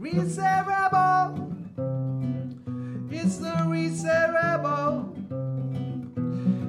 Reset 0.00 0.66
Rebel. 0.66 1.46
It's 3.10 3.36
the 3.36 3.52
Reset 3.66 4.32
Rebel. 4.32 5.12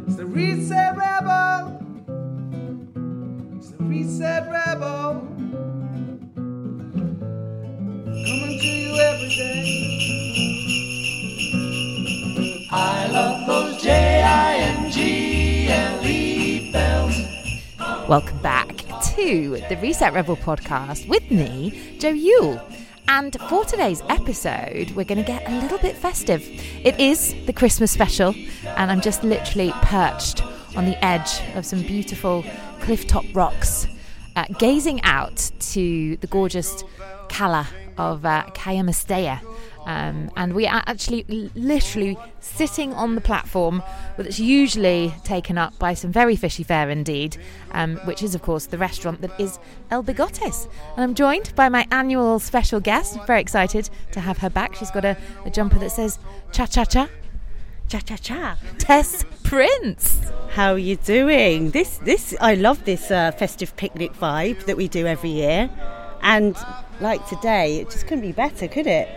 It's 0.05 0.17
the 0.17 0.25
Reset 0.25 0.97
Rebel. 0.97 1.79
It's 3.55 3.71
the 3.71 3.83
Reset 3.85 4.51
Rebel. 4.51 5.21
Coming 8.03 8.59
to 8.59 8.67
you 8.67 8.99
every 8.99 9.29
day. 9.29 9.87
I 12.69 13.07
love 13.13 13.47
those 13.47 13.81
J-I-N-G-L-E 13.81 14.91
bells. 16.73 17.15
Welcome 18.09 18.39
back 18.39 18.75
to 19.15 19.57
the 19.69 19.77
Reset 19.81 20.13
Rebel 20.13 20.35
podcast 20.35 21.07
with 21.07 21.31
me, 21.31 21.97
Joe 21.97 22.09
Yule. 22.09 22.61
And 23.13 23.37
for 23.49 23.65
today's 23.65 24.01
episode, 24.07 24.91
we're 24.91 25.03
going 25.03 25.17
to 25.17 25.23
get 25.27 25.45
a 25.45 25.59
little 25.59 25.77
bit 25.79 25.97
festive. 25.97 26.47
It 26.81 26.97
is 26.97 27.35
the 27.45 27.51
Christmas 27.51 27.91
special, 27.91 28.33
and 28.65 28.89
I'm 28.89 29.01
just 29.01 29.21
literally 29.25 29.73
perched 29.81 30.41
on 30.77 30.85
the 30.85 30.95
edge 31.03 31.41
of 31.55 31.65
some 31.65 31.81
beautiful 31.81 32.43
clifftop 32.79 33.35
rocks, 33.35 33.85
uh, 34.37 34.45
gazing 34.59 35.01
out 35.03 35.51
to 35.59 36.15
the 36.21 36.27
gorgeous 36.27 36.85
cala 37.27 37.67
of 37.97 38.25
uh. 38.25 39.41
Um, 39.85 40.29
and 40.37 40.53
we 40.53 40.67
are 40.67 40.83
actually 40.85 41.25
literally 41.55 42.17
sitting 42.39 42.93
on 42.93 43.15
the 43.15 43.21
platform 43.21 43.81
that's 44.17 44.39
usually 44.39 45.13
taken 45.23 45.57
up 45.57 45.77
by 45.79 45.93
some 45.93 46.11
very 46.11 46.35
fishy 46.35 46.63
fare 46.63 46.89
indeed, 46.89 47.37
um, 47.71 47.97
which 48.05 48.21
is, 48.21 48.35
of 48.35 48.41
course, 48.41 48.67
the 48.67 48.77
restaurant 48.77 49.21
that 49.21 49.31
is 49.39 49.59
El 49.89 50.03
Bigotes. 50.03 50.67
And 50.95 51.03
I'm 51.03 51.15
joined 51.15 51.53
by 51.55 51.69
my 51.69 51.87
annual 51.91 52.39
special 52.39 52.79
guest. 52.79 53.17
Very 53.25 53.41
excited 53.41 53.89
to 54.11 54.19
have 54.19 54.37
her 54.39 54.49
back. 54.49 54.75
She's 54.75 54.91
got 54.91 55.05
a, 55.05 55.17
a 55.45 55.49
jumper 55.49 55.79
that 55.79 55.91
says 55.91 56.19
cha 56.51 56.65
cha 56.65 56.85
cha. 56.85 57.09
Cha 57.87 57.99
cha 57.99 58.15
cha. 58.15 58.57
Tess 58.77 59.25
Prince. 59.43 60.31
How 60.51 60.73
are 60.73 60.77
you 60.77 60.97
doing? 60.97 61.71
This 61.71 61.97
this 61.99 62.35
I 62.39 62.55
love 62.55 62.83
this 62.85 63.09
uh, 63.09 63.31
festive 63.31 63.75
picnic 63.77 64.13
vibe 64.13 64.65
that 64.65 64.77
we 64.77 64.87
do 64.87 65.05
every 65.07 65.29
year, 65.29 65.69
and 66.21 66.55
like 66.99 67.25
today, 67.27 67.79
it 67.79 67.89
just 67.89 68.05
couldn't 68.07 68.21
be 68.21 68.31
better, 68.31 68.67
could 68.67 68.87
it? 68.87 69.09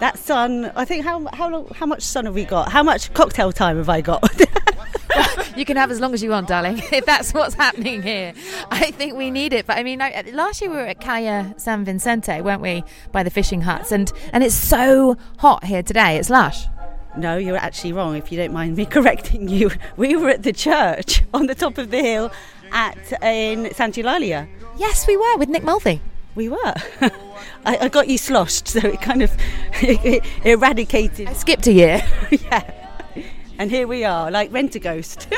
That 0.00 0.18
sun. 0.18 0.70
I 0.76 0.84
think 0.84 1.04
how 1.04 1.26
how 1.32 1.48
long 1.48 1.68
how 1.68 1.86
much 1.86 2.02
sun 2.02 2.26
have 2.26 2.34
we 2.34 2.44
got? 2.44 2.70
How 2.70 2.82
much 2.82 3.12
cocktail 3.14 3.52
time 3.52 3.76
have 3.78 3.88
I 3.88 4.00
got? 4.00 4.22
You 5.56 5.64
can 5.64 5.78
have 5.78 5.90
as 5.90 6.00
long 6.00 6.12
as 6.12 6.22
you 6.22 6.28
want, 6.30 6.48
darling, 6.48 6.82
if 6.92 7.06
that's 7.06 7.32
what's 7.32 7.54
happening 7.54 8.02
here. 8.02 8.34
I 8.70 8.90
think 8.90 9.16
we 9.16 9.30
need 9.30 9.54
it. 9.54 9.66
But 9.66 9.78
I 9.78 9.82
mean, 9.84 10.02
I, 10.02 10.22
last 10.34 10.60
year 10.60 10.68
we 10.68 10.76
were 10.76 10.86
at 10.86 11.00
Cala 11.00 11.54
San 11.56 11.82
Vicente, 11.82 12.42
weren't 12.42 12.60
we, 12.60 12.84
by 13.10 13.22
the 13.22 13.30
fishing 13.30 13.62
huts? 13.62 13.90
And, 13.90 14.12
and 14.34 14.44
it's 14.44 14.54
so 14.54 15.16
hot 15.38 15.64
here 15.64 15.82
today. 15.82 16.18
It's 16.18 16.28
lush. 16.28 16.66
no, 17.16 17.38
you're 17.38 17.56
actually 17.56 17.94
wrong. 17.94 18.16
If 18.16 18.30
you 18.30 18.36
don't 18.36 18.52
mind 18.52 18.76
me 18.76 18.84
correcting 18.96 19.48
you, 19.48 19.70
we 19.96 20.14
were 20.14 20.28
at 20.28 20.42
the 20.42 20.52
church 20.52 21.22
on 21.32 21.46
the 21.46 21.54
top 21.54 21.78
of 21.78 21.90
the 21.90 22.02
hill 22.02 22.30
at 22.72 22.98
in 23.22 23.72
Santa 23.72 24.02
Eulalia. 24.02 24.46
Yes, 24.76 25.06
we 25.06 25.16
were 25.16 25.38
with 25.38 25.48
Nick 25.48 25.64
Mulvey. 25.64 26.02
We 26.36 26.50
were. 26.50 26.74
I, 27.64 27.78
I 27.80 27.88
got 27.88 28.08
you 28.08 28.18
sloshed, 28.18 28.68
so 28.68 28.80
it 28.80 29.00
kind 29.00 29.22
of 29.22 29.34
eradicated. 30.44 31.28
I 31.28 31.32
skipped 31.32 31.66
a 31.66 31.72
year. 31.72 32.06
yeah. 32.30 32.70
And 33.58 33.70
here 33.70 33.88
we 33.88 34.04
are, 34.04 34.30
like 34.30 34.52
Rent 34.52 34.74
a 34.74 34.78
Ghost. 34.78 35.28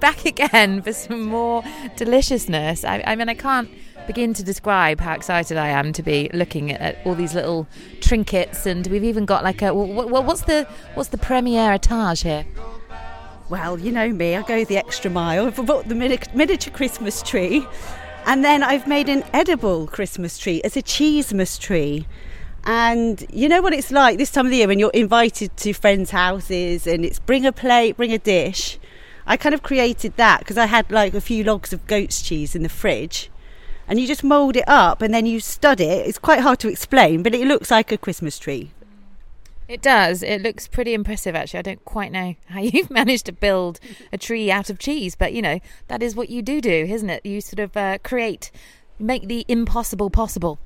Back 0.00 0.24
again 0.26 0.82
for 0.82 0.92
some 0.92 1.22
more 1.22 1.62
deliciousness. 1.96 2.84
I, 2.84 3.02
I 3.06 3.14
mean, 3.14 3.28
I 3.28 3.34
can't 3.34 3.70
begin 4.08 4.34
to 4.34 4.42
describe 4.42 4.98
how 4.98 5.14
excited 5.14 5.56
I 5.56 5.68
am 5.68 5.92
to 5.92 6.02
be 6.02 6.28
looking 6.34 6.72
at, 6.72 6.98
all 7.06 7.14
these 7.14 7.34
little 7.34 7.68
trinkets, 8.00 8.66
and 8.66 8.84
we've 8.88 9.04
even 9.04 9.24
got 9.24 9.44
like 9.44 9.62
a 9.62 9.72
what, 9.72 10.10
what, 10.10 10.24
what's 10.24 10.42
the 10.42 10.66
what's 10.94 11.10
the 11.10 11.18
premiere 11.18 11.72
etage 11.72 12.22
here? 12.22 12.44
well, 13.50 13.78
you 13.78 13.90
know 13.90 14.08
me, 14.08 14.36
I 14.36 14.42
go 14.42 14.64
the 14.64 14.76
extra 14.76 15.10
mile. 15.10 15.46
I've 15.46 15.66
bought 15.66 15.88
the 15.88 15.94
mini- 15.94 16.20
miniature 16.32 16.72
Christmas 16.72 17.20
tree, 17.20 17.66
and 18.26 18.44
then 18.44 18.62
I've 18.62 18.86
made 18.86 19.08
an 19.08 19.24
edible 19.32 19.86
Christmas 19.86 20.38
tree 20.38 20.60
as 20.62 20.76
a 20.76 20.82
cheesemas 20.82 21.58
tree. 21.58 22.06
And 22.64 23.24
you 23.32 23.48
know 23.48 23.62
what 23.62 23.72
it's 23.72 23.90
like 23.90 24.18
this 24.18 24.30
time 24.30 24.46
of 24.46 24.50
the 24.50 24.58
year 24.58 24.68
when 24.68 24.78
you're 24.78 24.90
invited 24.90 25.56
to 25.58 25.72
friends' 25.72 26.10
houses 26.10 26.86
and 26.86 27.04
it's 27.04 27.18
bring 27.18 27.46
a 27.46 27.52
plate, 27.52 27.96
bring 27.96 28.12
a 28.12 28.18
dish. 28.18 28.78
I 29.26 29.36
kind 29.36 29.54
of 29.54 29.62
created 29.62 30.16
that 30.16 30.40
because 30.40 30.58
I 30.58 30.66
had 30.66 30.90
like 30.90 31.14
a 31.14 31.20
few 31.20 31.44
logs 31.44 31.72
of 31.72 31.86
goat's 31.86 32.20
cheese 32.20 32.54
in 32.54 32.62
the 32.62 32.68
fridge. 32.68 33.30
And 33.88 33.98
you 33.98 34.06
just 34.06 34.22
mould 34.22 34.56
it 34.56 34.68
up 34.68 35.02
and 35.02 35.12
then 35.12 35.26
you 35.26 35.40
stud 35.40 35.80
it. 35.80 36.06
It's 36.06 36.18
quite 36.18 36.40
hard 36.40 36.58
to 36.60 36.68
explain, 36.68 37.22
but 37.22 37.34
it 37.34 37.46
looks 37.46 37.70
like 37.70 37.90
a 37.90 37.98
Christmas 37.98 38.38
tree. 38.38 38.72
It 39.70 39.82
does. 39.82 40.24
It 40.24 40.42
looks 40.42 40.66
pretty 40.66 40.94
impressive, 40.94 41.36
actually. 41.36 41.60
I 41.60 41.62
don't 41.62 41.84
quite 41.84 42.10
know 42.10 42.34
how 42.48 42.60
you've 42.60 42.90
managed 42.90 43.26
to 43.26 43.32
build 43.32 43.78
a 44.12 44.18
tree 44.18 44.50
out 44.50 44.68
of 44.68 44.80
cheese, 44.80 45.14
but 45.14 45.32
you 45.32 45.40
know, 45.40 45.60
that 45.86 46.02
is 46.02 46.16
what 46.16 46.28
you 46.28 46.42
do 46.42 46.60
do, 46.60 46.86
isn't 46.88 47.08
it? 47.08 47.24
You 47.24 47.40
sort 47.40 47.60
of 47.60 47.76
uh, 47.76 47.98
create, 48.02 48.50
make 48.98 49.28
the 49.28 49.44
impossible 49.46 50.10
possible. 50.10 50.58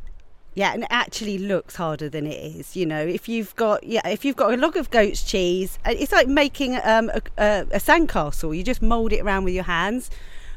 Yeah, 0.54 0.72
and 0.72 0.84
it 0.84 0.88
actually 0.90 1.36
looks 1.36 1.76
harder 1.76 2.08
than 2.08 2.26
it 2.26 2.42
is. 2.56 2.76
You 2.76 2.86
know, 2.86 3.04
if 3.04 3.28
you've 3.28 3.54
got 3.56 3.84
yeah, 3.84 4.08
if 4.08 4.24
you've 4.24 4.36
got 4.36 4.54
a 4.54 4.56
log 4.56 4.74
of 4.78 4.90
goat's 4.90 5.22
cheese, 5.22 5.78
uh, 5.84 5.92
it's 5.94 6.12
like 6.12 6.28
making 6.28 6.76
um, 6.76 7.10
a, 7.10 7.20
a, 7.36 7.60
a 7.72 7.80
sandcastle. 7.80 8.56
You 8.56 8.62
just 8.62 8.80
mould 8.80 9.12
it 9.12 9.20
around 9.20 9.44
with 9.44 9.52
your 9.52 9.64
hands, 9.64 10.10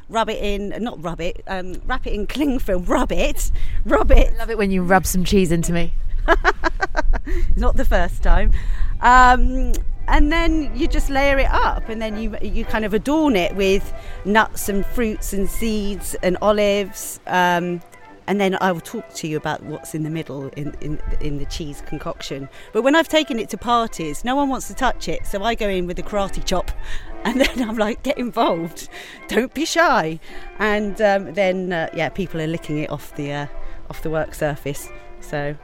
rub 0.08 0.30
it 0.30 0.42
in, 0.42 0.72
not 0.82 1.02
rub 1.04 1.20
it, 1.20 1.42
um, 1.48 1.74
wrap 1.84 2.06
it 2.06 2.14
in 2.14 2.26
cling 2.26 2.60
film, 2.60 2.84
rub 2.86 3.12
it, 3.12 3.50
rub 3.84 4.10
it. 4.10 4.32
I 4.32 4.36
love 4.38 4.48
it 4.48 4.56
when 4.56 4.70
you 4.70 4.84
rub 4.84 5.04
some 5.04 5.22
cheese 5.22 5.52
into 5.52 5.74
me. 5.74 5.92
not 7.56 7.76
the 7.76 7.84
first 7.84 8.22
time. 8.22 8.52
Um, 9.00 9.72
and 10.08 10.32
then 10.32 10.74
you 10.74 10.88
just 10.88 11.10
layer 11.10 11.38
it 11.38 11.50
up, 11.50 11.88
and 11.88 12.00
then 12.00 12.20
you 12.20 12.36
you 12.42 12.64
kind 12.64 12.84
of 12.84 12.94
adorn 12.94 13.36
it 13.36 13.54
with 13.54 13.92
nuts 14.24 14.68
and 14.68 14.84
fruits 14.84 15.32
and 15.32 15.48
seeds 15.48 16.14
and 16.22 16.36
olives. 16.40 17.20
Um, 17.26 17.82
and 18.26 18.38
then 18.38 18.58
I 18.60 18.72
will 18.72 18.80
talk 18.80 19.14
to 19.14 19.28
you 19.28 19.38
about 19.38 19.62
what's 19.62 19.94
in 19.94 20.02
the 20.02 20.10
middle 20.10 20.48
in, 20.48 20.74
in 20.80 21.00
in 21.20 21.38
the 21.38 21.46
cheese 21.46 21.82
concoction. 21.86 22.48
But 22.72 22.82
when 22.82 22.94
I've 22.94 23.08
taken 23.08 23.38
it 23.38 23.50
to 23.50 23.58
parties, 23.58 24.24
no 24.24 24.34
one 24.34 24.48
wants 24.48 24.68
to 24.68 24.74
touch 24.74 25.08
it, 25.08 25.26
so 25.26 25.42
I 25.42 25.54
go 25.54 25.68
in 25.68 25.86
with 25.86 25.98
a 25.98 26.02
karate 26.02 26.44
chop, 26.44 26.70
and 27.24 27.40
then 27.40 27.68
I'm 27.68 27.76
like, 27.76 28.02
get 28.02 28.16
involved, 28.18 28.88
don't 29.28 29.52
be 29.52 29.66
shy, 29.66 30.20
and 30.58 31.00
um, 31.02 31.34
then 31.34 31.72
uh, 31.72 31.90
yeah, 31.94 32.08
people 32.08 32.40
are 32.40 32.46
licking 32.46 32.78
it 32.78 32.90
off 32.90 33.14
the 33.16 33.32
uh, 33.32 33.46
off 33.90 34.02
the 34.02 34.10
work 34.10 34.34
surface. 34.34 34.88
So 35.20 35.56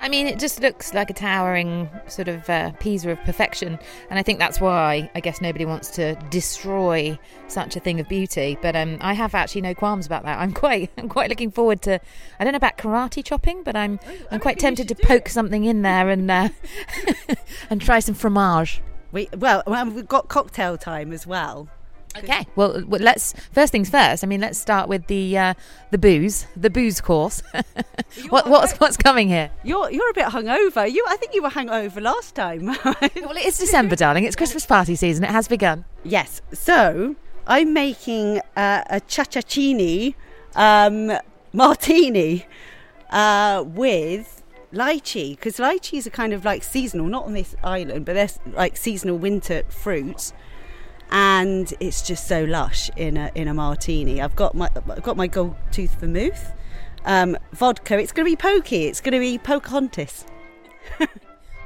I 0.00 0.08
mean, 0.08 0.26
it 0.26 0.38
just 0.38 0.60
looks 0.60 0.94
like 0.94 1.10
a 1.10 1.12
towering 1.12 1.88
sort 2.06 2.28
of 2.28 2.48
uh, 2.48 2.70
Pisa 2.78 3.10
of 3.10 3.20
perfection, 3.24 3.78
and 4.10 4.18
I 4.18 4.22
think 4.22 4.38
that's 4.38 4.60
why 4.60 5.10
I 5.14 5.20
guess 5.20 5.40
nobody 5.40 5.64
wants 5.64 5.90
to 5.92 6.14
destroy 6.30 7.18
such 7.48 7.74
a 7.74 7.80
thing 7.80 7.98
of 7.98 8.08
beauty. 8.08 8.56
But 8.62 8.76
um, 8.76 8.98
I 9.00 9.12
have 9.14 9.34
actually 9.34 9.62
no 9.62 9.74
qualms 9.74 10.06
about 10.06 10.24
that. 10.24 10.38
I'm 10.38 10.52
quite, 10.64 10.90
I'm 10.96 11.08
quite 11.08 11.28
looking 11.28 11.50
forward 11.50 11.82
to. 11.82 12.00
I 12.38 12.44
don't 12.44 12.52
know 12.52 12.58
about 12.58 12.78
karate 12.78 13.24
chopping, 13.24 13.62
but 13.62 13.74
I'm, 13.74 13.98
I'm 14.30 14.40
quite 14.40 14.58
tempted 14.58 14.88
to 14.88 14.94
poke 14.94 15.28
something 15.28 15.64
in 15.64 15.82
there 15.82 16.08
and 16.08 16.30
uh, 16.30 16.48
and 17.70 17.80
try 17.80 17.98
some 17.98 18.14
fromage. 18.14 18.80
we 19.10 19.28
well, 19.36 19.62
well, 19.66 19.90
we've 19.90 20.08
got 20.08 20.28
cocktail 20.28 20.78
time 20.78 21.12
as 21.12 21.26
well. 21.26 21.68
Okay. 22.18 22.46
Well, 22.56 22.82
well, 22.86 23.00
let's 23.00 23.34
first 23.52 23.72
things 23.72 23.90
first. 23.90 24.24
I 24.24 24.26
mean, 24.26 24.40
let's 24.40 24.58
start 24.58 24.88
with 24.88 25.06
the 25.06 25.36
uh, 25.38 25.54
the 25.90 25.98
booze, 25.98 26.46
the 26.56 26.70
booze 26.70 27.00
course. 27.00 27.42
what, 28.28 28.48
what's 28.48 28.72
what's 28.78 28.96
coming 28.96 29.28
here? 29.28 29.50
You're 29.64 29.90
you're 29.90 30.10
a 30.10 30.14
bit 30.14 30.26
hungover. 30.26 30.90
You, 30.90 31.04
I 31.08 31.16
think 31.16 31.34
you 31.34 31.42
were 31.42 31.50
hungover 31.50 32.00
last 32.00 32.34
time. 32.34 32.66
Well, 33.28 33.36
it 33.36 33.44
is 33.44 33.58
December, 33.58 33.96
darling. 33.96 34.24
It's 34.24 34.36
Christmas 34.36 34.64
party 34.64 34.94
season. 34.94 35.24
It 35.24 35.30
has 35.30 35.48
begun. 35.48 35.84
yes. 36.04 36.40
So 36.52 37.16
I'm 37.46 37.72
making 37.72 38.38
uh, 38.56 38.84
a 38.88 39.00
chachachini 39.00 40.14
um, 40.54 41.12
martini 41.52 42.46
uh, 43.10 43.64
with 43.66 44.42
lychee 44.72 45.30
because 45.30 45.56
lychees 45.58 46.06
are 46.06 46.10
kind 46.10 46.32
of 46.32 46.44
like 46.44 46.62
seasonal, 46.62 47.06
not 47.06 47.24
on 47.24 47.32
this 47.34 47.54
island, 47.62 48.04
but 48.04 48.14
they're 48.14 48.28
like 48.54 48.76
seasonal 48.76 49.16
winter 49.18 49.62
fruits. 49.68 50.32
And 51.10 51.72
it's 51.80 52.02
just 52.02 52.28
so 52.28 52.44
lush 52.44 52.90
in 52.96 53.16
a 53.16 53.30
in 53.34 53.48
a 53.48 53.54
martini. 53.54 54.20
I've 54.20 54.36
got 54.36 54.54
my 54.54 54.68
I've 54.74 55.02
got 55.02 55.16
my 55.16 55.26
gold 55.26 55.56
tooth 55.72 55.94
vermouth, 56.00 56.52
um, 57.04 57.36
vodka. 57.52 57.98
It's 57.98 58.12
going 58.12 58.26
to 58.26 58.30
be 58.30 58.36
pokey. 58.36 58.84
It's 58.84 59.00
going 59.00 59.14
to 59.14 59.20
be 59.20 59.38
Pocahontas. 59.38 60.26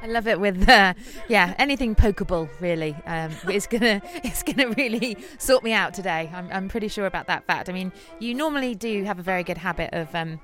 I 0.03 0.07
love 0.07 0.27
it 0.27 0.37
with 0.37 0.67
uh, 0.67 0.93
yeah 1.29 1.55
anything 1.57 1.95
pokeable 1.95 2.49
really. 2.59 2.93
Um, 3.05 3.31
it's 3.47 3.67
gonna 3.67 4.01
it's 4.23 4.43
gonna 4.43 4.69
really 4.71 5.17
sort 5.37 5.63
me 5.63 5.71
out 5.71 5.93
today. 5.93 6.29
I'm 6.33 6.49
I'm 6.51 6.67
pretty 6.67 6.89
sure 6.89 7.05
about 7.05 7.27
that 7.27 7.45
fact. 7.47 7.69
I 7.69 7.73
mean, 7.73 7.93
you 8.19 8.33
normally 8.33 8.75
do 8.75 9.05
have 9.05 9.17
a 9.17 9.23
very 9.23 9.43
good 9.43 9.57
habit 9.57 9.91
of 9.93 10.13
um, 10.13 10.41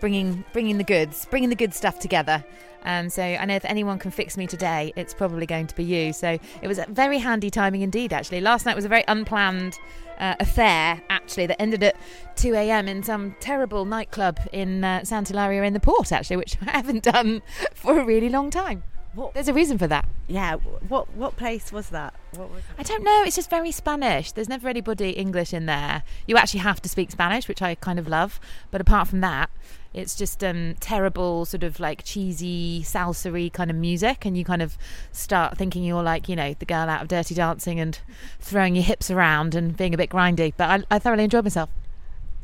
bringing 0.00 0.44
bringing 0.52 0.78
the 0.78 0.84
goods, 0.84 1.26
bringing 1.30 1.50
the 1.50 1.56
good 1.56 1.74
stuff 1.74 1.98
together. 1.98 2.44
And 2.82 3.12
so 3.12 3.22
I 3.22 3.44
know 3.44 3.56
if 3.56 3.64
anyone 3.66 3.98
can 3.98 4.10
fix 4.10 4.36
me 4.36 4.46
today, 4.46 4.92
it's 4.96 5.12
probably 5.12 5.46
going 5.46 5.66
to 5.66 5.74
be 5.74 5.84
you. 5.84 6.12
So 6.12 6.38
it 6.62 6.66
was 6.66 6.78
a 6.78 6.86
very 6.88 7.18
handy 7.18 7.50
timing 7.50 7.82
indeed. 7.82 8.12
Actually, 8.12 8.40
last 8.40 8.64
night 8.64 8.74
was 8.74 8.86
a 8.86 8.88
very 8.88 9.04
unplanned 9.06 9.78
uh, 10.18 10.36
affair. 10.40 11.02
Actually, 11.10 11.46
that 11.46 11.60
ended 11.60 11.82
at 11.82 11.96
2 12.36 12.54
a.m. 12.54 12.88
in 12.88 13.02
some 13.02 13.34
terrible 13.40 13.84
nightclub 13.84 14.40
in 14.52 14.82
uh, 14.82 15.00
Sant'Ilaria 15.00 15.66
in 15.66 15.74
the 15.74 15.80
port. 15.80 16.12
Actually, 16.12 16.36
which 16.36 16.56
I 16.66 16.70
haven't 16.70 17.02
done 17.02 17.42
for 17.74 18.00
a 18.00 18.04
really 18.04 18.28
long 18.28 18.50
time. 18.50 18.84
What? 19.12 19.34
There's 19.34 19.48
a 19.48 19.54
reason 19.54 19.76
for 19.76 19.88
that. 19.88 20.08
Yeah. 20.28 20.54
What 20.54 21.12
what 21.16 21.36
place 21.36 21.72
was 21.72 21.88
that? 21.88 22.14
What 22.36 22.50
was 22.50 22.62
I 22.78 22.84
don't 22.84 23.02
know. 23.02 23.24
It's 23.26 23.34
just 23.34 23.50
very 23.50 23.72
Spanish. 23.72 24.30
There's 24.30 24.48
never 24.48 24.68
anybody 24.68 25.10
English 25.10 25.52
in 25.52 25.66
there. 25.66 26.04
You 26.28 26.36
actually 26.36 26.60
have 26.60 26.80
to 26.82 26.88
speak 26.88 27.10
Spanish, 27.10 27.48
which 27.48 27.60
I 27.60 27.74
kind 27.74 27.98
of 27.98 28.06
love. 28.06 28.38
But 28.70 28.80
apart 28.80 29.08
from 29.08 29.20
that, 29.20 29.50
it's 29.92 30.14
just 30.14 30.44
um, 30.44 30.74
terrible, 30.78 31.44
sort 31.44 31.64
of 31.64 31.80
like 31.80 32.04
cheesy, 32.04 32.82
salsa 32.82 33.52
kind 33.52 33.70
of 33.70 33.76
music. 33.76 34.24
And 34.24 34.36
you 34.36 34.44
kind 34.44 34.62
of 34.62 34.78
start 35.12 35.58
thinking 35.58 35.84
you're 35.84 36.02
like, 36.02 36.28
you 36.28 36.36
know, 36.36 36.54
the 36.58 36.64
girl 36.64 36.88
out 36.88 37.02
of 37.02 37.08
Dirty 37.08 37.34
Dancing 37.34 37.80
and 37.80 37.98
throwing 38.38 38.76
your 38.76 38.84
hips 38.84 39.10
around 39.10 39.54
and 39.54 39.76
being 39.76 39.94
a 39.94 39.96
bit 39.96 40.10
grindy. 40.10 40.52
But 40.56 40.86
I, 40.90 40.96
I 40.96 40.98
thoroughly 40.98 41.24
enjoyed 41.24 41.44
myself. 41.44 41.70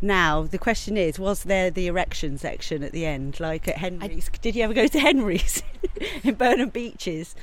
Now 0.03 0.43
the 0.43 0.59
question 0.59 0.97
is: 0.97 1.19
Was 1.19 1.45
there 1.45 1.71
the 1.71 1.87
erection 1.87 2.37
section 2.37 2.83
at 2.83 2.93
the 2.93 3.07
end, 3.07 3.41
like 3.41 3.67
at 3.67 3.79
Henry's? 3.79 4.31
Did 4.43 4.55
you 4.55 4.63
ever 4.65 4.75
go 4.75 4.87
to 4.87 5.01
Henry's 5.01 5.63
in 6.23 6.35
Burnham 6.35 6.69
Beeches? 6.69 7.35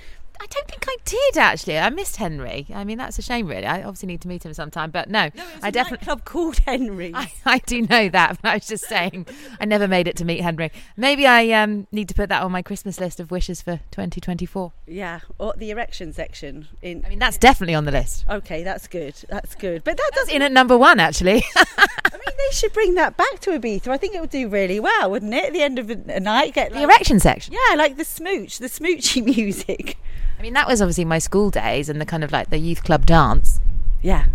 I 0.44 0.46
don't 0.48 0.68
think 0.68 0.86
I 0.86 0.98
did 1.06 1.38
actually. 1.38 1.78
I 1.80 1.90
missed 1.90 2.18
Henry. 2.18 2.68
I 2.74 2.84
mean, 2.84 2.98
that's 2.98 3.18
a 3.18 3.22
shame, 3.22 3.48
really. 3.48 3.66
I 3.66 3.82
obviously 3.82 4.08
need 4.08 4.20
to 4.22 4.28
meet 4.28 4.44
him 4.46 4.54
sometime. 4.54 4.92
But 4.92 5.10
no, 5.10 5.30
I 5.62 5.72
definitely. 5.72 6.04
club 6.06 6.26
called 6.26 6.58
Henry. 6.60 7.12
I, 7.16 7.32
I 7.46 7.60
do 7.60 7.82
know 7.84 8.10
that, 8.10 8.42
but 8.42 8.50
I 8.50 8.56
was 8.56 8.68
just 8.68 8.84
saying 8.86 9.26
I 9.62 9.66
never 9.66 9.88
made 9.88 10.06
it 10.10 10.18
to 10.18 10.26
meet 10.26 10.42
Henry. 10.42 10.70
Maybe 10.98 11.26
I 11.26 11.50
um, 11.52 11.88
need 11.94 12.10
to 12.10 12.14
put 12.14 12.28
that 12.28 12.44
on 12.44 12.52
my 12.52 12.62
Christmas 12.62 13.00
list 13.00 13.22
of 13.22 13.32
wishes 13.32 13.62
for 13.62 13.78
2024. 13.92 14.74
yeah, 14.86 15.22
or 15.40 15.54
the 15.56 15.72
erection 15.72 16.12
section 16.12 16.68
in. 16.82 17.04
I 17.06 17.10
mean, 17.10 17.20
that's 17.20 17.38
definitely 17.38 17.76
on 17.76 17.86
the 17.86 17.92
list. 17.92 18.26
Okay, 18.30 18.64
that's 18.64 18.88
good. 18.88 19.16
That's 19.30 19.56
good. 19.56 19.86
But 19.86 19.96
that 19.96 20.12
That's 20.14 20.26
doesn't. 20.26 20.36
in 20.36 20.42
at 20.42 20.52
number 20.52 20.78
one, 20.78 21.00
actually. 21.00 21.42
I 21.56 21.88
mean, 22.12 22.36
they 22.38 22.52
should 22.56 22.74
bring 22.74 22.96
that 22.96 23.16
back 23.16 23.40
to 23.42 23.52
Ibiza. 23.52 23.88
I 23.88 23.98
think 23.98 24.14
it 24.14 24.20
would 24.20 24.30
do 24.30 24.50
really 24.50 24.82
well, 24.82 25.10
wouldn't 25.10 25.34
it? 25.34 25.46
At 25.46 25.54
the 25.54 25.62
end 25.62 25.80
of 25.80 25.90
a 25.90 26.20
night, 26.20 26.54
get 26.54 26.74
the 26.74 26.84
erection 26.84 27.22
section. 27.22 27.54
yeah, 27.54 27.76
like 27.76 27.96
the 27.96 28.04
smooch, 28.04 28.60
the 28.60 28.68
smoochy 28.68 29.24
music. 29.38 29.98
I 30.38 30.42
mean, 30.42 30.54
that 30.54 30.68
was 30.68 30.82
obviously 30.82 31.06
my 31.06 31.20
school 31.20 31.50
days 31.50 31.90
and 31.90 32.02
the 32.02 32.06
kind 32.06 32.24
of 32.24 32.32
like 32.32 32.50
the 32.50 32.58
youth 32.58 32.84
club 32.84 33.06
dance. 33.06 33.60
Yeah, 34.02 34.26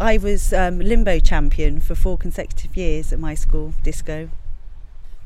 I 0.00 0.18
was 0.18 0.52
um, 0.52 0.80
limbo 0.80 1.20
champion 1.20 1.80
for 1.80 1.94
four 1.94 2.18
consecutive 2.18 2.76
years 2.76 3.12
at 3.12 3.18
my 3.18 3.34
school 3.34 3.74
disco. 3.82 4.30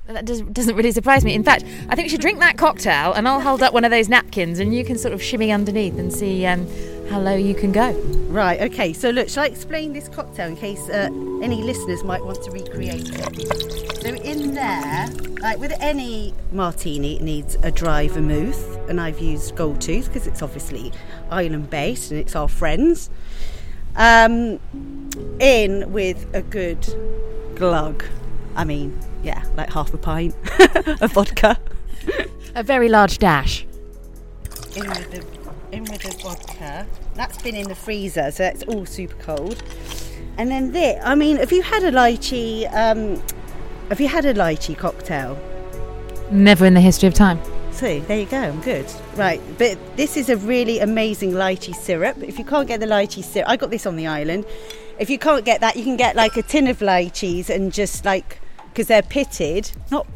That 0.07 0.25
does, 0.25 0.41
doesn't 0.41 0.75
really 0.75 0.93
surprise 0.93 1.23
me. 1.23 1.35
In 1.35 1.45
fact, 1.45 1.65
I 1.89 1.95
think 1.95 2.07
we 2.07 2.09
should 2.09 2.23
drink 2.23 2.39
that 2.41 2.57
cocktail 2.57 3.13
and 3.13 3.29
I'll 3.29 3.43
hold 3.43 3.63
up 3.63 3.75
one 3.75 3.85
of 3.85 3.91
those 3.91 4.09
napkins 4.09 4.59
and 4.59 4.75
you 4.75 4.83
can 4.83 4.97
sort 4.97 5.13
of 5.13 5.23
shimmy 5.23 5.53
underneath 5.53 5.99
and 5.99 6.11
see 6.11 6.47
um, 6.47 6.67
how 7.09 7.21
low 7.21 7.35
you 7.35 7.55
can 7.55 7.73
go. 7.73 7.93
Right, 8.29 8.61
okay, 8.61 8.93
so 8.93 9.11
look, 9.11 9.29
shall 9.29 9.45
I 9.45 9.47
explain 9.47 9.93
this 9.93 10.09
cocktail 10.09 10.49
in 10.49 10.57
case 10.57 10.89
uh, 10.89 11.09
any 11.43 11.63
listeners 11.63 12.05
might 12.05 12.25
want 12.25 12.43
to 12.43 12.51
recreate 12.51 13.09
it? 13.11 14.03
So, 14.03 14.15
in 14.15 14.55
there, 14.55 15.09
like 15.41 15.59
with 15.59 15.73
any 15.81 16.35
martini, 16.53 17.17
it 17.17 17.23
needs 17.23 17.57
a 17.63 17.71
dry 17.71 18.09
vermouth, 18.09 18.79
and 18.89 19.01
I've 19.01 19.19
used 19.21 19.57
Gold 19.57 19.81
Tooth 19.81 20.07
because 20.07 20.27
it's 20.27 20.43
obviously 20.43 20.93
island 21.31 21.71
based 21.71 22.11
and 22.11 22.21
it's 22.21 22.37
our 22.37 22.49
friends. 22.49 23.11
Um, 23.97 24.61
in 25.41 25.93
with 25.93 26.27
a 26.35 26.43
good 26.43 26.87
glug. 27.57 28.05
I 28.55 28.65
mean, 28.65 28.99
yeah, 29.23 29.45
like 29.57 29.73
half 29.73 29.93
a 29.93 29.99
pint 29.99 30.35
of 31.01 31.13
vodka. 31.13 31.59
A 32.55 32.63
very 32.63 32.89
large 32.89 33.19
dash. 33.19 33.67
in 34.77 34.89
with 34.89 35.11
the 35.11 35.38
in 35.73 35.85
with 35.85 36.03
the 36.03 36.17
vodka. 36.23 36.87
That's 37.15 37.41
been 37.43 37.55
in 37.55 37.69
the 37.69 37.75
freezer, 37.75 38.31
so 38.31 38.45
it's 38.45 38.63
all 38.65 38.87
super 38.87 39.17
cold. 39.23 39.63
And 40.37 40.51
then 40.51 40.73
this, 40.73 41.01
I 41.05 41.15
mean, 41.15 41.37
have 41.39 41.53
you 41.53 41.63
had 41.63 41.83
a 41.83 41.91
lychee? 41.91 42.73
Um, 42.73 43.23
have 43.89 44.01
you 44.01 44.09
had 44.09 44.25
a 44.25 44.35
lychee 44.35 44.77
cocktail? 44.77 45.39
Never 46.31 46.67
in 46.67 46.75
the 46.75 46.81
history 46.81 47.09
of 47.09 47.15
time. 47.15 47.41
See, 47.73 48.01
there 48.01 48.19
you 48.19 48.27
go. 48.27 48.39
I'm 48.39 48.61
good. 48.61 48.87
Right, 49.15 49.41
but 49.57 49.79
this 49.97 50.17
is 50.17 50.29
a 50.29 50.37
really 50.37 50.81
amazing 50.81 51.33
lychee 51.33 51.75
syrup. 51.75 52.19
If 52.19 52.39
you 52.39 52.45
can't 52.45 52.67
get 52.67 52.81
the 52.81 52.87
lychee 52.87 53.25
syrup, 53.25 53.49
I 53.49 53.57
got 53.57 53.71
this 53.71 53.87
on 53.87 53.97
the 53.97 54.07
island. 54.07 54.47
If 54.99 55.11
you 55.11 55.19
can't 55.19 55.45
get 55.45 55.61
that, 55.61 55.77
you 55.77 55.85
can 55.85 55.97
get 55.97 56.17
like 56.17 56.37
a 56.37 56.43
tin 56.43 56.67
of 56.67 56.81
lychees 56.81 57.51
and 57.51 57.73
just 57.73 58.05
like 58.05 58.41
because 58.69 58.89
they're 58.89 59.03
pitted. 59.03 59.71
Not 59.91 60.07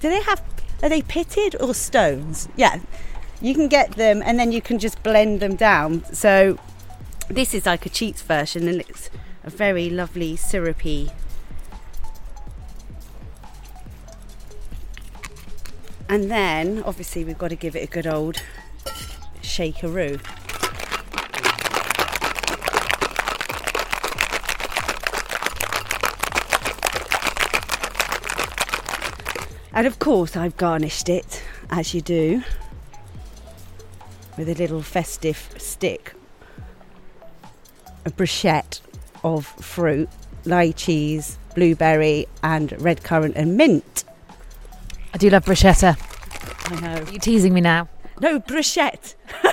do 0.00 0.08
they 0.08 0.22
have? 0.22 0.42
Are 0.82 0.88
they 0.88 1.02
pitted 1.02 1.56
or 1.60 1.74
stones? 1.74 2.48
Yeah, 2.56 2.80
you 3.40 3.54
can 3.54 3.68
get 3.68 3.92
them 3.92 4.22
and 4.24 4.38
then 4.38 4.52
you 4.52 4.60
can 4.60 4.78
just 4.78 5.02
blend 5.02 5.40
them 5.40 5.56
down. 5.56 6.04
So 6.12 6.58
this 7.28 7.54
is 7.54 7.66
like 7.66 7.86
a 7.86 7.88
cheats 7.88 8.22
version, 8.22 8.66
and 8.66 8.80
it's 8.80 9.08
a 9.44 9.50
very 9.50 9.88
lovely 9.88 10.36
syrupy. 10.36 11.10
And 16.08 16.28
then, 16.28 16.82
obviously, 16.84 17.24
we've 17.24 17.38
got 17.38 17.48
to 17.48 17.56
give 17.56 17.76
it 17.76 17.84
a 17.84 17.86
good 17.86 18.06
old 18.06 18.42
shakeroo. 19.42 20.20
And 29.72 29.86
of 29.86 30.00
course, 30.00 30.36
I've 30.36 30.56
garnished 30.56 31.08
it, 31.08 31.44
as 31.70 31.94
you 31.94 32.00
do, 32.00 32.42
with 34.36 34.48
a 34.48 34.54
little 34.54 34.82
festive 34.82 35.54
stick, 35.58 36.14
a 38.04 38.10
bruschette 38.10 38.80
of 39.22 39.46
fruit, 39.46 40.08
lychees, 40.44 41.36
blueberry, 41.54 42.26
and 42.42 42.80
red 42.80 43.02
currant 43.02 43.36
and 43.36 43.56
mint. 43.56 44.04
I 45.12 45.18
do 45.18 45.30
love 45.30 45.44
bruschetta. 45.44 45.96
I 46.70 46.80
know. 46.80 47.02
Are 47.02 47.12
you 47.12 47.18
teasing 47.18 47.52
me 47.52 47.60
now? 47.60 47.88
No, 48.20 48.38
bruschette. 48.38 49.14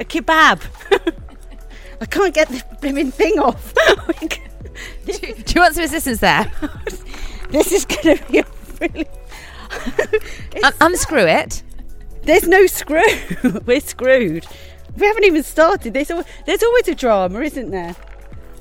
a 0.00 0.04
kebab. 0.04 0.62
I 2.00 2.06
can't 2.06 2.32
get 2.32 2.48
the 2.48 2.62
blimmin' 2.80 3.12
thing 3.12 3.38
off. 3.38 3.74
do, 5.04 5.12
do 5.12 5.54
you 5.54 5.60
want 5.60 5.74
some 5.74 5.84
assistance 5.84 6.20
there? 6.20 6.50
this 7.50 7.72
is 7.72 7.84
going 7.84 8.16
to 8.16 8.24
be 8.32 8.38
a 8.38 8.46
really. 8.80 9.06
Un- 10.64 10.72
unscrew 10.80 11.26
it. 11.26 11.62
There's 12.30 12.46
no 12.46 12.64
screw. 12.66 13.02
We're 13.66 13.80
screwed. 13.80 14.46
We 14.96 15.04
haven't 15.04 15.24
even 15.24 15.42
started. 15.42 15.94
There's, 15.94 16.12
al- 16.12 16.24
there's 16.46 16.62
always 16.62 16.86
a 16.86 16.94
drama, 16.94 17.40
isn't 17.40 17.72
there? 17.72 17.96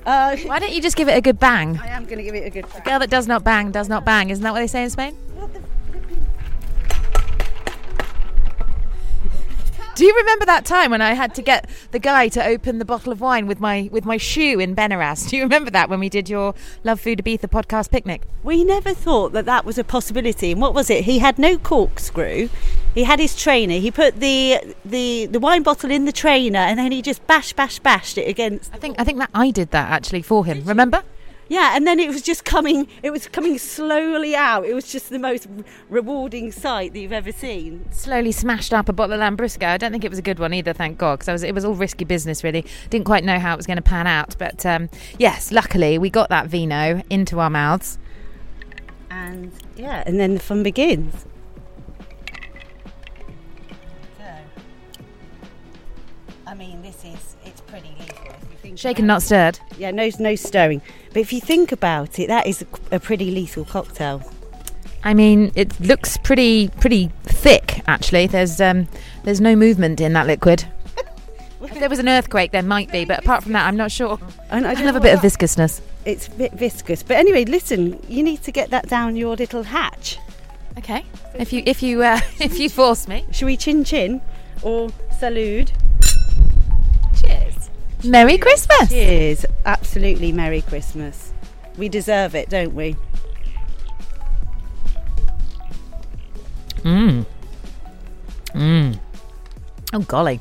Uh, 0.08 0.36
Why 0.38 0.58
don't 0.58 0.74
you 0.74 0.82
just 0.82 0.98
give 0.98 1.08
it 1.08 1.16
a 1.16 1.22
good 1.22 1.40
bang? 1.40 1.78
I 1.78 1.90
am 1.90 2.06
going 2.06 2.18
to 2.18 2.24
give 2.24 2.34
it 2.34 2.48
a 2.48 2.50
good. 2.50 2.66
Girl 2.84 2.98
that 2.98 3.12
does 3.12 3.28
not 3.28 3.44
bang 3.44 3.70
does 3.70 3.88
not 3.88 4.06
bang. 4.06 4.32
Isn't 4.32 4.44
that 4.44 4.54
what 4.54 4.60
they 4.60 4.66
say 4.66 4.84
in 4.84 4.90
Spain? 4.90 5.16
Do 10.00 10.06
you 10.06 10.16
remember 10.16 10.46
that 10.46 10.64
time 10.64 10.92
when 10.92 11.02
I 11.02 11.12
had 11.12 11.36
to 11.36 11.42
get 11.42 11.70
the 11.92 12.00
guy 12.00 12.30
to 12.30 12.42
open 12.42 12.80
the 12.80 12.86
bottle 12.86 13.12
of 13.12 13.20
wine 13.20 13.48
with 13.48 13.60
my 13.60 13.90
with 13.92 14.06
my 14.06 14.16
shoe 14.16 14.58
in 14.58 14.74
Benirras? 14.74 15.28
Do 15.30 15.36
you 15.36 15.44
remember 15.44 15.70
that 15.72 15.90
when 15.90 16.00
we 16.00 16.08
did 16.08 16.30
your 16.30 16.56
Love 16.86 17.02
Food 17.02 17.20
Ibiza 17.20 17.50
podcast 17.50 17.92
picnic? 17.92 18.22
We 18.42 18.64
never 18.64 18.94
thought 18.94 19.34
that 19.34 19.44
that 19.44 19.66
was 19.66 19.78
a 19.78 19.84
possibility. 19.84 20.54
And 20.54 20.62
what 20.62 20.74
was 20.74 20.90
it? 20.90 21.04
He 21.04 21.20
had 21.20 21.38
no 21.38 21.58
corkscrew. 21.58 22.48
He 22.96 23.04
had 23.04 23.20
his 23.20 23.36
trainer. 23.36 23.74
He 23.74 23.92
put 23.92 24.22
the 24.22 24.74
the 24.86 25.26
the 25.26 25.40
wine 25.42 25.64
bottle 25.64 25.92
in 25.92 26.06
the 26.06 26.14
trainer, 26.14 26.60
and 26.60 26.80
then 26.80 26.94
he 26.94 27.02
just 27.02 27.28
bash 27.28 27.52
bash 27.52 27.80
bashed 27.80 28.18
it 28.18 28.30
against. 28.30 28.74
I 28.74 28.78
think 28.78 28.96
I 29.02 29.04
think 29.04 29.18
that 29.18 29.32
I 29.34 29.52
did 29.52 29.72
that 29.72 29.92
actually 29.92 30.22
for 30.22 30.46
him. 30.46 30.64
Remember? 30.64 31.04
Yeah, 31.50 31.76
and 31.76 31.86
then 31.86 32.00
it 32.00 32.08
was 32.08 32.22
just 32.22 32.46
coming. 32.46 32.88
It 33.02 33.10
was 33.10 33.28
coming 33.28 33.58
slowly 33.58 34.36
out. 34.36 34.66
It 34.66 34.76
was 34.76 34.90
just 34.90 35.10
the 35.10 35.18
most 35.18 35.48
rewarding 35.90 36.52
sight 36.52 36.94
that 36.94 37.00
you've 37.00 37.12
ever 37.12 37.32
seen. 37.32 37.92
Slowly 37.92 38.32
smashed 38.32 38.72
up 38.72 38.88
a 38.88 38.94
bottle 38.94 39.16
of 39.16 39.20
Lambrusco. 39.20 39.66
I 39.66 39.78
don't 39.78 39.92
think 39.92 40.06
it 40.06 40.10
was 40.10 40.20
a 40.20 40.24
good 40.24 40.38
one 40.38 40.54
either, 40.54 40.74
thank 40.74 41.00
God, 41.00 41.20
because 41.20 41.44
it 41.44 41.56
was 41.56 41.66
all 41.66 41.74
risky 41.74 42.06
business 42.06 42.44
really. 42.44 42.66
Didn't 42.92 43.06
quite 43.06 43.24
know 43.24 43.40
how 43.40 43.54
it 43.54 43.58
was 43.58 43.66
going 43.66 43.78
to 43.78 43.84
pan 43.84 44.06
out, 44.06 44.36
but 44.38 44.64
um, 44.66 44.90
yes, 45.18 45.52
luckily 45.52 45.98
we 45.98 46.12
got 46.12 46.30
that 46.30 46.48
vino 46.48 47.02
into 47.10 47.40
our 47.40 47.50
mouths. 47.50 47.98
And 49.10 49.52
yeah, 49.76 50.04
and 50.06 50.20
then 50.20 50.36
the 50.36 50.40
fun 50.40 50.62
begins. 50.62 51.26
Shaken, 58.80 59.08
not 59.08 59.22
stirred. 59.22 59.60
Yeah, 59.78 59.92
no, 59.92 60.10
no 60.20 60.36
stirring. 60.36 60.82
But 61.10 61.18
if 61.18 61.34
you 61.34 61.42
think 61.42 61.74
about 61.74 62.18
it, 62.18 62.28
that 62.28 62.48
is 62.48 62.62
a, 62.62 62.96
a 62.96 63.00
pretty 63.02 63.30
lethal 63.30 63.66
cocktail. 63.66 64.24
I 65.04 65.14
mean, 65.14 65.52
it 65.54 65.78
looks 65.82 66.16
pretty 66.16 66.70
pretty 66.70 67.12
thick 67.24 67.82
actually. 67.88 68.28
There's 68.28 68.62
um, 68.62 68.88
there's 69.26 69.42
no 69.42 69.54
movement 69.54 70.00
in 70.00 70.14
that 70.14 70.28
liquid. 70.28 70.66
If 71.62 71.78
there 71.78 71.90
was 71.90 72.00
an 72.00 72.08
earthquake, 72.08 72.52
there 72.52 72.64
might 72.64 72.90
be, 72.90 73.04
but 73.04 73.20
apart 73.20 73.44
from 73.44 73.52
that, 73.52 73.68
I'm 73.68 73.76
not 73.76 73.92
sure. 73.92 74.18
And 74.50 74.66
I 74.66 74.72
I 74.72 74.76
don't 74.76 74.86
love 74.86 74.96
a 74.96 75.02
bit 75.02 75.14
of 75.14 75.20
viscousness. 75.20 75.82
It's 76.06 76.28
a 76.28 76.32
bit 76.32 76.54
viscous. 76.54 77.04
But 77.04 77.18
anyway, 77.18 77.44
listen, 77.44 78.02
you 78.08 78.24
need 78.24 78.44
to 78.44 78.52
get 78.54 78.70
that 78.70 78.88
down 78.88 79.18
your 79.18 79.36
little 79.36 79.64
hatch. 79.64 80.18
Okay. 80.78 81.04
If 81.36 81.52
you 81.52 81.64
if 81.66 81.84
you 81.84 82.02
uh, 82.02 82.22
if 82.40 82.58
you 82.58 82.70
force 82.70 83.10
me. 83.10 83.26
should 83.34 83.46
we 83.46 83.58
chin 83.58 83.84
chin 83.84 84.22
or 84.62 84.90
salute? 85.20 85.74
Cheers. 88.02 88.12
Merry 88.12 88.38
Christmas. 88.38 88.90
Cheers. 88.90 89.46
Absolutely 89.66 90.32
Merry 90.32 90.62
Christmas. 90.62 91.34
We 91.78 91.90
deserve 91.90 92.36
it, 92.36 92.50
don't 92.50 92.74
we? 92.74 92.96
Mmm. 96.84 97.26
Mmm. 98.54 99.00
Oh 99.94 100.00
golly, 100.00 100.40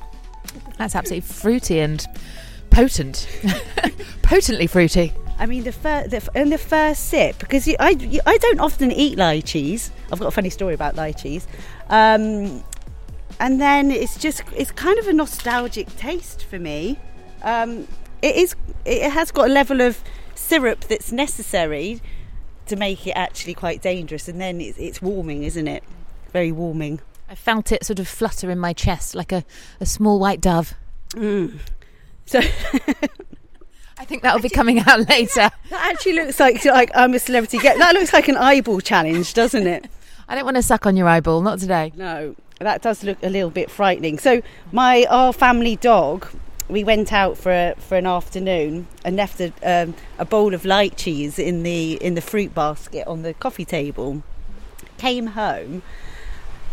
that's 0.76 0.94
absolutely 0.94 1.26
fruity 1.28 1.80
and 1.80 2.04
potent, 2.70 3.26
potently 4.22 4.66
fruity. 4.66 5.12
I 5.38 5.46
mean, 5.46 5.64
the 5.64 5.72
first, 5.72 6.10
the, 6.10 6.16
f- 6.16 6.28
in 6.34 6.50
the 6.50 6.58
first 6.58 7.08
sip, 7.08 7.38
because 7.38 7.66
you, 7.66 7.76
I, 7.78 7.90
you, 7.90 8.20
I 8.26 8.38
don't 8.38 8.58
often 8.60 8.90
eat 8.90 9.16
lychees. 9.18 9.90
I've 10.12 10.18
got 10.18 10.26
a 10.28 10.32
funny 10.32 10.50
story 10.50 10.74
about 10.74 10.96
lychees. 10.96 11.46
Um, 11.88 12.64
and 13.38 13.60
then 13.60 13.90
it's 13.92 14.18
just, 14.18 14.42
it's 14.56 14.72
kind 14.72 14.98
of 14.98 15.06
a 15.06 15.12
nostalgic 15.12 15.94
taste 15.96 16.44
for 16.44 16.58
me. 16.58 16.98
Um, 17.42 17.86
it 18.22 18.36
is, 18.36 18.56
it 18.84 19.10
has 19.10 19.30
got 19.30 19.48
a 19.48 19.52
level 19.52 19.80
of 19.80 20.02
syrup 20.34 20.80
that's 20.80 21.12
necessary 21.12 22.00
to 22.66 22.76
make 22.76 23.06
it 23.06 23.12
actually 23.12 23.54
quite 23.54 23.82
dangerous. 23.82 24.28
And 24.28 24.40
then 24.40 24.60
it's, 24.60 24.78
it's 24.78 25.02
warming, 25.02 25.42
isn't 25.42 25.68
it? 25.68 25.84
Very 26.32 26.52
warming. 26.52 27.00
I 27.28 27.34
felt 27.34 27.72
it 27.72 27.84
sort 27.84 27.98
of 27.98 28.08
flutter 28.08 28.50
in 28.50 28.58
my 28.58 28.72
chest 28.72 29.14
like 29.14 29.32
a, 29.32 29.44
a 29.80 29.86
small 29.86 30.18
white 30.18 30.40
dove. 30.40 30.74
Mm. 31.10 31.58
So 32.24 32.38
I 33.98 34.04
think 34.04 34.22
that'll 34.22 34.40
be 34.40 34.48
coming 34.48 34.80
out 34.80 35.08
later. 35.08 35.50
that 35.70 35.90
actually 35.92 36.14
looks 36.14 36.38
like 36.40 36.64
like 36.64 36.90
I'm 36.94 37.14
a 37.14 37.18
celebrity. 37.18 37.58
Get 37.58 37.78
that 37.78 37.94
looks 37.94 38.12
like 38.12 38.28
an 38.28 38.36
eyeball 38.36 38.80
challenge, 38.80 39.34
doesn't 39.34 39.66
it? 39.66 39.86
I 40.28 40.34
don't 40.34 40.44
want 40.44 40.56
to 40.56 40.62
suck 40.62 40.86
on 40.86 40.96
your 40.96 41.08
eyeball, 41.08 41.40
not 41.40 41.58
today. 41.58 41.92
No, 41.96 42.36
that 42.60 42.82
does 42.82 43.02
look 43.02 43.18
a 43.22 43.30
little 43.30 43.50
bit 43.50 43.70
frightening. 43.70 44.18
So 44.18 44.42
my 44.72 45.06
our 45.08 45.32
family 45.32 45.76
dog, 45.76 46.28
we 46.68 46.84
went 46.84 47.12
out 47.12 47.38
for 47.38 47.50
a, 47.50 47.74
for 47.78 47.96
an 47.96 48.06
afternoon 48.06 48.86
and 49.04 49.16
left 49.16 49.40
a, 49.40 49.52
um, 49.62 49.94
a 50.18 50.24
bowl 50.24 50.54
of 50.54 50.64
light 50.64 50.96
cheese 50.96 51.38
in 51.38 51.62
the 51.62 51.94
in 51.94 52.14
the 52.14 52.20
fruit 52.20 52.54
basket 52.54 53.06
on 53.06 53.22
the 53.22 53.34
coffee 53.34 53.64
table. 53.64 54.22
Came 54.98 55.28
home, 55.28 55.82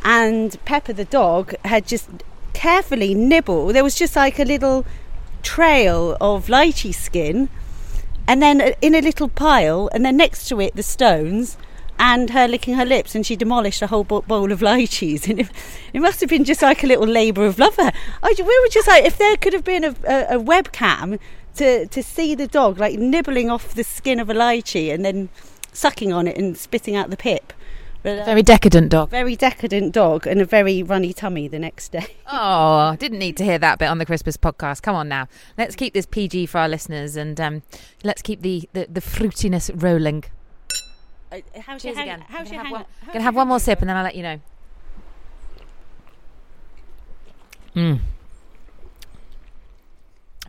and 0.04 0.58
Pepper 0.66 0.94
the 0.94 1.06
dog 1.06 1.56
had 1.64 1.88
just 1.88 2.10
carefully 2.54 3.14
nibbled. 3.14 3.76
There 3.76 3.84
was 3.84 3.96
just 3.96 4.16
like 4.16 4.40
a 4.40 4.46
little 4.46 4.86
trail 5.44 6.18
of 6.20 6.48
lychee 6.48 6.94
skin, 6.94 7.50
and 8.28 8.42
then 8.42 8.74
in 8.82 8.96
a 8.96 9.02
little 9.02 9.30
pile, 9.30 9.90
and 9.94 10.06
then 10.06 10.18
next 10.18 10.48
to 10.50 10.60
it 10.60 10.76
the 10.76 10.84
stones, 10.84 11.58
and 11.98 12.30
her 12.32 12.48
licking 12.48 12.76
her 12.76 12.86
lips, 12.86 13.16
and 13.16 13.26
she 13.26 13.36
demolished 13.36 13.82
a 13.82 13.88
whole 13.88 14.04
bowl 14.04 14.52
of 14.52 14.60
lychees. 14.60 15.28
And 15.30 15.40
it, 15.40 15.48
it 15.94 16.00
must 16.02 16.20
have 16.22 16.30
been 16.30 16.44
just 16.44 16.62
like 16.62 16.84
a 16.84 16.88
little 16.88 17.08
labour 17.08 17.46
of 17.46 17.58
love. 17.60 17.76
I, 17.80 17.92
we 18.38 18.44
were 18.44 18.70
just 18.72 18.88
like, 18.88 19.06
if 19.06 19.18
there 19.18 19.38
could 19.38 19.54
have 19.54 19.64
been 19.64 19.84
a, 19.84 19.96
a, 20.08 20.38
a 20.38 20.40
webcam 20.44 21.20
to 21.56 21.88
to 21.88 22.04
see 22.04 22.36
the 22.36 22.48
dog 22.48 22.78
like 22.80 23.00
nibbling 23.00 23.50
off 23.50 23.74
the 23.74 23.84
skin 23.84 24.20
of 24.20 24.30
a 24.30 24.34
lychee 24.34 24.94
and 24.94 25.06
then 25.06 25.30
sucking 25.72 26.12
on 26.12 26.28
it 26.28 26.38
and 26.38 26.58
spitting 26.58 26.96
out 26.96 27.10
the 27.10 27.18
pip. 27.18 27.54
But, 28.04 28.20
uh, 28.20 28.26
Very 28.26 28.44
decadent 28.44 28.90
dog. 28.92 29.10
very 29.10 29.36
decadent 29.36 29.92
dog 29.94 30.28
and 30.28 30.40
a 30.40 30.46
very 30.46 30.84
runny 30.84 31.12
tummy 31.12 31.48
the 31.48 31.58
next 31.58 31.92
day. 31.92 32.06
Oh, 32.32 32.96
didn't 33.00 33.18
need 33.20 33.38
to 33.38 33.44
hear 33.44 33.58
that 33.58 33.80
bit 33.80 33.86
on 33.88 33.98
the 33.98 34.06
Christmas 34.06 34.36
podcast. 34.38 34.82
Come 34.84 34.96
on 34.96 35.08
now. 35.08 35.28
Let's 35.58 35.76
keep 35.76 35.94
this 35.94 36.06
PG 36.06 36.48
for 36.48 36.58
our 36.60 36.68
listeners 36.70 37.16
and 37.16 37.40
um, 37.42 37.64
let's 38.04 38.22
keep 38.22 38.42
the, 38.42 38.70
the, 38.74 38.88
the 38.92 39.02
fruitiness 39.02 39.72
rolling. 39.82 40.26
How's 41.62 41.82
Cheers 41.82 41.84
your 41.84 41.96
hang- 41.96 42.04
again. 42.16 42.26
How's 42.30 42.44
Gonna 42.50 42.50
your 42.50 42.58
have 42.58 42.66
hang- 42.66 42.72
one- 42.74 42.86
how's 43.00 43.08
Gonna 43.08 43.14
your 43.20 43.22
have 43.24 43.36
one 43.36 43.48
more 43.48 43.56
hangover? 43.56 43.64
sip 43.66 43.80
and 43.82 43.90
then 43.90 43.98
I'll 43.98 44.04
let 44.04 44.16
you 44.16 44.24
know. 44.24 44.40
Mm. 47.76 48.00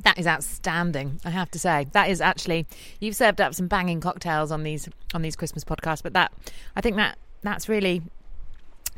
That 0.03 0.19
is 0.19 0.27
outstanding, 0.27 1.21
I 1.25 1.31
have 1.31 1.51
to 1.53 1.59
say. 1.59 1.87
That 1.93 2.09
is 2.11 2.21
actually 2.21 2.67
you've 3.01 3.17
served 3.17 3.41
up 3.41 3.55
some 3.55 3.67
banging 3.67 4.01
cocktails 4.01 4.53
on 4.53 4.63
these 4.63 4.89
on 5.15 5.23
these 5.23 5.35
Christmas 5.35 5.65
podcasts, 5.65 6.03
but 6.03 6.13
that 6.13 6.33
I 6.77 6.81
think 6.81 6.97
that 6.97 7.19
that's 7.43 7.69
really 7.69 8.03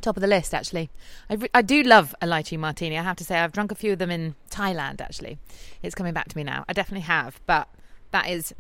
top 0.01 0.17
of 0.17 0.21
the 0.21 0.27
list 0.27 0.53
actually. 0.53 0.91
I, 1.31 1.35
re- 1.35 1.49
I 1.55 1.63
do 1.63 1.83
love 1.83 2.15
a 2.21 2.27
lychee 2.27 2.59
martini. 2.59 2.99
I 2.99 3.03
have 3.03 3.17
to 3.17 3.25
say 3.25 3.39
I've 3.39 3.53
drunk 3.53 3.73
a 3.73 3.75
few 3.75 3.93
of 3.95 3.99
them 3.99 4.11
in 4.11 4.35
Thailand 4.51 5.01
actually. 5.01 5.39
It's 5.83 5.95
coming 5.95 6.13
back 6.13 6.29
to 6.29 6.37
me 6.37 6.45
now. 6.45 6.65
I 6.69 6.73
definitely 6.73 7.03
have, 7.07 7.41
but 7.47 7.69
that 8.11 8.29
is 8.29 8.55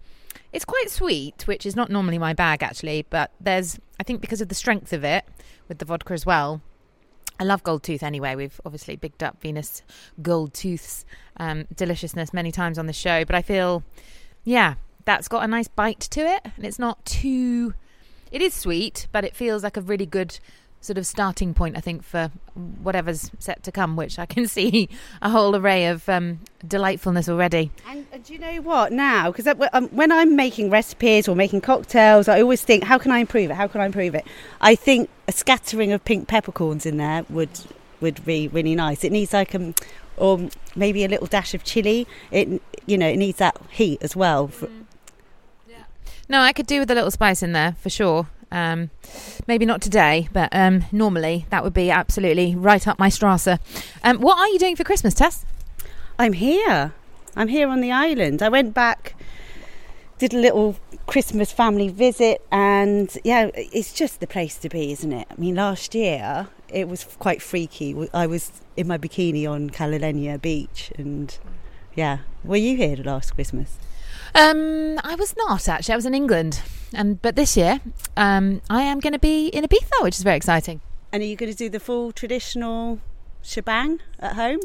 it's 0.52 0.64
quite 0.64 0.90
sweet, 0.90 1.46
which 1.46 1.66
is 1.66 1.76
not 1.76 1.90
normally 1.90 2.18
my 2.18 2.32
bag 2.32 2.62
actually, 2.62 3.06
but 3.10 3.30
there's 3.40 3.78
I 4.00 4.02
think 4.02 4.20
because 4.20 4.40
of 4.40 4.48
the 4.48 4.54
strength 4.54 4.92
of 4.92 5.04
it 5.04 5.24
with 5.68 5.78
the 5.78 5.84
vodka 5.84 6.12
as 6.14 6.24
well. 6.24 6.60
I 7.40 7.44
love 7.44 7.62
Gold 7.62 7.84
Tooth 7.84 8.02
anyway. 8.02 8.34
We've 8.34 8.60
obviously 8.64 8.96
bigged 8.96 9.22
up 9.22 9.40
Venus 9.40 9.82
Gold 10.20 10.52
Tooth's 10.54 11.04
um, 11.36 11.66
deliciousness 11.74 12.32
many 12.32 12.50
times 12.50 12.78
on 12.78 12.86
the 12.86 12.92
show, 12.92 13.24
but 13.24 13.36
I 13.36 13.42
feel, 13.42 13.84
yeah, 14.42 14.74
that's 15.04 15.28
got 15.28 15.44
a 15.44 15.46
nice 15.46 15.68
bite 15.68 16.00
to 16.00 16.20
it, 16.20 16.42
and 16.56 16.64
it's 16.64 16.80
not 16.80 17.04
too. 17.04 17.74
It 18.32 18.42
is 18.42 18.54
sweet, 18.54 19.06
but 19.12 19.24
it 19.24 19.36
feels 19.36 19.62
like 19.62 19.76
a 19.76 19.80
really 19.80 20.04
good 20.04 20.40
sort 20.80 20.98
of 20.98 21.06
starting 21.06 21.54
point, 21.54 21.76
I 21.76 21.80
think, 21.80 22.02
for 22.02 22.30
whatever's 22.54 23.30
set 23.38 23.62
to 23.64 23.72
come, 23.72 23.96
which 23.96 24.18
I 24.18 24.26
can 24.26 24.46
see 24.56 24.88
a 25.20 25.30
whole 25.30 25.54
array 25.54 25.86
of 25.86 26.08
um, 26.08 26.40
delightfulness 26.66 27.28
already. 27.28 27.70
And, 27.88 28.06
and 28.12 28.24
do 28.24 28.32
you 28.32 28.38
know 28.38 28.60
what 28.62 28.92
now? 28.92 29.30
Because 29.30 29.46
um, 29.72 29.88
when 29.88 30.12
I'm 30.12 30.36
making 30.36 30.70
recipes 30.70 31.28
or 31.28 31.34
making 31.34 31.60
cocktails, 31.62 32.28
I 32.28 32.40
always 32.40 32.62
think, 32.62 32.84
how 32.84 32.98
can 32.98 33.10
I 33.10 33.18
improve 33.18 33.50
it? 33.50 33.54
How 33.54 33.66
can 33.68 33.80
I 33.80 33.86
improve 33.86 34.14
it? 34.14 34.26
I 34.60 34.74
think 34.74 35.10
a 35.26 35.32
scattering 35.32 35.92
of 35.92 36.04
pink 36.04 36.28
peppercorns 36.28 36.86
in 36.86 36.96
there 36.96 37.24
would 37.28 37.50
would 38.00 38.24
be 38.24 38.46
really 38.46 38.76
nice. 38.76 39.02
It 39.02 39.10
needs 39.10 39.32
like 39.32 39.54
um, 39.56 39.74
or 40.16 40.48
maybe 40.76 41.04
a 41.04 41.08
little 41.08 41.26
dash 41.26 41.52
of 41.52 41.64
chili. 41.64 42.06
It 42.30 42.62
you 42.86 42.96
know 42.96 43.08
it 43.08 43.16
needs 43.16 43.38
that 43.38 43.60
heat 43.70 44.00
as 44.02 44.14
well. 44.14 44.48
For, 44.48 44.68
No, 46.28 46.40
I 46.40 46.52
could 46.52 46.66
do 46.66 46.80
with 46.80 46.90
a 46.90 46.94
little 46.94 47.10
spice 47.10 47.42
in 47.42 47.52
there 47.52 47.74
for 47.80 47.90
sure. 47.90 48.28
Um, 48.50 48.90
maybe 49.46 49.66
not 49.66 49.82
today, 49.82 50.28
but 50.32 50.48
um, 50.52 50.84
normally 50.90 51.46
that 51.50 51.62
would 51.62 51.74
be 51.74 51.90
absolutely 51.90 52.54
right 52.54 52.86
up 52.86 52.98
my 52.98 53.08
Strasse. 53.08 53.58
Um, 54.02 54.18
what 54.20 54.38
are 54.38 54.48
you 54.48 54.58
doing 54.58 54.76
for 54.76 54.84
Christmas, 54.84 55.14
Tess? 55.14 55.44
I'm 56.18 56.32
here. 56.32 56.92
I'm 57.36 57.48
here 57.48 57.68
on 57.68 57.80
the 57.80 57.92
island. 57.92 58.42
I 58.42 58.48
went 58.48 58.74
back, 58.74 59.14
did 60.18 60.34
a 60.34 60.38
little 60.38 60.76
Christmas 61.06 61.52
family 61.52 61.88
visit, 61.88 62.44
and 62.50 63.16
yeah, 63.22 63.50
it's 63.54 63.92
just 63.92 64.20
the 64.20 64.26
place 64.26 64.56
to 64.58 64.68
be, 64.68 64.92
isn't 64.92 65.12
it? 65.12 65.26
I 65.30 65.40
mean, 65.40 65.54
last 65.54 65.94
year 65.94 66.48
it 66.68 66.88
was 66.88 67.04
quite 67.04 67.40
freaky. 67.40 68.08
I 68.12 68.26
was 68.26 68.50
in 68.76 68.88
my 68.88 68.98
bikini 68.98 69.48
on 69.48 69.70
Cala 69.70 69.98
Llenya 69.98 70.40
Beach, 70.40 70.90
and 70.96 71.38
yeah, 71.94 72.18
were 72.42 72.56
you 72.56 72.76
here 72.76 72.96
last 72.96 73.34
Christmas? 73.34 73.78
Um, 74.34 74.98
I 75.04 75.14
was 75.14 75.34
not 75.36 75.68
actually. 75.68 75.92
I 75.92 75.96
was 75.96 76.06
in 76.06 76.14
England, 76.14 76.60
and 76.92 77.20
but 77.22 77.36
this 77.36 77.56
year, 77.56 77.80
um, 78.16 78.60
I 78.70 78.82
am 78.82 79.00
going 79.00 79.12
to 79.12 79.18
be 79.18 79.48
in 79.48 79.64
Ibiza, 79.64 80.02
which 80.02 80.16
is 80.16 80.22
very 80.22 80.36
exciting. 80.36 80.80
And 81.12 81.22
are 81.22 81.26
you 81.26 81.36
going 81.36 81.50
to 81.50 81.56
do 81.56 81.68
the 81.68 81.80
full 81.80 82.12
traditional 82.12 83.00
shebang 83.42 84.00
at 84.18 84.34
home? 84.34 84.60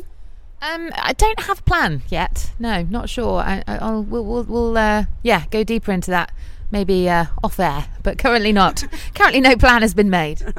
Um, 0.62 0.92
I 0.96 1.14
don't 1.14 1.42
have 1.42 1.60
a 1.60 1.64
plan 1.64 2.04
yet. 2.10 2.52
No, 2.58 2.84
not 2.84 3.10
sure. 3.10 3.40
I, 3.42 3.64
I, 3.68 3.78
I'll 3.78 4.04
we'll, 4.04 4.26
we'll, 4.26 4.44
we'll 4.44 4.78
uh, 4.78 5.06
yeah 5.22 5.46
go 5.52 5.64
deeper 5.64 5.92
into 5.92 6.12
that 6.12 6.32
maybe 6.72 7.08
uh, 7.10 7.26
off 7.44 7.60
air, 7.60 7.88
but 8.02 8.18
currently 8.18 8.52
not. 8.52 8.84
currently, 9.16 9.42
no 9.42 9.56
plan 9.56 9.82
has 9.82 9.94
been 9.94 10.10
made. 10.10 10.42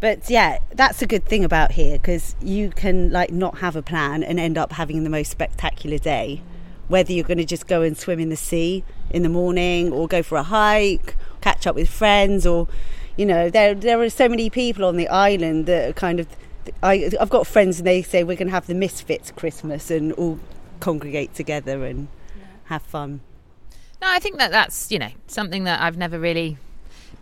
But 0.00 0.30
yeah, 0.30 0.58
that's 0.72 1.02
a 1.02 1.06
good 1.06 1.26
thing 1.26 1.44
about 1.44 1.72
here 1.72 1.98
because 1.98 2.34
you 2.40 2.70
can 2.70 3.10
like 3.12 3.30
not 3.30 3.58
have 3.58 3.76
a 3.76 3.82
plan 3.82 4.22
and 4.22 4.40
end 4.40 4.56
up 4.56 4.72
having 4.72 5.04
the 5.04 5.10
most 5.10 5.30
spectacular 5.30 5.98
day. 5.98 6.40
Whether 6.90 7.12
you're 7.12 7.24
going 7.24 7.38
to 7.38 7.44
just 7.44 7.66
go 7.66 7.82
and 7.82 7.96
swim 7.96 8.18
in 8.20 8.28
the 8.28 8.36
sea 8.36 8.84
in 9.10 9.22
the 9.22 9.28
morning, 9.28 9.92
or 9.92 10.06
go 10.06 10.22
for 10.22 10.36
a 10.36 10.42
hike, 10.42 11.16
catch 11.40 11.66
up 11.66 11.74
with 11.74 11.88
friends, 11.88 12.46
or 12.46 12.68
you 13.16 13.24
know, 13.24 13.48
there 13.48 13.74
there 13.74 14.00
are 14.00 14.10
so 14.10 14.28
many 14.28 14.50
people 14.50 14.84
on 14.84 14.96
the 14.96 15.08
island 15.08 15.66
that 15.66 15.90
are 15.90 15.92
kind 15.92 16.20
of. 16.20 16.26
I, 16.82 17.10
I've 17.18 17.30
got 17.30 17.46
friends 17.46 17.78
and 17.78 17.86
they 17.86 18.02
say 18.02 18.22
we're 18.22 18.36
going 18.36 18.48
to 18.48 18.52
have 18.54 18.66
the 18.66 18.74
Misfits 18.74 19.30
Christmas 19.30 19.90
and 19.90 20.12
all 20.12 20.38
congregate 20.78 21.34
together 21.34 21.84
and 21.84 22.08
have 22.64 22.82
fun. 22.82 23.20
No, 24.00 24.08
I 24.08 24.18
think 24.18 24.38
that 24.38 24.50
that's 24.50 24.90
you 24.90 24.98
know 24.98 25.10
something 25.26 25.64
that 25.64 25.80
I've 25.80 25.96
never 25.96 26.18
really 26.18 26.58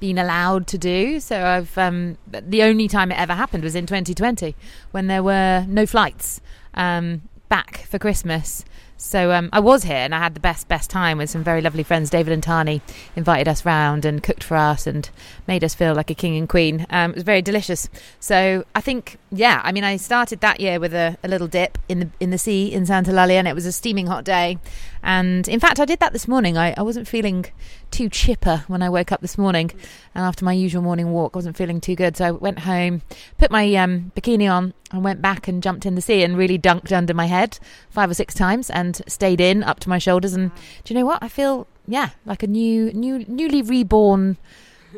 been 0.01 0.19
allowed 0.19 0.67
to 0.69 0.79
do. 0.79 1.21
So 1.21 1.45
I've 1.45 1.77
um, 1.77 2.19
the 2.27 2.63
only 2.63 2.89
time 2.89 3.11
it 3.11 3.19
ever 3.19 3.35
happened 3.35 3.65
was 3.65 3.75
in 3.75 3.87
2020 3.87 4.55
when 4.91 5.07
there 5.07 5.23
were 5.23 5.65
no 5.69 5.87
flights 5.87 6.41
um, 6.75 7.23
back 7.49 7.87
for 7.89 7.99
Christmas. 7.99 8.65
So 9.01 9.31
um, 9.31 9.49
I 9.53 9.61
was 9.61 9.85
here 9.85 9.97
and 9.97 10.13
I 10.13 10.19
had 10.19 10.35
the 10.35 10.41
best 10.41 10.67
best 10.67 10.91
time 10.91 11.19
with 11.19 11.31
some 11.31 11.45
very 11.45 11.63
lovely 11.63 11.85
friends. 11.85 12.11
David 12.11 12.33
and 12.33 12.43
Tani 12.43 12.83
invited 13.15 13.47
us 13.47 13.65
round 13.65 14.05
and 14.05 14.23
cooked 14.23 14.43
for 14.43 14.57
us 14.57 14.89
and 14.89 15.09
made 15.47 15.63
us 15.63 15.73
feel 15.75 15.95
like 15.95 16.11
a 16.11 16.15
king 16.15 16.37
and 16.37 16.49
queen. 16.49 16.85
Um, 16.91 17.13
it 17.13 17.15
was 17.15 17.23
very 17.23 17.41
delicious. 17.41 17.89
So 18.19 18.65
I 18.75 18.81
think 18.81 19.17
yeah, 19.31 19.61
I 19.63 19.73
mean, 19.73 19.85
I 19.85 19.97
started 19.97 20.41
that 20.41 20.61
year 20.61 20.81
with 20.81 20.95
a, 20.95 21.19
a 21.23 21.29
little 21.29 21.49
dip 21.49 21.77
in 21.89 22.01
the 22.01 22.11
in 22.19 22.31
the 22.31 22.39
sea 22.39 22.73
in 22.73 22.87
Santa 22.87 23.13
Lalia, 23.13 23.39
and 23.39 23.47
it 23.47 23.55
was 23.55 23.67
a 23.67 23.73
steaming 23.73 24.07
hot 24.07 24.25
day. 24.25 24.59
And 25.03 25.47
in 25.49 25.61
fact, 25.61 25.79
I 25.79 25.85
did 25.85 26.01
that 26.01 26.13
this 26.13 26.27
morning. 26.27 26.57
I, 26.57 26.75
I 26.77 26.83
wasn't 26.83 27.07
feeling 27.07 27.47
too 27.91 28.09
chipper 28.09 28.65
when 28.69 28.83
I 28.83 28.89
woke 28.89 29.13
up 29.13 29.21
this 29.21 29.37
morning, 29.37 29.71
and 30.15 30.25
after 30.25 30.45
my 30.45 30.53
usual 30.53 30.83
morning 30.83 31.11
walk, 31.11 31.33
I 31.35 31.39
wasn't 31.39 31.57
feeling 31.57 31.81
too 31.81 31.95
good. 31.95 32.17
So 32.17 32.25
I 32.25 32.31
went 32.31 32.61
home, 32.61 33.03
put 33.37 33.51
my 33.51 33.75
um, 33.75 34.13
bikini 34.17 34.51
on, 34.51 34.73
and 34.93 35.05
went 35.05 35.21
back 35.21 35.47
and 35.47 35.63
jumped 35.63 35.85
in 35.85 35.95
the 35.95 36.01
sea 36.01 36.23
and 36.23 36.37
really 36.37 36.59
dunked 36.59 36.93
under 36.93 37.13
my 37.13 37.27
head 37.27 37.59
five 37.91 38.11
or 38.11 38.15
six 38.15 38.35
times 38.35 38.71
and 38.71 39.03
stayed 39.07 39.41
in 39.41 39.63
up 39.63 39.81
to 39.81 39.89
my 39.91 39.99
shoulders. 39.99 40.33
And 40.33 40.51
do 40.85 40.95
you 40.95 40.99
know 40.99 41.07
what? 41.07 41.23
I 41.23 41.29
feel 41.29 41.67
yeah 41.87 42.11
like 42.25 42.43
a 42.43 42.47
new 42.47 42.93
new 42.93 43.25
newly 43.29 43.63
reborn 43.63 44.39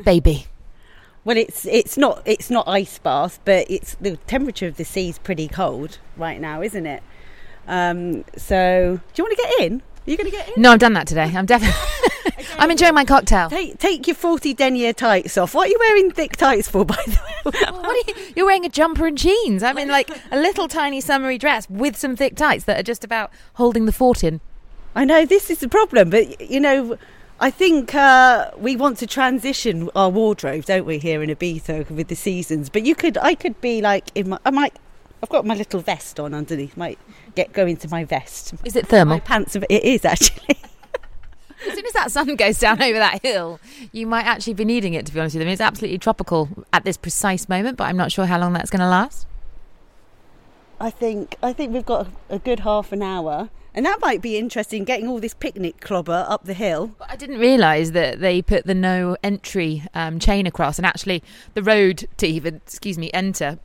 baby. 0.05 0.45
Well, 1.23 1.37
it's 1.37 1.65
it's 1.65 1.97
not 1.97 2.21
it's 2.25 2.49
not 2.49 2.67
ice 2.67 2.97
bath, 2.97 3.39
but 3.45 3.69
it's 3.69 3.95
the 4.01 4.17
temperature 4.27 4.67
of 4.67 4.77
the 4.77 4.85
sea 4.85 5.09
is 5.09 5.19
pretty 5.19 5.47
cold 5.47 5.99
right 6.17 6.41
now, 6.41 6.61
isn't 6.61 6.85
it? 6.85 7.03
Um, 7.67 8.25
so, 8.35 8.99
do 9.13 9.21
you 9.21 9.23
want 9.23 9.37
to 9.37 9.43
get 9.43 9.61
in? 9.61 9.81
Are 10.07 10.09
you 10.09 10.17
going 10.17 10.31
to 10.31 10.35
get 10.35 10.49
in? 10.49 10.61
No, 10.61 10.71
I've 10.71 10.79
done 10.79 10.93
that 10.93 11.05
today. 11.05 11.31
I'm 11.33 11.45
definitely. 11.45 11.79
I'm 12.57 12.71
enjoying 12.71 12.95
my 12.95 13.05
cocktail. 13.05 13.49
Take 13.49 13.77
take 13.77 14.07
your 14.07 14.15
forty 14.15 14.55
denier 14.55 14.93
tights 14.93 15.37
off. 15.37 15.53
What 15.53 15.67
are 15.67 15.71
you 15.71 15.77
wearing 15.79 16.09
thick 16.09 16.35
tights 16.37 16.67
for, 16.67 16.83
by 16.85 17.01
the 17.05 17.11
way? 17.11 17.27
What 17.71 18.07
are 18.07 18.11
you, 18.11 18.33
you're 18.35 18.45
wearing 18.45 18.65
a 18.65 18.69
jumper 18.69 19.07
and 19.07 19.17
jeans. 19.17 19.63
I 19.63 19.73
mean, 19.73 19.87
like 19.87 20.09
a 20.31 20.37
little 20.37 20.67
tiny 20.67 21.01
summery 21.01 21.39
dress 21.39 21.67
with 21.69 21.97
some 21.97 22.15
thick 22.15 22.35
tights 22.35 22.65
that 22.65 22.79
are 22.79 22.83
just 22.83 23.03
about 23.03 23.31
holding 23.55 23.85
the 23.85 23.91
fort 23.91 24.23
in. 24.23 24.41
I 24.95 25.05
know 25.05 25.25
this 25.25 25.49
is 25.49 25.59
the 25.59 25.69
problem, 25.69 26.09
but 26.09 26.39
you 26.39 26.59
know, 26.59 26.97
I 27.41 27.49
think 27.49 27.95
uh, 27.95 28.51
we 28.55 28.75
want 28.75 28.99
to 28.99 29.07
transition 29.07 29.89
our 29.95 30.09
wardrobe, 30.09 30.63
don't 30.65 30.85
we, 30.85 30.99
here 30.99 31.23
in 31.23 31.29
Ibiza 31.31 31.89
with 31.89 32.07
the 32.07 32.15
seasons? 32.15 32.69
But 32.69 32.83
you 32.85 32.93
could, 32.93 33.17
I 33.17 33.33
could 33.33 33.59
be 33.61 33.81
like 33.81 34.09
in 34.13 34.29
my, 34.29 34.39
I 34.45 34.51
might, 34.51 34.75
I've 35.23 35.29
got 35.29 35.43
my 35.43 35.55
little 35.55 35.79
vest 35.79 36.19
on 36.19 36.35
underneath. 36.35 36.77
Might 36.77 36.99
get 37.33 37.51
go 37.51 37.65
into 37.65 37.89
my 37.89 38.05
vest. 38.05 38.53
Is 38.63 38.75
it 38.75 38.85
thermal? 38.87 39.15
My 39.15 39.19
pants, 39.21 39.55
are- 39.55 39.63
it 39.69 39.83
is 39.83 40.05
actually. 40.05 40.55
As 41.67 41.73
soon 41.75 41.85
as 41.85 41.93
that 41.93 42.11
sun 42.11 42.35
goes 42.35 42.59
down 42.59 42.81
over 42.81 42.97
that 42.99 43.21
hill, 43.23 43.59
you 43.91 44.05
might 44.05 44.25
actually 44.25 44.53
be 44.53 44.65
needing 44.65 44.93
it. 44.93 45.07
To 45.07 45.13
be 45.13 45.19
honest 45.19 45.33
with 45.35 45.41
you, 45.41 45.45
I 45.45 45.47
mean, 45.47 45.53
it's 45.53 45.61
absolutely 45.61 45.97
tropical 45.99 46.47
at 46.73 46.83
this 46.85 46.97
precise 46.97 47.49
moment, 47.49 47.77
but 47.77 47.83
I'm 47.85 47.97
not 47.97 48.11
sure 48.11 48.25
how 48.27 48.39
long 48.39 48.53
that's 48.53 48.69
going 48.69 48.79
to 48.81 48.87
last. 48.87 49.25
I 50.79 50.89
think 50.89 51.35
I 51.41 51.53
think 51.53 51.73
we've 51.73 51.85
got 51.85 52.07
a, 52.29 52.35
a 52.35 52.39
good 52.39 52.61
half 52.61 52.91
an 52.91 53.01
hour, 53.03 53.49
and 53.73 53.85
that 53.85 53.99
might 54.01 54.21
be 54.21 54.37
interesting. 54.37 54.83
Getting 54.83 55.07
all 55.07 55.19
this 55.19 55.33
picnic 55.33 55.79
clobber 55.79 56.25
up 56.27 56.45
the 56.45 56.53
hill. 56.53 56.95
I 57.07 57.15
didn't 57.15 57.39
realise 57.39 57.91
that 57.91 58.19
they 58.19 58.41
put 58.41 58.65
the 58.65 58.75
no 58.75 59.17
entry 59.23 59.83
um, 59.93 60.19
chain 60.19 60.45
across, 60.47 60.77
and 60.77 60.85
actually 60.85 61.23
the 61.53 61.63
road 61.63 62.07
to 62.17 62.27
even, 62.27 62.55
excuse 62.55 62.97
me, 62.97 63.09
enter. 63.13 63.59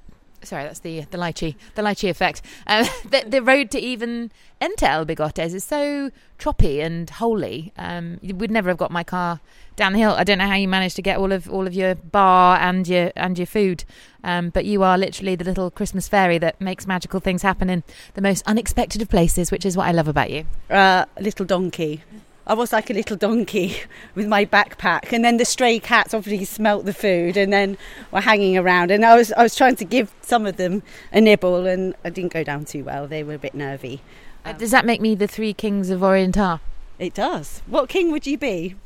Sorry, 0.47 0.65
that's 0.65 0.81
the 0.81 1.01
the 1.11 1.19
lychee, 1.19 1.57
the 1.75 1.83
lychee 1.83 2.09
effect. 2.09 2.43
Um, 2.67 2.87
the, 3.11 3.25
the 3.27 3.43
road 3.43 3.71
to 3.73 3.79
even 3.81 4.31
enter 4.61 4.87
El 4.87 5.05
Bigotes 5.05 5.53
is 5.53 5.65
so 5.65 6.11
choppy 6.39 6.81
and 6.81 7.09
holy. 7.11 7.73
Um, 7.77 8.19
you 8.23 8.35
would 8.35 8.51
never 8.51 8.69
have 8.71 8.79
got 8.79 8.91
my 8.91 9.05
car 9.05 9.41
down 9.75 9.93
the 9.93 9.99
hill. 9.99 10.13
I 10.13 10.25
don't 10.25 10.39
know 10.39 10.47
how 10.47 10.55
you 10.55 10.69
managed 10.69 10.97
to 10.97 11.03
get 11.03 11.19
all 11.19 11.33
of 11.33 11.51
all 11.51 11.67
of 11.67 11.75
your 11.75 11.95
bar 11.95 12.59
and 12.59 12.87
your 12.87 13.13
and 13.17 13.39
your 13.39 13.47
food, 13.47 13.85
um, 14.25 14.51
but 14.51 14.65
you 14.65 14.83
are 14.83 14.97
literally 14.97 15.35
the 15.35 15.45
little 15.45 15.71
Christmas 15.71 16.09
fairy 16.09 16.39
that 16.39 16.61
makes 16.61 16.87
magical 16.87 17.21
things 17.21 17.43
happen 17.43 17.69
in 17.69 17.83
the 18.15 18.23
most 18.23 18.43
unexpected 18.47 19.03
of 19.03 19.09
places, 19.09 19.51
which 19.51 19.67
is 19.67 19.77
what 19.77 19.87
I 19.89 19.93
love 19.93 20.09
about 20.09 20.31
you. 20.31 20.47
uh, 20.71 21.05
little 21.21 21.45
donkey. 21.45 22.03
I 22.47 22.55
was 22.55 22.73
like 22.73 22.91
a 22.91 22.95
little 22.95 23.17
donkey 23.17 23.79
with 24.15 24.27
my 24.27 24.45
backpack, 24.45 25.13
and 25.13 25.25
then 25.25 25.37
the 25.37 25.45
stray 25.45 25.79
cats 25.79 26.15
obviously 26.15 26.45
smelt 26.45 26.85
the 26.85 26.95
food, 26.95 27.37
and 27.37 27.53
then 27.53 27.77
were 28.11 28.21
hanging 28.21 28.57
around. 28.57 28.91
And 28.91 29.05
I 29.05 29.17
was 29.17 29.33
I 29.33 29.43
was 29.43 29.57
trying 29.57 29.77
to 29.77 29.85
give 29.85 30.13
some 30.23 30.47
of 30.47 30.57
them 30.57 30.83
a 31.13 31.21
nibble, 31.21 31.67
and 31.67 31.95
I 32.05 32.11
didn't 32.11 32.33
go 32.33 32.45
down 32.45 32.65
too 32.65 32.85
well. 32.85 33.07
They 33.07 33.23
were 33.23 33.35
a 33.35 33.39
bit 33.39 33.55
nervy. 33.55 34.01
Uh, 34.45 34.53
does 34.53 34.71
that 34.71 34.87
make 34.87 35.01
me 35.01 35.15
the 35.15 35.27
three 35.27 35.53
kings 35.53 35.91
of 35.91 36.01
Orientar? 36.01 36.61
It 36.99 37.15
does. 37.15 37.63
What 37.67 37.89
king 37.89 38.13
would 38.13 38.27
you 38.27 38.39
be? 38.39 38.77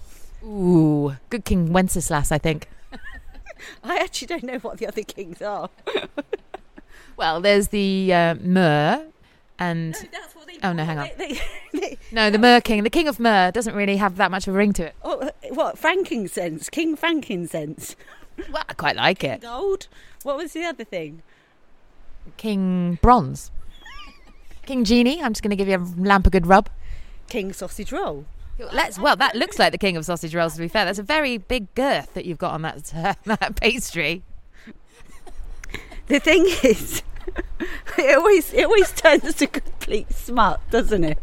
Ooh, 0.43 1.17
good 1.29 1.45
King 1.45 1.71
Wenceslas, 1.71 2.33
I 2.33 2.39
think. 2.39 2.67
I 3.85 3.97
actually 3.99 4.27
don't 4.27 4.43
know 4.43 4.59
what 4.59 4.79
the 4.79 4.87
other 4.87 5.03
kings 5.03 5.43
are. 5.43 5.69
Well, 7.21 7.43
there's 7.43 7.69
the 7.69 8.15
uh, 8.15 8.35
Myrrh, 8.37 9.05
and 9.59 9.93
they. 9.93 10.09
Oh, 10.63 10.73
no, 10.73 10.85
hang 10.85 10.99
on. 10.99 11.09
They, 11.17 11.33
they, 11.33 11.41
they, 11.81 11.99
no, 12.13 12.31
the 12.31 12.39
Myrrh 12.39 12.61
King. 12.61 12.83
The 12.83 12.91
King 12.91 13.09
of 13.09 13.19
Myrrh 13.19 13.51
doesn't 13.51 13.75
really 13.75 13.97
have 13.97 14.17
that 14.17 14.31
much 14.31 14.47
of 14.47 14.55
a 14.55 14.57
ring 14.57 14.73
to 14.75 14.87
it. 14.87 14.95
oh, 15.03 15.21
uh, 15.21 15.31
what 15.51 15.79
frankincense? 15.79 16.69
King 16.69 16.97
frankincense. 16.97 17.97
Well, 18.51 18.65
I 18.67 18.73
quite 18.73 18.97
like 18.97 19.23
it. 19.23 19.43
Gold. 19.43 19.87
What 20.23 20.39
was 20.39 20.55
the 20.55 20.65
other 20.65 20.83
thing? 20.83 21.23
King 22.39 22.99
Bronze. 23.03 23.51
King 24.65 24.83
Genie. 24.83 25.23
I'm 25.23 25.33
just 25.35 25.43
going 25.43 25.51
to 25.51 25.57
give 25.57 25.69
you 25.69 25.77
a 25.77 25.85
lamp 26.01 26.27
a 26.27 26.31
good 26.31 26.47
rub. 26.47 26.71
King 27.29 27.53
sausage 27.53 27.93
roll. 27.93 28.25
Let's. 28.73 28.99
Well, 28.99 29.17
that 29.17 29.35
looks 29.35 29.59
like 29.59 29.73
the 29.73 29.79
King 29.79 29.97
of 29.97 30.05
Sausage 30.05 30.35
Rolls. 30.35 30.55
To 30.55 30.61
be 30.61 30.69
fair, 30.69 30.85
that's 30.85 30.99
a 30.99 31.03
very 31.03 31.39
big 31.39 31.75
girth 31.75 32.15
that 32.15 32.25
you've 32.25 32.39
got 32.39 32.53
on 32.53 32.63
that 32.63 32.95
uh, 32.95 33.15
that 33.25 33.57
pastry. 33.61 34.23
The 36.07 36.19
thing 36.19 36.47
is, 36.63 37.03
it 37.99 38.17
always 38.17 38.53
it 38.53 38.65
always 38.65 38.93
turns 38.93 39.35
to 39.35 39.47
complete 39.47 40.13
smut, 40.13 40.61
doesn't 40.71 41.05
it? 41.05 41.19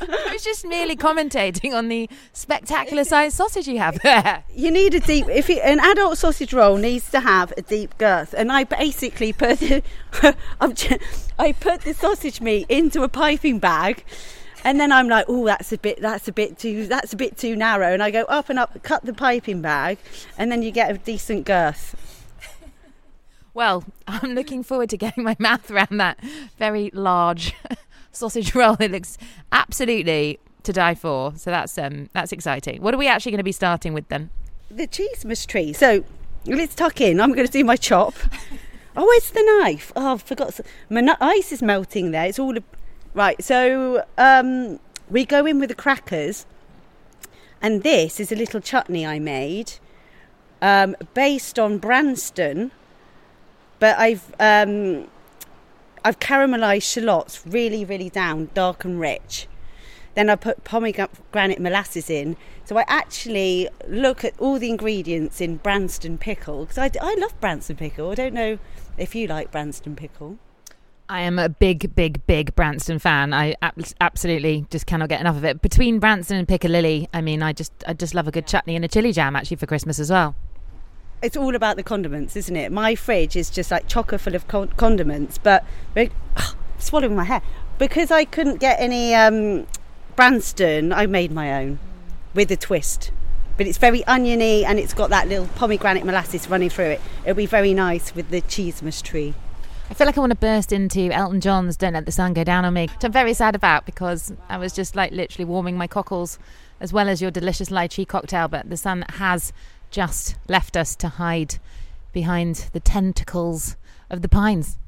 I 0.00 0.30
was 0.32 0.42
just 0.42 0.66
merely 0.66 0.96
commentating 0.96 1.74
on 1.76 1.88
the 1.88 2.08
spectacular 2.32 3.04
sized 3.04 3.36
sausage 3.36 3.68
you 3.68 3.78
have 3.78 4.00
there. 4.02 4.44
You 4.54 4.70
need 4.70 4.94
a 4.94 5.00
deep. 5.00 5.28
If 5.28 5.48
you, 5.48 5.60
an 5.60 5.80
adult 5.80 6.18
sausage 6.18 6.52
roll 6.52 6.76
needs 6.76 7.10
to 7.10 7.20
have 7.20 7.52
a 7.56 7.62
deep 7.62 7.96
girth, 7.98 8.34
and 8.36 8.50
I 8.50 8.64
basically 8.64 9.32
put 9.32 9.60
the, 9.60 9.82
I 11.38 11.52
put 11.52 11.82
the 11.82 11.94
sausage 11.94 12.40
meat 12.40 12.66
into 12.68 13.02
a 13.02 13.08
piping 13.08 13.58
bag, 13.58 14.04
and 14.64 14.80
then 14.80 14.92
I'm 14.92 15.08
like, 15.08 15.26
oh, 15.28 15.46
that's 15.46 15.72
a 15.72 15.78
bit, 15.78 16.00
that's 16.00 16.28
a 16.28 16.32
bit 16.32 16.58
too, 16.58 16.86
that's 16.86 17.12
a 17.12 17.16
bit 17.16 17.36
too 17.36 17.54
narrow, 17.56 17.92
and 17.92 18.02
I 18.02 18.10
go 18.10 18.22
up 18.22 18.48
and 18.48 18.58
up, 18.58 18.82
cut 18.82 19.04
the 19.04 19.14
piping 19.14 19.60
bag, 19.60 19.98
and 20.38 20.50
then 20.50 20.62
you 20.62 20.70
get 20.70 20.90
a 20.90 20.98
decent 20.98 21.44
girth. 21.44 21.96
Well, 23.54 23.84
I'm 24.08 24.34
looking 24.34 24.62
forward 24.62 24.90
to 24.90 24.96
getting 24.96 25.24
my 25.24 25.36
mouth 25.38 25.70
around 25.70 25.98
that 25.98 26.18
very 26.58 26.90
large 26.92 27.54
sausage 28.12 28.54
roll. 28.54 28.76
It 28.80 28.90
looks 28.90 29.18
absolutely 29.50 30.38
to 30.62 30.72
die 30.72 30.94
for. 30.94 31.34
So 31.36 31.50
that's 31.50 31.76
um 31.78 32.08
that's 32.12 32.32
exciting. 32.32 32.80
What 32.82 32.94
are 32.94 32.98
we 32.98 33.08
actually 33.08 33.32
going 33.32 33.38
to 33.38 33.44
be 33.44 33.52
starting 33.52 33.94
with 33.94 34.08
then? 34.08 34.30
The 34.70 34.86
cheesemas 34.86 35.46
tree. 35.46 35.72
So 35.72 36.04
let's 36.46 36.74
tuck 36.74 37.00
in. 37.00 37.20
I'm 37.20 37.32
going 37.32 37.46
to 37.46 37.52
do 37.52 37.64
my 37.64 37.76
chop. 37.76 38.14
Oh, 38.94 39.06
where's 39.06 39.30
the 39.30 39.42
knife? 39.62 39.90
Oh, 39.96 40.16
I 40.16 40.18
forgot. 40.18 40.60
My 40.90 41.16
ice 41.18 41.50
is 41.50 41.62
melting 41.62 42.10
there. 42.10 42.26
It's 42.26 42.38
all 42.38 42.58
a- 42.58 42.62
right. 43.14 43.42
So 43.42 44.04
um, 44.18 44.80
we 45.08 45.24
go 45.24 45.46
in 45.46 45.58
with 45.60 45.70
the 45.70 45.74
crackers, 45.74 46.44
and 47.62 47.82
this 47.84 48.20
is 48.20 48.30
a 48.30 48.34
little 48.36 48.60
chutney 48.60 49.06
I 49.06 49.18
made, 49.18 49.72
um, 50.60 50.94
based 51.14 51.58
on 51.58 51.78
Branston, 51.78 52.70
but 53.82 53.98
I've 53.98 54.32
um, 54.38 55.08
I've 56.04 56.20
caramelized 56.20 56.84
shallots 56.84 57.44
really, 57.44 57.84
really 57.84 58.10
down, 58.10 58.48
dark 58.54 58.84
and 58.84 59.00
rich. 59.00 59.48
Then 60.14 60.30
I 60.30 60.36
put 60.36 60.62
pomegranate 60.62 61.58
molasses 61.58 62.08
in. 62.08 62.36
So 62.64 62.78
I 62.78 62.84
actually 62.86 63.68
look 63.88 64.24
at 64.24 64.34
all 64.38 64.60
the 64.60 64.70
ingredients 64.70 65.40
in 65.40 65.56
Branston 65.56 66.16
pickle 66.16 66.60
because 66.60 66.78
I, 66.78 66.92
I 67.00 67.16
love 67.18 67.40
Branston 67.40 67.74
pickle. 67.74 68.12
I 68.12 68.14
don't 68.14 68.34
know 68.34 68.60
if 68.98 69.16
you 69.16 69.26
like 69.26 69.50
Branston 69.50 69.96
pickle. 69.96 70.38
I 71.08 71.22
am 71.22 71.40
a 71.40 71.48
big, 71.48 71.92
big, 71.96 72.24
big 72.28 72.54
Branston 72.54 73.00
fan. 73.00 73.34
I 73.34 73.56
ab- 73.62 73.84
absolutely 74.00 74.64
just 74.70 74.86
cannot 74.86 75.08
get 75.08 75.20
enough 75.20 75.36
of 75.36 75.44
it. 75.44 75.60
Between 75.60 75.98
Branston 75.98 76.36
and 76.36 76.46
Piccalilli, 76.46 77.08
I 77.12 77.20
mean, 77.20 77.42
I 77.42 77.52
just, 77.52 77.72
I 77.84 77.94
just 77.94 78.14
love 78.14 78.28
a 78.28 78.30
good 78.30 78.46
chutney 78.46 78.76
and 78.76 78.84
a 78.84 78.88
chili 78.88 79.10
jam 79.10 79.34
actually 79.34 79.56
for 79.56 79.66
Christmas 79.66 79.98
as 79.98 80.08
well. 80.08 80.36
It's 81.22 81.36
all 81.36 81.54
about 81.54 81.76
the 81.76 81.84
condiments, 81.84 82.34
isn't 82.34 82.56
it? 82.56 82.72
My 82.72 82.96
fridge 82.96 83.36
is 83.36 83.48
just 83.48 83.70
like 83.70 83.88
chocker 83.88 84.18
full 84.18 84.34
of 84.34 84.48
con- 84.48 84.72
condiments, 84.76 85.38
but 85.38 85.64
swallowing 86.78 87.14
my 87.14 87.24
hair 87.24 87.42
because 87.78 88.10
I 88.10 88.24
couldn't 88.24 88.56
get 88.56 88.80
any 88.80 89.14
um, 89.14 89.66
Branston. 90.16 90.92
I 90.92 91.06
made 91.06 91.30
my 91.30 91.62
own 91.62 91.78
with 92.34 92.50
a 92.50 92.56
twist. 92.56 93.12
But 93.56 93.66
it's 93.66 93.78
very 93.78 94.04
oniony 94.06 94.64
and 94.64 94.78
it's 94.78 94.94
got 94.94 95.10
that 95.10 95.28
little 95.28 95.46
pomegranate 95.54 96.04
molasses 96.04 96.48
running 96.48 96.70
through 96.70 96.86
it. 96.86 97.00
It'll 97.22 97.36
be 97.36 97.46
very 97.46 97.74
nice 97.74 98.14
with 98.14 98.30
the 98.30 98.40
cheesemas 98.40 99.02
tree. 99.02 99.34
I 99.90 99.94
feel 99.94 100.06
like 100.06 100.16
I 100.16 100.20
want 100.20 100.30
to 100.30 100.36
burst 100.36 100.72
into 100.72 101.12
Elton 101.12 101.40
John's 101.40 101.76
"Don't 101.76 101.92
Let 101.92 102.06
the 102.06 102.12
Sun 102.12 102.32
Go 102.32 102.44
Down 102.44 102.64
on 102.64 102.72
Me," 102.72 102.86
which 102.86 103.04
I'm 103.04 103.12
very 103.12 103.34
sad 103.34 103.54
about 103.54 103.84
because 103.84 104.32
I 104.48 104.56
was 104.56 104.72
just 104.72 104.96
like 104.96 105.12
literally 105.12 105.44
warming 105.44 105.76
my 105.76 105.86
cockles, 105.86 106.38
as 106.80 106.94
well 106.94 107.10
as 107.10 107.20
your 107.20 107.30
delicious 107.30 107.68
lychee 107.68 108.08
cocktail. 108.08 108.48
But 108.48 108.70
the 108.70 108.78
sun 108.78 109.04
has 109.10 109.52
just 109.92 110.34
left 110.48 110.76
us 110.76 110.96
to 110.96 111.08
hide 111.08 111.56
behind 112.12 112.68
the 112.72 112.80
tentacles 112.80 113.76
of 114.10 114.22
the 114.22 114.28
pines, 114.28 114.78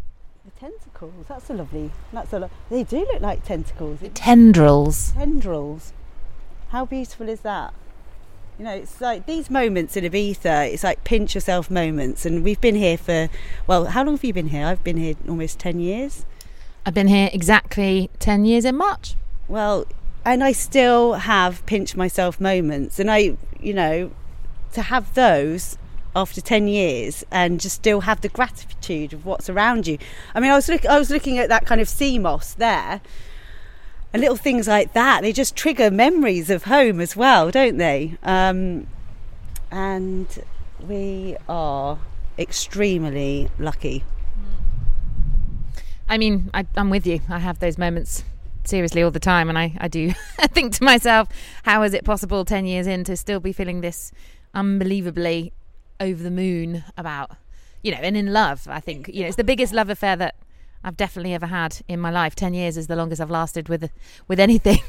The 0.44 0.50
tentacles, 0.58 1.26
that's 1.28 1.48
a 1.48 1.54
lovely, 1.54 1.90
that's 2.12 2.32
a 2.32 2.38
lo- 2.40 2.50
they 2.70 2.82
do 2.82 2.98
look 3.12 3.20
like 3.22 3.44
tentacles. 3.44 4.00
tendrils. 4.14 5.12
Tendrils. 5.12 5.92
How 6.70 6.84
beautiful 6.84 7.28
is 7.28 7.40
that? 7.40 7.72
You 8.58 8.64
know, 8.66 8.72
it's 8.74 9.00
like 9.00 9.26
these 9.26 9.50
moments 9.50 9.96
in 9.96 10.04
Ibiza, 10.04 10.72
it's 10.72 10.84
like 10.84 11.02
pinch 11.04 11.34
yourself 11.34 11.70
moments. 11.70 12.24
And 12.26 12.44
we've 12.44 12.60
been 12.60 12.74
here 12.76 12.96
for, 12.98 13.28
well, 13.66 13.86
how 13.86 14.04
long 14.04 14.14
have 14.14 14.24
you 14.24 14.32
been 14.32 14.48
here? 14.48 14.66
I've 14.66 14.84
been 14.84 14.96
here 14.96 15.14
almost 15.28 15.58
10 15.58 15.80
years. 15.80 16.24
I've 16.86 16.94
been 16.94 17.08
here 17.08 17.30
exactly 17.32 18.10
10 18.20 18.44
years 18.44 18.64
in 18.64 18.76
March. 18.76 19.14
Well, 19.48 19.86
and 20.24 20.44
I 20.44 20.52
still 20.52 21.14
have 21.14 21.64
pinch 21.66 21.96
myself 21.96 22.40
moments. 22.40 22.98
And 23.00 23.10
I, 23.10 23.36
you 23.60 23.74
know, 23.74 24.12
to 24.74 24.82
have 24.82 25.14
those 25.14 25.78
after 26.16 26.40
10 26.40 26.68
years 26.68 27.24
and 27.30 27.60
just 27.60 27.76
still 27.76 28.02
have 28.02 28.20
the 28.20 28.28
gratitude 28.28 29.12
of 29.12 29.26
what's 29.26 29.50
around 29.50 29.86
you. 29.86 29.98
I 30.34 30.40
mean, 30.40 30.50
I 30.50 30.54
was, 30.54 30.68
look, 30.68 30.86
I 30.86 30.98
was 30.98 31.10
looking 31.10 31.38
at 31.38 31.48
that 31.48 31.66
kind 31.66 31.80
of 31.80 31.88
sea 31.88 32.18
moss 32.18 32.54
there. 32.54 33.00
And 34.12 34.20
little 34.20 34.36
things 34.36 34.68
like 34.68 34.92
that, 34.92 35.22
they 35.22 35.32
just 35.32 35.56
trigger 35.56 35.90
memories 35.90 36.48
of 36.48 36.64
home 36.64 37.00
as 37.00 37.16
well, 37.16 37.50
don't 37.50 37.78
they? 37.78 38.16
Um, 38.22 38.86
and 39.72 40.44
we 40.86 41.36
are 41.48 41.98
extremely 42.38 43.50
lucky. 43.58 44.04
I 46.08 46.16
mean, 46.16 46.50
I, 46.54 46.66
I'm 46.76 46.90
with 46.90 47.06
you. 47.06 47.20
I 47.28 47.40
have 47.40 47.58
those 47.58 47.76
moments 47.76 48.22
seriously 48.62 49.02
all 49.02 49.10
the 49.10 49.18
time, 49.20 49.48
and 49.48 49.58
I, 49.58 49.74
I 49.78 49.88
do 49.88 50.12
think 50.52 50.74
to 50.74 50.84
myself, 50.84 51.28
how 51.64 51.82
is 51.82 51.92
it 51.92 52.04
possible 52.04 52.44
10 52.44 52.66
years 52.66 52.86
in 52.86 53.02
to 53.04 53.16
still 53.16 53.40
be 53.40 53.52
feeling 53.52 53.80
this 53.80 54.12
unbelievably 54.54 55.52
over 56.00 56.22
the 56.22 56.30
moon 56.30 56.84
about, 56.96 57.32
you 57.82 57.92
know, 57.92 57.98
and 57.98 58.16
in 58.16 58.32
love? 58.32 58.66
I 58.68 58.80
think, 58.80 59.08
you 59.12 59.22
know, 59.22 59.28
it's 59.28 59.36
the 59.36 59.44
biggest 59.44 59.72
love 59.72 59.90
affair 59.90 60.16
that 60.16 60.36
I've 60.82 60.96
definitely 60.96 61.34
ever 61.34 61.46
had 61.46 61.82
in 61.88 62.00
my 62.00 62.10
life. 62.10 62.34
10 62.34 62.54
years 62.54 62.76
is 62.76 62.86
the 62.86 62.96
longest 62.96 63.20
I've 63.20 63.30
lasted 63.30 63.68
with 63.68 63.90
with 64.28 64.40
anything. 64.40 64.78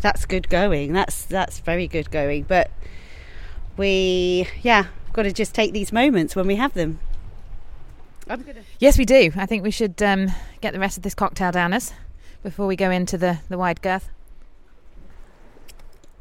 That's 0.00 0.26
good 0.26 0.48
going. 0.50 0.92
That's 0.92 1.24
that's 1.24 1.60
very 1.60 1.86
good 1.86 2.10
going. 2.10 2.42
But 2.42 2.70
we, 3.78 4.46
yeah, 4.62 4.86
got 5.14 5.22
to 5.22 5.32
just 5.32 5.54
take 5.54 5.72
these 5.72 5.92
moments 5.92 6.36
when 6.36 6.46
we 6.46 6.56
have 6.56 6.74
them. 6.74 6.98
I'm 8.28 8.42
gonna. 8.42 8.60
yes, 8.78 8.98
we 8.98 9.04
do. 9.04 9.32
I 9.36 9.46
think 9.46 9.62
we 9.62 9.70
should 9.70 10.02
um, 10.02 10.30
get 10.60 10.72
the 10.72 10.78
rest 10.78 10.96
of 10.96 11.02
this 11.02 11.14
cocktail 11.14 11.52
down 11.52 11.72
us 11.72 11.92
before 12.42 12.66
we 12.66 12.76
go 12.76 12.90
into 12.90 13.16
the, 13.16 13.38
the 13.48 13.58
wide 13.58 13.80
girth. 13.80 14.10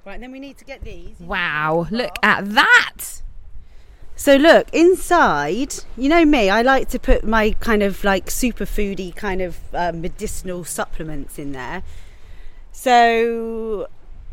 Right, 0.06 0.20
then 0.20 0.34
we 0.34 0.39
need 0.39 0.58
to 0.58 0.66
get 0.66 0.84
these. 0.84 1.18
Wow, 1.20 1.88
look 1.89 2.18
at 2.22 2.54
that! 2.54 3.22
So 4.16 4.36
look 4.36 4.68
inside. 4.74 5.76
You 5.98 6.10
know 6.10 6.26
me. 6.26 6.50
I 6.50 6.62
like 6.62 6.89
to 6.89 7.00
put 7.00 7.24
my 7.24 7.52
kind 7.60 7.82
of 7.82 8.04
like 8.04 8.30
super 8.30 8.66
superfoody 8.66 9.16
kind 9.16 9.42
of 9.42 9.60
uh, 9.74 9.92
medicinal 9.94 10.66
supplements 10.66 11.39
in 11.39 11.52
there. 11.54 11.84
So 12.72 13.88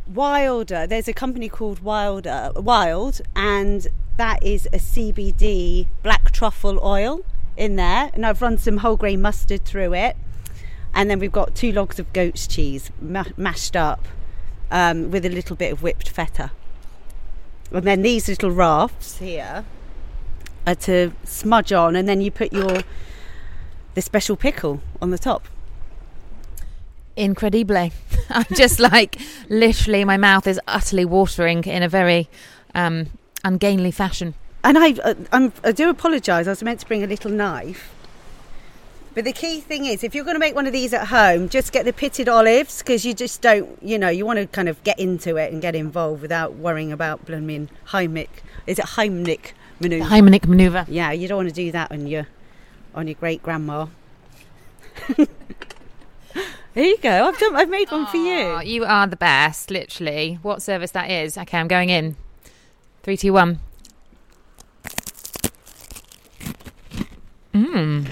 Wilder. 0.06 0.86
There's 0.86 1.08
a 1.08 1.12
company 1.12 1.48
called 1.48 1.80
Wilder 1.80 2.50
Wild, 2.56 3.20
and 3.36 3.86
that 4.16 4.42
is 4.42 4.66
a 4.66 4.78
CBD 4.78 5.86
black 6.02 6.32
truffle 6.32 6.80
oil 6.82 7.24
in 7.56 7.76
there. 7.76 8.10
And 8.12 8.26
I've 8.26 8.42
run 8.42 8.58
some 8.58 8.78
whole 8.78 8.96
grain 8.96 9.22
mustard 9.22 9.64
through 9.64 9.94
it, 9.94 10.16
and 10.92 11.08
then 11.08 11.20
we've 11.20 11.32
got 11.32 11.54
two 11.54 11.72
logs 11.72 11.98
of 11.98 12.12
goat's 12.12 12.46
cheese 12.46 12.90
ma- 13.00 13.24
mashed 13.36 13.76
up 13.76 14.04
um, 14.70 15.10
with 15.10 15.24
a 15.24 15.28
little 15.28 15.56
bit 15.56 15.72
of 15.72 15.82
whipped 15.82 16.08
feta. 16.08 16.50
And 17.72 17.84
then 17.84 18.02
these 18.02 18.28
little 18.28 18.50
rafts 18.50 19.18
here 19.18 19.64
are 20.66 20.74
to 20.74 21.12
smudge 21.24 21.72
on, 21.72 21.96
and 21.96 22.08
then 22.08 22.20
you 22.20 22.30
put 22.30 22.52
your 22.52 22.82
the 23.94 24.02
special 24.02 24.36
pickle 24.36 24.80
on 25.00 25.10
the 25.10 25.18
top. 25.18 25.46
Incredible. 27.16 27.90
I'm 28.30 28.46
just 28.54 28.78
like, 28.78 29.20
literally, 29.48 30.04
my 30.04 30.16
mouth 30.16 30.46
is 30.46 30.60
utterly 30.66 31.04
watering 31.04 31.64
in 31.64 31.82
a 31.82 31.88
very 31.88 32.28
um, 32.74 33.08
ungainly 33.44 33.90
fashion. 33.90 34.34
And 34.62 34.78
I, 34.78 34.92
uh, 35.02 35.14
I'm, 35.32 35.52
I 35.64 35.72
do 35.72 35.88
apologise. 35.88 36.46
I 36.46 36.50
was 36.50 36.62
meant 36.62 36.80
to 36.80 36.86
bring 36.86 37.02
a 37.02 37.06
little 37.06 37.30
knife. 37.30 37.94
But 39.20 39.26
the 39.26 39.32
key 39.34 39.60
thing 39.60 39.84
is, 39.84 40.02
if 40.02 40.14
you're 40.14 40.24
going 40.24 40.36
to 40.36 40.40
make 40.40 40.54
one 40.54 40.66
of 40.66 40.72
these 40.72 40.94
at 40.94 41.08
home, 41.08 41.50
just 41.50 41.72
get 41.72 41.84
the 41.84 41.92
pitted 41.92 42.26
olives 42.26 42.78
because 42.78 43.04
you 43.04 43.12
just 43.12 43.42
don't, 43.42 43.78
you 43.82 43.98
know, 43.98 44.08
you 44.08 44.24
want 44.24 44.38
to 44.38 44.46
kind 44.46 44.66
of 44.66 44.82
get 44.82 44.98
into 44.98 45.36
it 45.36 45.52
and 45.52 45.60
get 45.60 45.74
involved 45.74 46.22
without 46.22 46.54
worrying 46.54 46.90
about 46.90 47.26
blooming 47.26 47.68
Heimlich. 47.88 48.30
Is 48.66 48.78
it 48.78 48.86
Heimlich 48.86 49.52
The 49.78 49.90
manoeuvre? 49.90 50.08
Heimlich 50.08 50.46
maneuver. 50.46 50.86
yeah, 50.88 51.12
you 51.12 51.28
don't 51.28 51.36
want 51.36 51.50
to 51.50 51.54
do 51.54 51.70
that 51.70 51.92
on 51.92 52.06
your 52.06 52.28
on 52.94 53.08
your 53.08 53.14
great 53.14 53.42
grandma. 53.42 53.88
There 56.72 56.84
you 56.84 56.98
go. 56.98 57.26
I've 57.26 57.38
done. 57.38 57.56
I've 57.56 57.68
made 57.68 57.90
one 57.90 58.06
for 58.06 58.16
you. 58.16 58.62
you 58.62 58.84
are 58.84 59.06
the 59.06 59.16
best, 59.16 59.70
literally. 59.70 60.38
What 60.40 60.62
service 60.62 60.92
that 60.92 61.10
is? 61.10 61.36
Okay, 61.36 61.58
I'm 61.58 61.68
going 61.68 61.90
in. 61.90 62.16
Three, 63.02 63.18
two, 63.18 63.32
one. 63.34 63.58
Mmm. 67.52 68.06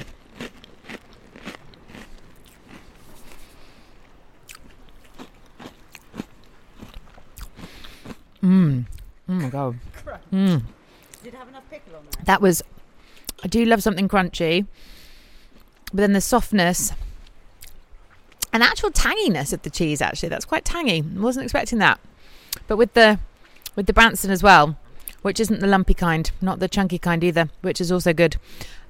Mmm. 8.43 8.87
Oh 9.29 9.33
my 9.33 9.49
god. 9.49 9.79
Mmm. 10.33 10.63
Did 11.23 11.35
it 11.35 11.37
have 11.37 11.49
enough 11.49 11.69
pickle 11.71 11.97
on 11.97 12.05
there? 12.05 12.25
That 12.25 12.41
was. 12.41 12.63
I 13.43 13.49
do 13.49 13.65
love 13.65 13.83
something 13.83 14.09
crunchy, 14.09 14.67
but 15.93 15.99
then 15.99 16.13
the 16.13 16.21
softness 16.21 16.93
and 18.53 18.63
actual 18.63 18.91
tanginess 18.91 19.53
of 19.53 19.63
the 19.63 19.71
cheese. 19.71 20.01
Actually, 20.01 20.29
that's 20.31 20.45
quite 20.45 20.65
tangy. 20.65 20.99
I 20.99 21.21
Wasn't 21.21 21.45
expecting 21.45 21.79
that, 21.79 22.01
but 22.67 22.77
with 22.77 22.95
the 22.95 23.19
with 23.77 23.87
the 23.87 23.93
Branston 23.93 24.31
as 24.31 24.43
well, 24.43 24.77
which 25.23 25.41
isn't 25.41 25.61
the 25.61 25.67
lumpy 25.67 25.95
kind, 25.95 26.31
not 26.41 26.59
the 26.59 26.69
chunky 26.69 26.99
kind 26.99 27.23
either, 27.23 27.49
which 27.63 27.81
is 27.81 27.93
also 27.93 28.13
good. 28.13 28.37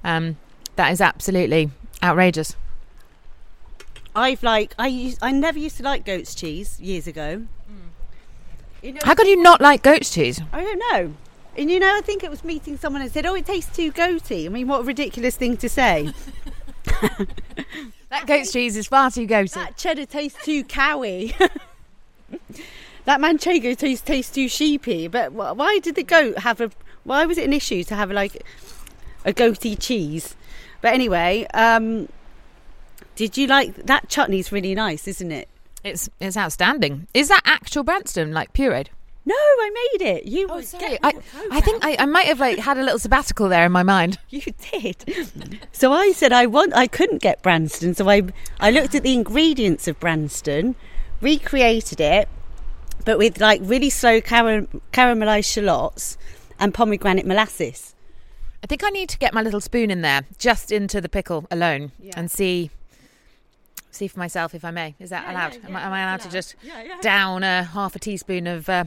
Um, 0.03 0.37
that 0.75 0.91
is 0.91 1.01
absolutely 1.01 1.69
outrageous. 2.01 2.55
I've 4.15 4.41
like 4.43 4.73
I 4.79 4.87
used, 4.87 5.19
I 5.21 5.31
never 5.31 5.59
used 5.59 5.77
to 5.77 5.83
like 5.83 6.05
goat's 6.05 6.33
cheese 6.33 6.79
years 6.79 7.07
ago. 7.07 7.45
You 8.81 8.93
know, 8.93 8.99
How 9.03 9.13
could 9.15 9.27
you 9.27 9.41
not 9.41 9.61
like 9.61 9.83
goat's 9.83 10.13
cheese? 10.13 10.41
I 10.53 10.63
don't 10.63 10.79
know. 10.91 11.13
And 11.57 11.69
you 11.69 11.79
know, 11.79 11.97
I 11.97 12.01
think 12.01 12.23
it 12.23 12.29
was 12.29 12.43
meeting 12.43 12.77
someone 12.77 13.01
and 13.01 13.11
said, 13.11 13.25
"Oh, 13.25 13.35
it 13.35 13.45
tastes 13.45 13.75
too 13.75 13.91
goaty." 13.91 14.45
I 14.45 14.49
mean, 14.49 14.67
what 14.67 14.81
a 14.81 14.83
ridiculous 14.83 15.35
thing 15.35 15.57
to 15.57 15.69
say. 15.69 16.13
That 18.09 18.25
goat's 18.25 18.51
cheese 18.51 18.75
is 18.75 18.87
far 18.87 19.11
too 19.11 19.27
goaty. 19.27 19.53
that 19.53 19.77
cheddar 19.77 20.07
tastes 20.07 20.43
too 20.43 20.63
cowy. 20.63 21.35
that 23.05 23.19
manchego 23.19 23.77
tastes 23.77 24.03
tastes 24.03 24.33
too 24.33 24.47
sheepy. 24.47 25.07
But 25.07 25.31
why 25.31 25.79
did 25.79 25.95
the 25.95 26.03
goat 26.03 26.39
have 26.39 26.59
a? 26.59 26.71
Why 27.03 27.25
was 27.25 27.37
it 27.37 27.45
an 27.45 27.53
issue 27.53 27.83
to 27.83 27.95
have 27.95 28.11
like 28.11 28.43
a 29.25 29.31
goaty 29.31 29.75
cheese? 29.75 30.35
But 30.81 30.93
anyway, 30.93 31.45
um, 31.53 32.09
did 33.15 33.37
you 33.37 33.45
like 33.45 33.75
that 33.75 34.09
chutney's 34.09 34.51
really 34.51 34.73
nice, 34.73 35.07
isn't 35.07 35.31
it? 35.31 35.47
It's 35.83 36.09
it's 36.19 36.35
outstanding. 36.37 37.07
Is 37.13 37.29
that 37.29 37.41
actual 37.45 37.83
Branston 37.83 38.33
like 38.33 38.53
pureed? 38.53 38.87
No, 39.25 39.35
I 39.35 39.69
made 39.93 40.07
it. 40.07 40.25
You 40.25 40.47
Oh, 40.49 40.55
were 40.55 40.61
sorry. 40.63 40.97
I, 41.03 41.13
I 41.51 41.61
think 41.61 41.85
I, 41.85 41.95
I 41.99 42.05
might 42.05 42.25
have 42.25 42.39
like 42.39 42.57
had 42.57 42.77
a 42.77 42.83
little 42.83 42.97
sabbatical 42.97 43.47
there 43.47 43.65
in 43.65 43.71
my 43.71 43.83
mind. 43.83 44.17
You 44.29 44.41
did. 44.71 45.59
So 45.71 45.91
I 45.93 46.11
said 46.13 46.33
I 46.33 46.45
want. 46.47 46.73
I 46.75 46.87
couldn't 46.87 47.21
get 47.21 47.41
Branston, 47.43 47.93
so 47.93 48.09
I 48.09 48.23
I 48.59 48.71
looked 48.71 48.95
at 48.95 49.03
the 49.03 49.13
ingredients 49.13 49.87
of 49.87 49.99
Branston, 49.99 50.75
recreated 51.21 51.99
it, 52.01 52.27
but 53.05 53.17
with 53.17 53.39
like 53.39 53.61
really 53.63 53.89
slow 53.89 54.19
cara- 54.21 54.67
caramelized 54.93 55.51
shallots 55.53 56.17
and 56.59 56.73
pomegranate 56.73 57.25
molasses. 57.25 57.95
I 58.63 58.67
think 58.67 58.83
I 58.83 58.89
need 58.89 59.09
to 59.09 59.17
get 59.17 59.33
my 59.33 59.41
little 59.41 59.61
spoon 59.61 59.89
in 59.91 60.01
there, 60.01 60.23
just 60.37 60.71
into 60.71 60.99
the 60.99 61.07
pickle 61.09 61.45
alone, 61.51 61.91
Yeah. 61.99 62.13
and 62.17 62.29
see 62.31 62.71
see 63.91 64.07
for 64.07 64.19
myself 64.19 64.53
if 64.55 64.63
I 64.65 64.71
may. 64.71 64.95
Is 64.99 65.09
that 65.09 65.23
Yeah, 65.23 65.31
allowed? 65.31 65.53
yeah, 65.55 65.67
am, 65.69 65.75
I, 65.75 65.79
yeah, 65.79 65.85
am 65.87 65.93
I 65.93 66.01
allowed 66.03 66.19
that's 66.21 66.25
to 66.27 66.31
just 66.31 66.55
down 67.01 67.43
a 67.43 67.63
half 67.63 67.95
a 67.95 67.99
teaspoon 67.99 68.47
of? 68.47 68.67
Uh, 68.69 68.85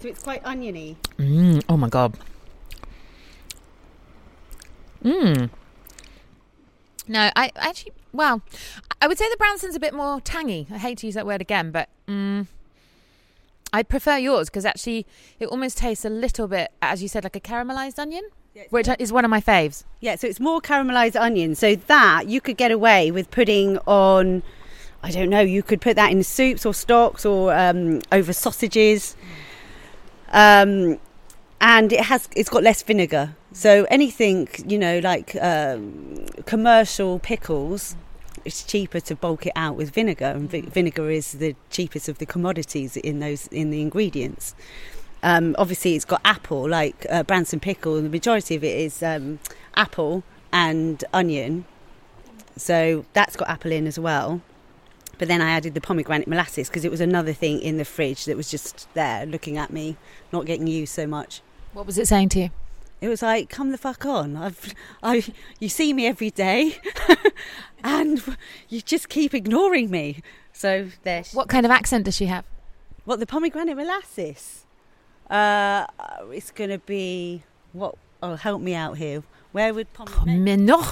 So 0.00 0.08
it's 0.08 0.22
quite 0.22 0.42
oniony. 0.44 0.96
mm, 1.18 1.62
oh 1.68 1.76
my 1.76 1.88
god. 1.88 2.16
Mmm. 5.04 5.50
No, 7.08 7.30
I 7.34 7.50
actually. 7.56 7.92
Well, 8.12 8.42
I 9.00 9.06
would 9.08 9.18
say 9.18 9.28
the 9.30 9.36
Branston's 9.36 9.76
a 9.76 9.80
bit 9.80 9.94
more 9.94 10.20
tangy. 10.20 10.66
I 10.70 10.78
hate 10.78 10.98
to 10.98 11.06
use 11.06 11.14
that 11.14 11.26
word 11.26 11.40
again, 11.40 11.70
but 11.70 11.88
mm, 12.08 12.46
I 13.72 13.82
prefer 13.82 14.16
yours 14.18 14.48
because 14.50 14.64
actually 14.66 15.06
it 15.38 15.46
almost 15.46 15.78
tastes 15.78 16.04
a 16.04 16.10
little 16.10 16.48
bit, 16.48 16.72
as 16.82 17.02
you 17.02 17.08
said, 17.08 17.24
like 17.24 17.36
a 17.36 17.40
caramelized 17.40 17.98
onion, 17.98 18.24
which 18.70 18.88
is 18.98 19.12
one 19.12 19.24
of 19.24 19.30
my 19.30 19.40
faves. 19.40 19.84
Yeah, 20.00 20.16
so 20.16 20.26
it's 20.26 20.40
more 20.40 20.60
caramelized 20.60 21.18
onion. 21.18 21.54
So 21.54 21.74
that 21.74 22.28
you 22.28 22.40
could 22.40 22.56
get 22.56 22.70
away 22.70 23.10
with 23.10 23.30
putting 23.30 23.78
on. 23.86 24.42
I 25.02 25.10
don't 25.10 25.30
know. 25.30 25.40
You 25.40 25.62
could 25.62 25.80
put 25.80 25.96
that 25.96 26.12
in 26.12 26.22
soups 26.22 26.66
or 26.66 26.74
stocks 26.74 27.24
or 27.24 27.54
um, 27.54 28.00
over 28.12 28.32
sausages. 28.32 29.16
Um, 30.32 30.98
and 31.60 31.92
it 31.92 32.00
has 32.02 32.28
it's 32.36 32.48
got 32.48 32.62
less 32.62 32.82
vinegar. 32.82 33.34
So 33.52 33.86
anything 33.90 34.48
you 34.66 34.78
know 34.78 34.98
like 35.00 35.36
um, 35.40 36.26
commercial 36.46 37.18
pickles 37.18 37.96
it's 38.44 38.62
cheaper 38.64 39.00
to 39.00 39.14
bulk 39.14 39.46
it 39.46 39.52
out 39.54 39.76
with 39.76 39.90
vinegar, 39.90 40.26
and 40.26 40.50
vi- 40.50 40.62
vinegar 40.62 41.10
is 41.10 41.32
the 41.32 41.54
cheapest 41.70 42.08
of 42.08 42.18
the 42.18 42.26
commodities 42.26 42.96
in 42.96 43.20
those 43.20 43.46
in 43.48 43.70
the 43.70 43.80
ingredients. 43.80 44.54
Um, 45.22 45.54
obviously, 45.58 45.96
it's 45.96 46.04
got 46.04 46.20
apple, 46.24 46.68
like 46.68 47.06
uh, 47.10 47.22
Branston 47.22 47.60
pickle, 47.60 47.96
and 47.96 48.06
the 48.06 48.10
majority 48.10 48.56
of 48.56 48.64
it 48.64 48.76
is 48.76 49.02
um, 49.02 49.38
apple 49.76 50.22
and 50.52 51.04
onion. 51.12 51.64
So 52.56 53.04
that's 53.12 53.36
got 53.36 53.48
apple 53.48 53.72
in 53.72 53.86
as 53.86 53.98
well. 53.98 54.40
But 55.18 55.28
then 55.28 55.42
I 55.42 55.50
added 55.50 55.74
the 55.74 55.82
pomegranate 55.82 56.26
molasses 56.26 56.68
because 56.68 56.84
it 56.84 56.90
was 56.90 57.00
another 57.00 57.34
thing 57.34 57.60
in 57.60 57.76
the 57.76 57.84
fridge 57.84 58.24
that 58.24 58.38
was 58.38 58.50
just 58.50 58.88
there 58.94 59.26
looking 59.26 59.58
at 59.58 59.70
me, 59.70 59.96
not 60.32 60.46
getting 60.46 60.66
used 60.66 60.94
so 60.94 61.06
much. 61.06 61.42
What 61.74 61.84
was 61.84 61.98
it 61.98 62.08
saying 62.08 62.30
to 62.30 62.40
you? 62.40 62.50
It 63.02 63.08
was 63.08 63.22
like, 63.22 63.48
come 63.48 63.70
the 63.70 63.78
fuck 63.78 64.04
on. 64.04 64.36
I've, 64.36 64.74
I, 65.02 65.24
you 65.58 65.68
see 65.68 65.92
me 65.92 66.06
every 66.06 66.30
day, 66.30 66.78
and 67.84 68.36
you 68.68 68.80
just 68.80 69.08
keep 69.08 69.34
ignoring 69.34 69.90
me. 69.90 70.22
So 70.52 70.88
there. 71.02 71.24
What 71.32 71.48
kind 71.48 71.64
of 71.64 71.72
accent 71.72 72.04
does 72.04 72.16
she 72.16 72.26
have? 72.26 72.44
What 73.04 73.20
the 73.20 73.26
pomegranate 73.26 73.76
molasses? 73.76 74.59
Uh, 75.30 75.86
it's 76.32 76.50
going 76.50 76.70
to 76.70 76.78
be 76.78 77.42
what? 77.72 77.94
Oh, 78.22 78.34
help 78.34 78.60
me 78.60 78.74
out 78.74 78.98
here. 78.98 79.22
Where 79.52 79.72
would 79.72 79.92
pomegranate? 79.92 80.40
Mais 80.40 80.56
non, 80.56 80.84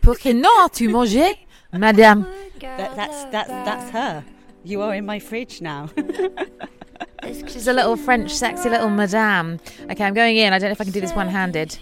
pourquoi 0.00 0.32
non, 0.34 0.68
tu 0.70 0.88
mangeais, 0.88 1.38
madame. 1.72 2.26
That, 2.60 2.96
that's 2.96 3.24
that's 3.26 3.48
that's 3.48 3.90
her. 3.90 4.24
You 4.64 4.82
are 4.82 4.94
in 4.94 5.04
my 5.04 5.18
fridge 5.18 5.60
now. 5.60 5.90
She's 7.24 7.68
a 7.68 7.72
little 7.72 7.96
French, 7.96 8.32
sexy 8.34 8.68
little 8.68 8.90
madame. 8.90 9.60
Okay, 9.90 10.04
I'm 10.04 10.14
going 10.14 10.36
in. 10.36 10.52
I 10.52 10.58
don't 10.58 10.68
know 10.68 10.72
if 10.72 10.80
I 10.80 10.84
can 10.84 10.92
do 10.92 11.00
this 11.00 11.14
one-handed, 11.14 11.78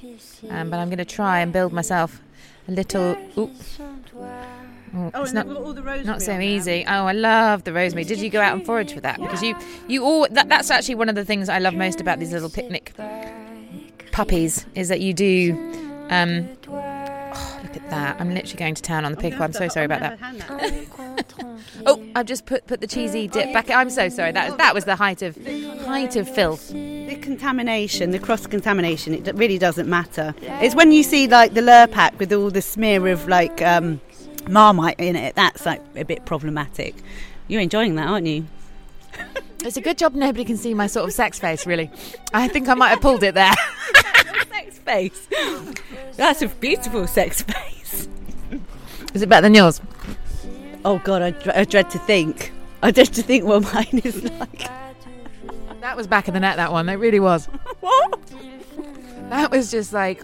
um, 0.50 0.70
but 0.70 0.78
I'm 0.78 0.88
going 0.88 0.98
to 0.98 1.04
try 1.04 1.40
and 1.40 1.52
build 1.52 1.72
myself 1.72 2.20
a 2.68 2.72
little. 2.72 3.16
Ooh. 3.38 3.50
Oh, 4.94 5.22
it's 5.22 5.32
not 5.32 5.46
all 5.46 5.72
the 5.72 5.82
rosemary 5.82 6.04
not 6.04 6.22
so 6.22 6.38
easy. 6.38 6.84
Oh, 6.86 7.06
I 7.06 7.12
love 7.12 7.64
the 7.64 7.72
rosemary. 7.72 8.04
Did 8.04 8.18
you 8.18 8.30
go 8.30 8.40
out 8.40 8.54
and 8.56 8.66
forage 8.66 8.92
for 8.92 9.00
that? 9.00 9.20
Because 9.20 9.42
you, 9.42 9.56
you 9.88 10.04
all. 10.04 10.26
That, 10.30 10.48
that's 10.48 10.70
actually 10.70 10.96
one 10.96 11.08
of 11.08 11.14
the 11.14 11.24
things 11.24 11.48
I 11.48 11.58
love 11.58 11.74
most 11.74 12.00
about 12.00 12.18
these 12.18 12.32
little 12.32 12.50
picnic 12.50 12.92
puppies 14.12 14.66
is 14.74 14.88
that 14.88 15.00
you 15.00 15.14
do. 15.14 15.52
Um, 16.10 16.48
oh, 16.68 17.60
look 17.62 17.76
at 17.76 17.90
that! 17.90 18.20
I'm 18.20 18.34
literally 18.34 18.56
going 18.56 18.74
to 18.74 18.82
town 18.82 19.04
on 19.04 19.12
the 19.12 19.18
pickle. 19.18 19.42
I'm 19.42 19.52
so 19.52 19.68
sorry 19.68 19.86
about 19.86 20.00
that. 20.00 20.86
Oh, 21.86 22.02
I've 22.14 22.26
just 22.26 22.46
put 22.46 22.66
put 22.66 22.80
the 22.80 22.86
cheesy 22.86 23.28
dip 23.28 23.52
back. 23.52 23.70
I'm 23.70 23.90
so 23.90 24.08
sorry. 24.08 24.32
That 24.32 24.58
that 24.58 24.74
was 24.74 24.84
the 24.84 24.96
height 24.96 25.22
of 25.22 25.36
height 25.84 26.16
of 26.16 26.28
filth. 26.28 26.68
The 26.70 27.16
contamination, 27.20 28.10
the 28.10 28.18
cross 28.18 28.46
contamination, 28.46 29.14
it 29.14 29.34
really 29.34 29.58
doesn't 29.58 29.88
matter. 29.88 30.34
It's 30.40 30.74
when 30.74 30.92
you 30.92 31.02
see 31.02 31.26
like 31.26 31.54
the 31.54 31.60
Lurpak 31.60 32.18
with 32.18 32.32
all 32.32 32.50
the 32.50 32.62
smear 32.62 33.06
of 33.08 33.28
like 33.28 33.62
um, 33.62 34.00
Marmite 34.48 34.98
in 34.98 35.16
it. 35.16 35.34
That's 35.34 35.66
like 35.66 35.82
a 35.96 36.04
bit 36.04 36.24
problematic. 36.24 36.94
You're 37.48 37.60
enjoying 37.60 37.96
that, 37.96 38.08
aren't 38.08 38.26
you? 38.26 38.46
It's 39.62 39.76
a 39.76 39.82
good 39.82 39.98
job 39.98 40.14
nobody 40.14 40.42
can 40.46 40.56
see 40.56 40.72
my 40.72 40.86
sort 40.86 41.06
of 41.06 41.12
sex 41.12 41.38
face. 41.38 41.66
Really, 41.66 41.90
I 42.32 42.48
think 42.48 42.66
I 42.66 42.72
might 42.72 42.88
have 42.88 43.02
pulled 43.02 43.22
it 43.22 43.34
there. 43.34 43.52
sex 44.48 44.78
face. 44.78 45.28
That's 46.16 46.40
a 46.40 46.48
beautiful 46.48 47.06
sex 47.06 47.42
face. 47.42 48.08
Is 49.12 49.20
it 49.20 49.28
better 49.28 49.42
than 49.42 49.52
yours? 49.54 49.82
Oh 50.82 50.98
God, 51.04 51.20
I, 51.20 51.30
dr- 51.32 51.56
I 51.56 51.64
dread 51.64 51.90
to 51.90 51.98
think. 51.98 52.52
I 52.82 52.90
dread 52.90 53.08
to 53.12 53.22
think 53.22 53.44
what 53.44 53.62
mine 53.74 54.00
is 54.02 54.22
like. 54.40 54.66
That 55.80 55.94
was 55.94 56.06
back 56.06 56.26
of 56.28 56.32
the 56.32 56.40
net. 56.40 56.56
That 56.56 56.72
one. 56.72 56.88
It 56.88 56.94
really 56.94 57.20
was. 57.20 57.44
What? 57.80 58.18
That 59.28 59.50
was 59.50 59.70
just 59.70 59.92
like, 59.92 60.22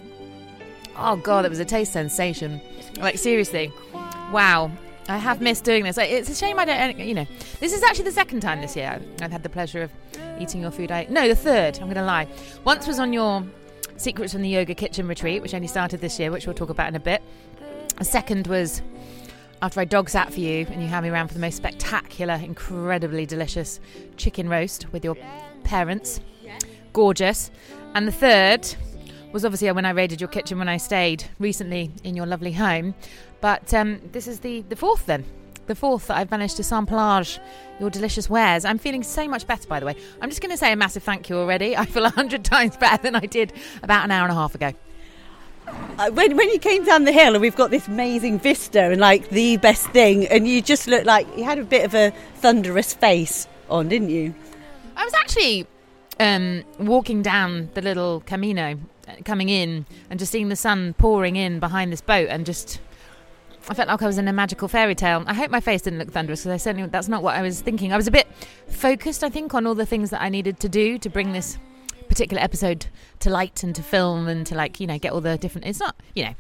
oh 0.96 1.16
god, 1.16 1.44
it 1.44 1.48
was 1.50 1.60
a 1.60 1.64
taste 1.66 1.92
sensation. 1.92 2.60
Like 2.98 3.18
seriously, 3.18 3.70
wow. 4.32 4.70
I 5.08 5.18
have 5.18 5.40
missed 5.40 5.62
doing 5.62 5.84
this. 5.84 5.98
It's 5.98 6.28
a 6.28 6.34
shame 6.34 6.58
I 6.58 6.64
don't. 6.64 6.98
You 6.98 7.14
know, 7.14 7.26
this 7.60 7.72
is 7.72 7.82
actually 7.84 8.06
the 8.06 8.12
second 8.12 8.40
time 8.40 8.60
this 8.60 8.74
year 8.74 9.00
I've 9.20 9.30
had 9.30 9.44
the 9.44 9.48
pleasure 9.48 9.82
of 9.82 9.92
eating 10.40 10.60
your 10.60 10.72
food. 10.72 10.90
I 10.90 11.06
no, 11.08 11.28
the 11.28 11.36
third. 11.36 11.76
I'm 11.76 11.84
going 11.84 11.94
to 11.94 12.04
lie. 12.04 12.26
Once 12.64 12.88
was 12.88 12.98
on 12.98 13.12
your 13.12 13.44
Secrets 13.98 14.32
from 14.32 14.42
the 14.42 14.48
Yoga 14.48 14.74
Kitchen 14.74 15.08
retreat, 15.08 15.40
which 15.40 15.54
only 15.54 15.68
started 15.68 16.00
this 16.00 16.18
year, 16.18 16.30
which 16.30 16.46
we'll 16.46 16.54
talk 16.54 16.70
about 16.70 16.88
in 16.88 16.96
a 16.96 17.00
bit. 17.00 17.22
A 17.98 18.04
second 18.04 18.46
was 18.46 18.82
after 19.62 19.80
I 19.80 19.86
dog 19.86 20.10
sat 20.10 20.32
for 20.32 20.40
you 20.40 20.66
and 20.70 20.82
you 20.82 20.88
had 20.88 21.02
me 21.02 21.08
around 21.08 21.28
for 21.28 21.34
the 21.34 21.40
most 21.40 21.56
spectacular, 21.56 22.34
incredibly 22.34 23.24
delicious 23.24 23.80
chicken 24.16 24.48
roast 24.48 24.92
with 24.92 25.02
your 25.02 25.16
parents. 25.64 26.20
Gorgeous. 26.92 27.50
And 27.94 28.06
the 28.06 28.12
third 28.12 28.68
was 29.32 29.44
obviously 29.44 29.70
when 29.72 29.86
I 29.86 29.90
raided 29.90 30.20
your 30.20 30.28
kitchen 30.28 30.58
when 30.58 30.68
I 30.68 30.76
stayed 30.76 31.24
recently 31.38 31.90
in 32.04 32.16
your 32.16 32.26
lovely 32.26 32.52
home. 32.52 32.94
But 33.40 33.72
um, 33.74 34.00
this 34.12 34.26
is 34.26 34.40
the, 34.40 34.62
the 34.62 34.76
fourth 34.76 35.06
then. 35.06 35.24
The 35.66 35.74
fourth 35.74 36.06
that 36.06 36.16
I've 36.16 36.30
managed 36.30 36.56
to 36.56 36.62
samplage 36.62 37.40
your 37.80 37.90
delicious 37.90 38.30
wares. 38.30 38.64
I'm 38.64 38.78
feeling 38.78 39.02
so 39.02 39.26
much 39.26 39.46
better, 39.46 39.66
by 39.66 39.80
the 39.80 39.86
way. 39.86 39.96
I'm 40.20 40.30
just 40.30 40.40
going 40.40 40.52
to 40.52 40.56
say 40.56 40.72
a 40.72 40.76
massive 40.76 41.02
thank 41.02 41.28
you 41.28 41.36
already. 41.36 41.76
I 41.76 41.86
feel 41.86 42.04
a 42.04 42.10
hundred 42.10 42.44
times 42.56 42.76
better 42.76 43.02
than 43.02 43.16
I 43.16 43.26
did 43.26 43.52
about 43.82 44.04
an 44.04 44.10
hour 44.10 44.22
and 44.22 44.32
a 44.32 44.36
half 44.36 44.54
ago. 44.54 44.72
Uh, 45.98 46.10
when 46.10 46.36
when 46.36 46.48
you 46.50 46.58
came 46.60 46.84
down 46.84 47.04
the 47.04 47.12
hill 47.12 47.34
and 47.34 47.40
we've 47.40 47.56
got 47.56 47.70
this 47.70 47.88
amazing 47.88 48.38
vista 48.38 48.84
and 48.84 49.00
like 49.00 49.28
the 49.30 49.56
best 49.56 49.88
thing, 49.88 50.26
and 50.28 50.46
you 50.46 50.62
just 50.62 50.86
looked 50.86 51.06
like 51.06 51.26
you 51.36 51.42
had 51.42 51.58
a 51.58 51.64
bit 51.64 51.84
of 51.84 51.94
a 51.94 52.12
thunderous 52.36 52.94
face 52.94 53.48
on, 53.68 53.88
didn't 53.88 54.10
you? 54.10 54.34
I 54.96 55.04
was 55.04 55.14
actually 55.14 55.66
um, 56.20 56.64
walking 56.78 57.22
down 57.22 57.70
the 57.74 57.82
little 57.82 58.20
Camino, 58.26 58.78
uh, 59.08 59.12
coming 59.24 59.48
in, 59.48 59.86
and 60.08 60.18
just 60.18 60.32
seeing 60.32 60.48
the 60.48 60.56
sun 60.56 60.94
pouring 60.94 61.36
in 61.36 61.58
behind 61.58 61.92
this 61.92 62.00
boat, 62.00 62.28
and 62.30 62.46
just 62.46 62.80
I 63.68 63.74
felt 63.74 63.88
like 63.88 64.02
I 64.02 64.06
was 64.06 64.18
in 64.18 64.28
a 64.28 64.32
magical 64.32 64.68
fairy 64.68 64.94
tale. 64.94 65.24
I 65.26 65.34
hope 65.34 65.50
my 65.50 65.60
face 65.60 65.82
didn't 65.82 65.98
look 65.98 66.12
thunderous 66.12 66.42
because 66.42 66.52
I 66.52 66.56
certainly 66.56 66.88
that's 66.88 67.08
not 67.08 67.22
what 67.22 67.34
I 67.34 67.42
was 67.42 67.60
thinking. 67.60 67.92
I 67.92 67.96
was 67.96 68.06
a 68.06 68.12
bit 68.12 68.28
focused, 68.68 69.24
I 69.24 69.28
think, 69.28 69.54
on 69.54 69.66
all 69.66 69.74
the 69.74 69.86
things 69.86 70.10
that 70.10 70.22
I 70.22 70.28
needed 70.28 70.60
to 70.60 70.68
do 70.68 70.98
to 70.98 71.08
bring 71.08 71.32
this 71.32 71.58
particular 72.08 72.40
episode 72.40 72.86
to 73.20 73.30
light 73.30 73.64
and 73.64 73.74
to 73.74 73.82
film 73.82 74.28
and 74.28 74.46
to 74.46 74.54
like 74.54 74.78
you 74.78 74.86
know 74.86 74.98
get 74.98 75.12
all 75.12 75.20
the 75.20 75.36
different. 75.36 75.66
It's 75.66 75.80
not 75.80 75.96
you 76.14 76.24
know. 76.24 76.34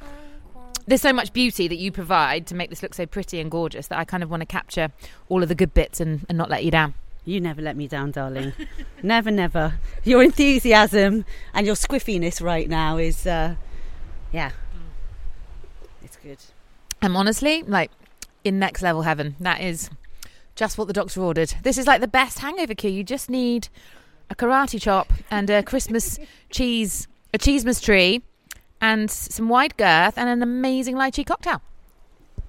There's 0.88 1.02
so 1.02 1.12
much 1.12 1.32
beauty 1.32 1.66
that 1.66 1.76
you 1.76 1.90
provide 1.90 2.46
to 2.46 2.54
make 2.54 2.70
this 2.70 2.80
look 2.80 2.94
so 2.94 3.06
pretty 3.06 3.40
and 3.40 3.50
gorgeous 3.50 3.88
that 3.88 3.98
I 3.98 4.04
kind 4.04 4.22
of 4.22 4.30
want 4.30 4.42
to 4.42 4.46
capture 4.46 4.92
all 5.28 5.42
of 5.42 5.48
the 5.48 5.56
good 5.56 5.74
bits 5.74 5.98
and, 5.98 6.24
and 6.28 6.38
not 6.38 6.48
let 6.48 6.64
you 6.64 6.70
down. 6.70 6.94
You 7.24 7.40
never 7.40 7.60
let 7.60 7.76
me 7.76 7.88
down, 7.88 8.12
darling. 8.12 8.52
never, 9.02 9.32
never. 9.32 9.80
Your 10.04 10.22
enthusiasm 10.22 11.24
and 11.52 11.66
your 11.66 11.74
squiffiness 11.74 12.40
right 12.40 12.68
now 12.68 12.98
is, 12.98 13.26
uh, 13.26 13.56
yeah. 14.30 14.52
I'm 17.02 17.16
honestly 17.16 17.62
like 17.62 17.90
in 18.44 18.58
next 18.58 18.82
level 18.82 19.02
heaven. 19.02 19.36
That 19.40 19.60
is 19.60 19.90
just 20.54 20.78
what 20.78 20.86
the 20.86 20.92
doctor 20.92 21.20
ordered. 21.20 21.54
This 21.62 21.78
is 21.78 21.86
like 21.86 22.00
the 22.00 22.08
best 22.08 22.38
hangover 22.38 22.74
cure. 22.74 22.92
You 22.92 23.04
just 23.04 23.28
need 23.28 23.68
a 24.30 24.34
karate 24.34 24.80
chop 24.80 25.12
and 25.30 25.48
a 25.50 25.62
Christmas 25.62 26.18
cheese, 26.50 27.06
a 27.32 27.38
cheesemas 27.38 27.82
tree, 27.82 28.22
and 28.80 29.10
some 29.10 29.48
wide 29.48 29.76
girth 29.76 30.16
and 30.16 30.28
an 30.28 30.42
amazing 30.42 30.96
lychee 30.96 31.26
cocktail. 31.26 31.62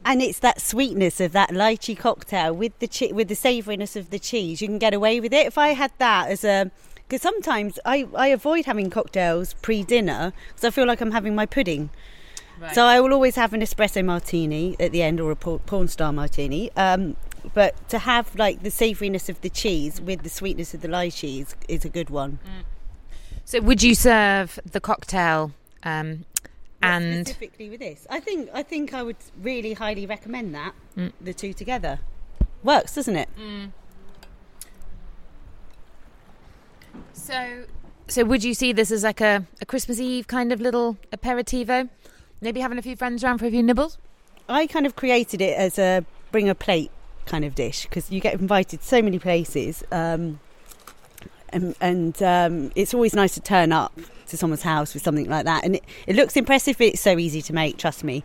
And 0.05 0.21
it's 0.21 0.39
that 0.39 0.61
sweetness 0.61 1.19
of 1.19 1.33
that 1.33 1.49
lychee 1.49 1.97
cocktail 1.97 2.53
with 2.53 2.77
the 2.79 3.11
with 3.11 3.27
the 3.27 3.35
savouriness 3.35 3.95
of 3.95 4.09
the 4.09 4.19
cheese. 4.19 4.61
You 4.61 4.67
can 4.67 4.79
get 4.79 4.93
away 4.93 5.19
with 5.19 5.33
it. 5.33 5.45
If 5.47 5.57
I 5.57 5.69
had 5.69 5.91
that 5.97 6.29
as 6.29 6.43
a 6.43 6.71
because 7.07 7.21
sometimes 7.21 7.79
I, 7.85 8.07
I 8.15 8.27
avoid 8.27 8.65
having 8.65 8.89
cocktails 8.89 9.53
pre 9.55 9.83
dinner 9.83 10.33
because 10.49 10.63
I 10.65 10.69
feel 10.71 10.85
like 10.85 11.01
I'm 11.01 11.11
having 11.11 11.35
my 11.35 11.45
pudding. 11.45 11.89
So 12.73 12.85
I 12.85 12.99
will 12.99 13.13
always 13.13 13.35
have 13.35 13.53
an 13.53 13.61
espresso 13.61 14.03
martini 14.03 14.75
at 14.79 14.91
the 14.91 15.01
end 15.03 15.19
or 15.19 15.31
a 15.31 15.35
por- 15.35 15.59
porn 15.59 15.87
star 15.87 16.11
martini. 16.11 16.71
Um, 16.75 17.15
but 17.53 17.87
to 17.89 17.99
have 17.99 18.35
like 18.35 18.63
the 18.63 18.69
savouriness 18.69 19.29
of 19.29 19.39
the 19.41 19.49
cheese 19.49 20.01
with 20.01 20.23
the 20.23 20.29
sweetness 20.29 20.73
of 20.73 20.81
the 20.81 20.87
lychee 20.87 21.53
is 21.67 21.85
a 21.85 21.89
good 21.89 22.09
one. 22.09 22.39
So, 23.45 23.61
would 23.61 23.81
you 23.83 23.95
serve 23.95 24.59
the 24.69 24.81
cocktail 24.81 25.51
um, 25.83 26.25
and 26.81 27.25
specifically 27.27 27.69
with 27.69 27.79
this, 27.79 28.05
I 28.09 28.19
think 28.19 28.49
I 28.53 28.63
think 28.63 28.93
I 28.93 29.03
would 29.03 29.15
really 29.41 29.73
highly 29.73 30.05
recommend 30.05 30.53
that 30.55 30.73
Mm. 30.97 31.13
the 31.21 31.33
two 31.33 31.53
together 31.53 31.99
works, 32.63 32.95
doesn't 32.95 33.15
it? 33.15 33.29
so? 37.13 37.63
So, 38.09 38.23
would 38.23 38.43
you 38.43 38.53
see 38.53 38.71
this 38.73 38.89
as 38.91 39.03
like 39.03 39.19
a, 39.21 39.45
a 39.61 39.65
Christmas 39.65 39.99
Eve 39.99 40.27
kind 40.27 40.51
of 40.53 40.61
little 40.61 40.97
aperitivo? 41.11 41.89
Maybe 42.41 42.59
having 42.59 42.77
a 42.77 42.81
few 42.81 42.95
friends 42.95 43.23
around 43.23 43.39
for 43.39 43.45
a 43.45 43.51
few 43.51 43.63
nibbles. 43.63 43.97
I 44.47 44.67
kind 44.67 44.85
of 44.85 44.95
created 44.95 45.41
it 45.41 45.57
as 45.57 45.77
a 45.77 46.05
bring 46.31 46.49
a 46.49 46.55
plate 46.55 46.91
kind 47.25 47.43
of 47.43 47.55
dish 47.55 47.83
because 47.83 48.11
you 48.11 48.19
get 48.19 48.35
invited 48.35 48.83
so 48.83 49.01
many 49.01 49.19
places, 49.19 49.83
um, 49.91 50.39
and, 51.49 51.75
and 51.81 52.21
um, 52.23 52.71
it's 52.75 52.93
always 52.93 53.13
nice 53.13 53.33
to 53.33 53.41
turn 53.41 53.71
up 53.71 53.97
to 54.27 54.37
someone's 54.37 54.63
house 54.63 54.93
with 54.93 55.03
something 55.03 55.29
like 55.29 55.45
that. 55.45 55.63
And 55.63 55.75
it, 55.77 55.83
it 56.05 56.15
looks 56.15 56.35
impressive. 56.35 56.79
It's 56.79 57.01
so 57.01 57.17
easy 57.17 57.41
to 57.43 57.53
make, 57.53 57.77
trust 57.77 58.03
me. 58.03 58.23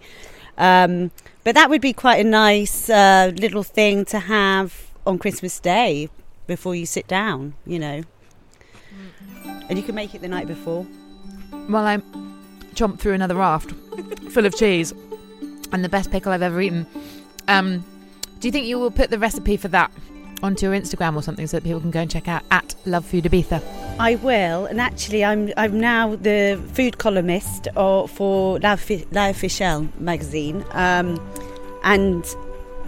Um, 0.58 1.10
but 1.44 1.54
that 1.54 1.70
would 1.70 1.80
be 1.80 1.92
quite 1.92 2.24
a 2.24 2.28
nice 2.28 2.90
uh, 2.90 3.32
little 3.34 3.62
thing 3.62 4.04
to 4.06 4.18
have 4.18 4.90
on 5.06 5.18
Christmas 5.18 5.58
Day 5.58 6.08
before 6.46 6.74
you 6.74 6.86
sit 6.86 7.06
down, 7.08 7.54
you 7.66 7.78
know. 7.78 8.02
And 9.68 9.78
you 9.78 9.84
can 9.84 9.94
make 9.94 10.14
it 10.14 10.20
the 10.20 10.28
night 10.28 10.46
before. 10.46 10.86
Well, 11.68 11.86
I 11.86 12.02
chomped 12.74 12.98
through 12.98 13.14
another 13.14 13.34
raft 13.34 13.72
full 14.30 14.46
of 14.46 14.54
cheese 14.56 14.92
and 15.72 15.84
the 15.84 15.88
best 15.88 16.10
pickle 16.10 16.32
I've 16.32 16.42
ever 16.42 16.60
eaten. 16.60 16.86
Um, 17.48 17.84
do 18.40 18.48
you 18.48 18.52
think 18.52 18.66
you 18.66 18.78
will 18.78 18.90
put 18.90 19.10
the 19.10 19.18
recipe 19.18 19.56
for 19.56 19.68
that 19.68 19.90
onto 20.42 20.66
your 20.66 20.74
Instagram 20.74 21.14
or 21.14 21.22
something 21.22 21.46
so 21.46 21.56
that 21.56 21.64
people 21.64 21.80
can 21.80 21.90
go 21.90 22.00
and 22.00 22.10
check 22.10 22.28
out 22.28 22.42
at 22.50 22.74
Love 22.84 23.04
Food 23.04 23.24
Ibiza? 23.24 23.62
I 23.98 24.16
will, 24.16 24.66
and 24.66 24.80
actually, 24.80 25.24
I'm 25.24 25.52
I'm 25.56 25.78
now 25.78 26.16
the 26.16 26.60
food 26.72 26.98
columnist 26.98 27.68
or 27.76 28.08
for 28.08 28.58
La, 28.60 28.76
Fi- 28.76 29.06
La 29.12 29.28
Officiel 29.28 29.88
magazine, 30.00 30.64
um, 30.72 31.20
and 31.84 32.24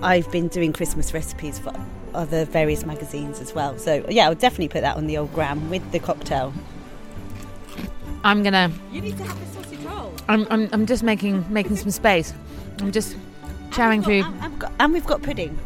I've 0.02 0.30
been 0.32 0.48
doing 0.48 0.72
Christmas 0.72 1.14
recipes 1.14 1.58
for 1.58 1.72
other 2.14 2.44
various 2.44 2.84
magazines 2.84 3.40
as 3.40 3.54
well. 3.54 3.78
So 3.78 4.04
yeah, 4.08 4.26
I'll 4.26 4.34
definitely 4.34 4.68
put 4.68 4.80
that 4.80 4.96
on 4.96 5.06
the 5.06 5.18
old 5.18 5.32
gram 5.34 5.70
with 5.70 5.88
the 5.92 5.98
cocktail. 5.98 6.52
I'm 8.24 8.42
gonna. 8.42 8.72
You 8.90 9.02
need 9.02 9.16
to 9.18 9.24
have 9.24 9.38
the 9.38 9.46
sausage 9.46 9.54
roll. 9.56 9.63
I'm, 10.28 10.46
I'm, 10.50 10.68
I'm 10.72 10.86
just 10.86 11.02
making 11.02 11.44
making 11.52 11.76
some 11.76 11.90
space. 11.90 12.32
I'm 12.80 12.92
just 12.92 13.16
chowing 13.70 14.02
through. 14.04 14.22
And, 14.24 14.42
and, 14.44 14.58
got- 14.58 14.72
and 14.80 14.92
we've 14.92 15.06
got 15.06 15.22
pudding. 15.22 15.58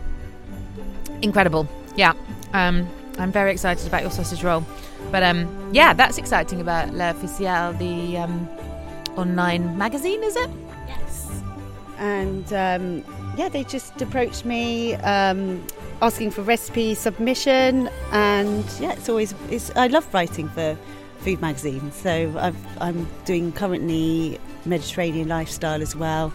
Incredible. 1.22 1.68
Yeah. 1.96 2.12
Um, 2.52 2.88
I'm 3.18 3.32
very 3.32 3.50
excited 3.50 3.87
about 3.87 4.02
your 4.02 4.11
sausage 4.11 4.42
roll. 4.44 4.64
But 5.11 5.22
um, 5.22 5.70
yeah, 5.72 5.92
that's 5.92 6.18
exciting 6.18 6.61
about 6.61 6.92
L'Officiel, 6.92 7.72
the 7.78 8.18
um, 8.18 8.48
online 9.16 9.76
magazine, 9.76 10.22
is 10.22 10.37
it? 10.37 10.50
Yes. 10.87 11.42
And 11.98 12.52
um, 12.52 13.04
yeah, 13.37 13.48
they 13.48 13.64
just 13.64 14.00
approached 14.00 14.44
me 14.44 14.94
um, 14.96 15.64
asking 16.00 16.30
for 16.30 16.42
recipe 16.42 16.94
submission, 16.94 17.88
and 18.12 18.64
yeah, 18.80 18.92
it's 18.92 19.08
always 19.08 19.34
it's. 19.50 19.74
I 19.76 19.88
love 19.88 20.12
writing 20.14 20.48
for 20.50 20.76
food 21.28 21.42
magazines, 21.42 21.94
so 21.94 22.34
I've, 22.38 22.56
I'm 22.80 23.06
doing 23.26 23.52
currently 23.52 24.40
Mediterranean 24.64 25.28
lifestyle 25.28 25.82
as 25.82 25.94
well. 25.94 26.32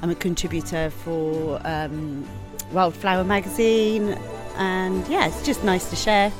I'm 0.00 0.08
a 0.08 0.14
contributor 0.14 0.88
for 0.88 1.60
um, 1.66 2.26
Wildflower 2.72 3.24
magazine, 3.24 4.18
and 4.56 5.06
yeah, 5.08 5.26
it's 5.26 5.44
just 5.44 5.62
nice 5.62 5.90
to 5.90 5.96
share 5.96 6.32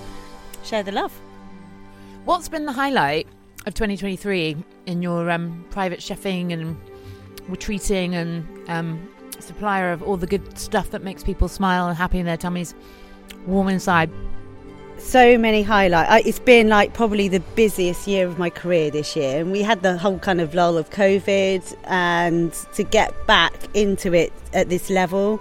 share 0.62 0.82
the 0.82 0.92
love. 0.92 1.12
What's 2.24 2.48
been 2.48 2.64
the 2.64 2.72
highlight 2.72 3.26
of 3.66 3.74
2023 3.74 4.56
in 4.86 5.02
your 5.02 5.30
um, 5.30 5.62
private 5.68 6.00
chefing 6.00 6.54
and 6.54 6.80
retreating 7.50 8.14
and 8.14 8.70
um, 8.70 9.06
supplier 9.40 9.92
of 9.92 10.02
all 10.02 10.16
the 10.16 10.26
good 10.26 10.58
stuff 10.58 10.90
that 10.92 11.02
makes 11.02 11.22
people 11.22 11.48
smile 11.48 11.86
and 11.86 11.98
happy 11.98 12.18
in 12.18 12.24
their 12.24 12.38
tummies, 12.38 12.74
warm 13.46 13.68
inside? 13.68 14.10
So 14.98 15.38
many 15.38 15.62
highlights. 15.62 16.26
It's 16.26 16.38
been 16.38 16.68
like 16.68 16.94
probably 16.94 17.28
the 17.28 17.40
busiest 17.40 18.06
year 18.06 18.26
of 18.26 18.38
my 18.38 18.50
career 18.50 18.90
this 18.90 19.16
year, 19.16 19.40
and 19.40 19.52
we 19.52 19.62
had 19.62 19.82
the 19.82 19.98
whole 19.98 20.18
kind 20.18 20.40
of 20.40 20.54
lull 20.54 20.76
of 20.78 20.90
COVID, 20.90 21.76
and 21.84 22.52
to 22.74 22.82
get 22.82 23.26
back 23.26 23.54
into 23.74 24.12
it 24.12 24.32
at 24.52 24.68
this 24.68 24.90
level, 24.90 25.40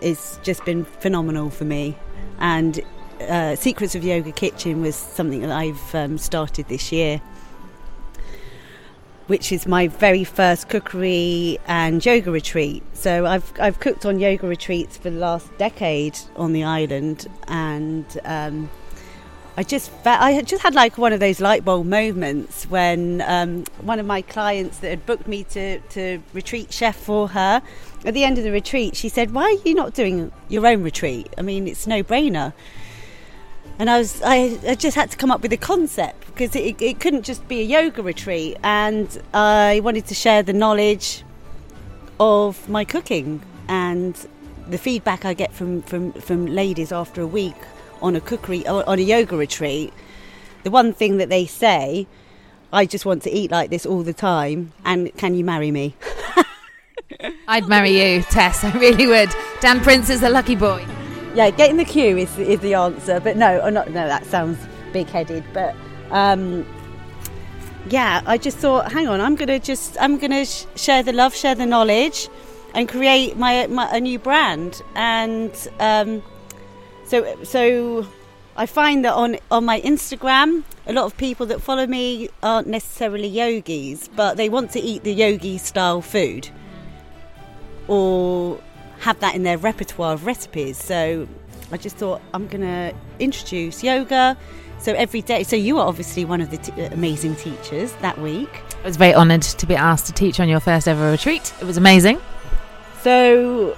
it's 0.00 0.38
just 0.42 0.64
been 0.64 0.84
phenomenal 0.84 1.50
for 1.50 1.64
me. 1.64 1.96
And 2.38 2.80
uh, 3.20 3.56
Secrets 3.56 3.94
of 3.94 4.04
Yoga 4.04 4.32
Kitchen 4.32 4.82
was 4.82 4.96
something 4.96 5.40
that 5.40 5.52
I've 5.52 5.94
um, 5.94 6.18
started 6.18 6.68
this 6.68 6.92
year. 6.92 7.20
Which 9.26 9.52
is 9.52 9.66
my 9.66 9.88
very 9.88 10.22
first 10.24 10.68
cookery 10.68 11.58
and 11.66 12.04
yoga 12.04 12.30
retreat. 12.30 12.82
So 12.92 13.24
I've 13.24 13.52
I've 13.58 13.80
cooked 13.80 14.04
on 14.04 14.20
yoga 14.20 14.46
retreats 14.46 14.98
for 14.98 15.08
the 15.08 15.18
last 15.18 15.56
decade 15.56 16.18
on 16.36 16.52
the 16.52 16.64
island, 16.64 17.26
and 17.48 18.04
um, 18.26 18.68
I 19.56 19.62
just 19.62 19.92
I 20.04 20.42
just 20.42 20.62
had 20.62 20.74
like 20.74 20.98
one 20.98 21.12
of 21.12 21.20
those 21.20 21.40
light 21.40 21.64
bulb 21.64 21.86
moments 21.86 22.64
when 22.64 23.22
um, 23.22 23.64
one 23.82 24.00
of 24.00 24.06
my 24.06 24.20
clients 24.20 24.78
that 24.78 24.88
had 24.88 25.06
booked 25.06 25.28
me 25.28 25.44
to 25.44 25.78
to 25.78 26.20
retreat 26.32 26.72
chef 26.72 26.96
for 26.96 27.28
her. 27.28 27.62
At 28.04 28.14
the 28.14 28.24
end 28.24 28.36
of 28.36 28.44
the 28.44 28.50
retreat, 28.50 28.96
she 28.96 29.08
said, 29.08 29.32
"Why 29.32 29.44
are 29.44 29.68
you 29.68 29.74
not 29.74 29.94
doing 29.94 30.32
your 30.48 30.66
own 30.66 30.82
retreat? 30.82 31.32
I 31.38 31.42
mean, 31.42 31.68
it's 31.68 31.86
no 31.86 32.02
brainer." 32.02 32.52
And 33.78 33.90
I 33.90 33.98
was 33.98 34.22
I, 34.24 34.58
I 34.66 34.74
just 34.74 34.94
had 34.94 35.10
to 35.10 35.16
come 35.16 35.30
up 35.30 35.42
with 35.42 35.52
a 35.52 35.56
concept 35.56 36.26
because 36.28 36.54
it, 36.54 36.80
it 36.80 37.00
couldn't 37.00 37.22
just 37.22 37.46
be 37.48 37.60
a 37.60 37.64
yoga 37.64 38.02
retreat, 38.02 38.56
and 38.62 39.20
I 39.32 39.80
wanted 39.82 40.06
to 40.06 40.14
share 40.14 40.42
the 40.42 40.52
knowledge 40.52 41.24
of 42.20 42.68
my 42.68 42.84
cooking 42.84 43.42
and 43.68 44.14
the 44.68 44.78
feedback 44.78 45.24
I 45.24 45.34
get 45.34 45.52
from, 45.52 45.82
from, 45.82 46.12
from 46.12 46.46
ladies 46.46 46.92
after 46.92 47.20
a 47.20 47.26
week 47.26 47.56
on 48.00 48.16
a 48.16 48.20
cookery 48.20 48.66
on 48.66 48.98
a 48.98 49.02
yoga 49.02 49.36
retreat. 49.36 49.92
The 50.62 50.70
one 50.70 50.92
thing 50.92 51.18
that 51.18 51.28
they 51.28 51.46
say, 51.46 52.06
I 52.72 52.86
just 52.86 53.04
want 53.04 53.22
to 53.24 53.30
eat 53.30 53.50
like 53.50 53.70
this 53.70 53.84
all 53.84 54.02
the 54.02 54.14
time, 54.14 54.72
and 54.84 55.14
can 55.16 55.34
you 55.34 55.44
marry 55.44 55.70
me? 55.70 55.94
I'd 57.48 57.68
marry 57.68 57.90
you, 57.90 58.22
Tess. 58.22 58.64
I 58.64 58.72
really 58.78 59.06
would. 59.06 59.30
Dan 59.60 59.80
Prince 59.80 60.10
is 60.10 60.22
a 60.22 60.30
lucky 60.30 60.56
boy. 60.56 60.84
Yeah, 61.34 61.50
get 61.50 61.70
in 61.70 61.76
the 61.76 61.84
queue 61.84 62.16
is, 62.16 62.38
is 62.38 62.60
the 62.60 62.74
answer. 62.74 63.20
But 63.20 63.36
no, 63.36 63.60
or 63.60 63.70
not. 63.70 63.88
No, 63.88 64.06
that 64.06 64.24
sounds 64.26 64.58
big-headed. 64.92 65.44
But 65.52 65.74
um, 66.10 66.66
yeah, 67.88 68.22
I 68.26 68.38
just 68.38 68.58
thought, 68.58 68.90
hang 68.92 69.08
on, 69.08 69.20
I'm 69.20 69.34
gonna 69.34 69.58
just, 69.58 69.96
I'm 70.00 70.18
gonna 70.18 70.44
sh- 70.44 70.64
share 70.76 71.02
the 71.02 71.12
love, 71.12 71.34
share 71.34 71.54
the 71.54 71.66
knowledge, 71.66 72.28
and 72.74 72.88
create 72.88 73.36
my, 73.36 73.66
my 73.66 73.88
a 73.90 74.00
new 74.00 74.18
brand. 74.18 74.82
And 74.94 75.52
um, 75.80 76.22
so, 77.04 77.42
so 77.44 78.06
I 78.56 78.66
find 78.66 79.04
that 79.04 79.14
on 79.14 79.36
on 79.50 79.64
my 79.64 79.80
Instagram, 79.80 80.62
a 80.86 80.92
lot 80.92 81.04
of 81.04 81.16
people 81.16 81.46
that 81.46 81.60
follow 81.60 81.86
me 81.86 82.28
aren't 82.42 82.68
necessarily 82.68 83.28
yogis, 83.28 84.08
but 84.08 84.36
they 84.36 84.48
want 84.48 84.70
to 84.72 84.80
eat 84.80 85.02
the 85.02 85.12
yogi 85.12 85.58
style 85.58 86.00
food 86.00 86.48
or 87.88 88.60
have 89.04 89.20
that 89.20 89.34
in 89.34 89.42
their 89.42 89.58
repertoire 89.58 90.14
of 90.14 90.24
recipes. 90.24 90.82
So 90.82 91.28
I 91.70 91.76
just 91.76 91.96
thought 91.96 92.22
I'm 92.32 92.46
going 92.48 92.62
to 92.62 92.94
introduce 93.18 93.84
yoga. 93.84 94.36
So 94.78 94.92
every 94.94 95.20
day, 95.20 95.42
so 95.44 95.56
you 95.56 95.78
are 95.78 95.86
obviously 95.86 96.24
one 96.24 96.40
of 96.40 96.50
the 96.50 96.56
t- 96.56 96.72
uh, 96.72 96.88
amazing 96.90 97.36
teachers 97.36 97.92
that 98.00 98.18
week. 98.18 98.62
I 98.82 98.86
was 98.86 98.96
very 98.96 99.14
honoured 99.14 99.42
to 99.42 99.66
be 99.66 99.76
asked 99.76 100.06
to 100.06 100.12
teach 100.12 100.40
on 100.40 100.48
your 100.48 100.60
first 100.60 100.88
ever 100.88 101.10
retreat. 101.10 101.52
It 101.60 101.64
was 101.64 101.76
amazing. 101.76 102.18
So 103.02 103.76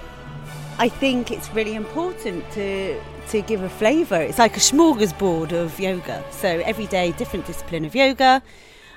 I 0.78 0.88
think 0.88 1.32
it's 1.32 1.52
really 1.52 1.74
important 1.74 2.48
to 2.52 3.00
to 3.30 3.42
give 3.42 3.62
a 3.64 3.68
flavour. 3.68 4.20
It's 4.22 4.38
like 4.38 4.56
a 4.56 4.60
smorgasbord 4.60 5.50
of 5.50 5.80
yoga. 5.80 6.24
So 6.30 6.48
every 6.48 6.86
day, 6.86 7.10
different 7.12 7.44
discipline 7.46 7.84
of 7.84 7.96
yoga, 7.96 8.40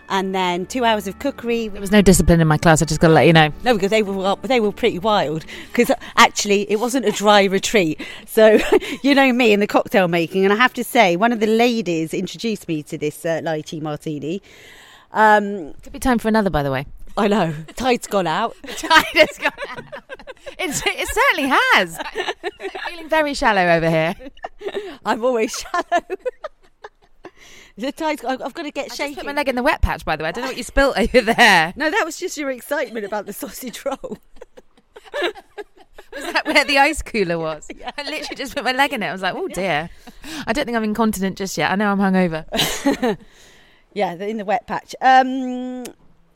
and 0.09 0.33
then 0.35 0.65
two 0.65 0.83
hours 0.83 1.07
of 1.07 1.19
cookery. 1.19 1.67
There 1.67 1.81
was 1.81 1.91
no 1.91 2.01
discipline 2.01 2.41
in 2.41 2.47
my 2.47 2.57
class. 2.57 2.81
I 2.81 2.85
just 2.85 2.99
got 2.99 3.07
to 3.09 3.13
let 3.13 3.27
you 3.27 3.33
know. 3.33 3.51
No, 3.63 3.73
because 3.73 3.91
they 3.91 4.03
were 4.03 4.35
they 4.43 4.59
were 4.59 4.71
pretty 4.71 4.99
wild. 4.99 5.45
Because 5.67 5.91
actually, 6.17 6.69
it 6.69 6.79
wasn't 6.79 7.05
a 7.05 7.11
dry 7.11 7.45
retreat. 7.45 8.01
So 8.25 8.59
you 9.03 9.15
know 9.15 9.31
me 9.31 9.53
and 9.53 9.61
the 9.61 9.67
cocktail 9.67 10.07
making, 10.07 10.43
and 10.43 10.53
I 10.53 10.57
have 10.57 10.73
to 10.73 10.83
say, 10.83 11.15
one 11.15 11.31
of 11.31 11.39
the 11.39 11.47
ladies 11.47 12.13
introduced 12.13 12.67
me 12.67 12.83
to 12.83 12.97
this 12.97 13.25
uh, 13.25 13.41
lychee 13.43 13.81
martini. 13.81 14.41
Um, 15.11 15.73
Could 15.81 15.93
be 15.93 15.99
time 15.99 16.19
for 16.19 16.27
another, 16.27 16.49
by 16.49 16.63
the 16.63 16.71
way. 16.71 16.85
I 17.17 17.27
know 17.27 17.53
tide's 17.75 18.07
gone 18.07 18.27
out. 18.27 18.55
Tide 18.77 19.05
has 19.13 19.37
gone 19.37 19.51
out. 19.69 19.83
It's, 20.57 20.81
it 20.85 21.07
certainly 21.07 21.49
has. 21.49 21.99
Feeling 22.87 23.09
very 23.09 23.33
shallow 23.33 23.67
over 23.67 23.89
here. 23.89 24.15
I'm 25.05 25.23
always 25.23 25.51
shallow. 25.53 26.05
The 27.79 27.91
tide's. 27.91 28.23
I've 28.23 28.53
got 28.53 28.63
to 28.63 28.71
get 28.71 28.85
I 28.85 28.87
just 28.87 28.97
shaking. 28.97 29.15
put 29.15 29.25
my 29.25 29.33
leg 29.33 29.49
in 29.49 29.55
the 29.55 29.63
wet 29.63 29.81
patch, 29.81 30.05
by 30.05 30.15
the 30.15 30.23
way. 30.23 30.29
I 30.29 30.31
don't 30.31 30.43
know 30.43 30.49
what 30.49 30.57
you 30.57 30.63
spilt 30.63 30.97
over 30.99 31.21
there. 31.21 31.73
No, 31.75 31.89
that 31.89 32.03
was 32.05 32.17
just 32.17 32.37
your 32.37 32.49
excitement 32.51 33.05
about 33.05 33.25
the 33.25 33.33
sausage 33.33 33.83
roll. 33.85 34.17
Was 36.11 36.23
that 36.33 36.47
where 36.47 36.65
the 36.65 36.79
ice 36.79 37.03
cooler 37.03 37.37
was? 37.39 37.67
I 37.97 38.01
literally 38.01 38.35
just 38.35 38.55
put 38.55 38.63
my 38.63 38.71
leg 38.71 38.93
in 38.93 39.03
it. 39.03 39.07
I 39.07 39.11
was 39.11 39.21
like, 39.21 39.35
oh 39.35 39.47
dear. 39.47 39.91
I 40.47 40.53
don't 40.53 40.65
think 40.65 40.75
I'm 40.75 40.83
incontinent 40.83 41.37
just 41.37 41.55
yet. 41.55 41.71
I 41.71 41.75
know 41.75 41.91
I'm 41.91 41.99
hungover. 41.99 42.45
Yeah, 43.93 44.13
in 44.13 44.37
the 44.37 44.45
wet 44.45 44.65
patch. 44.67 44.95
Um, 45.01 45.83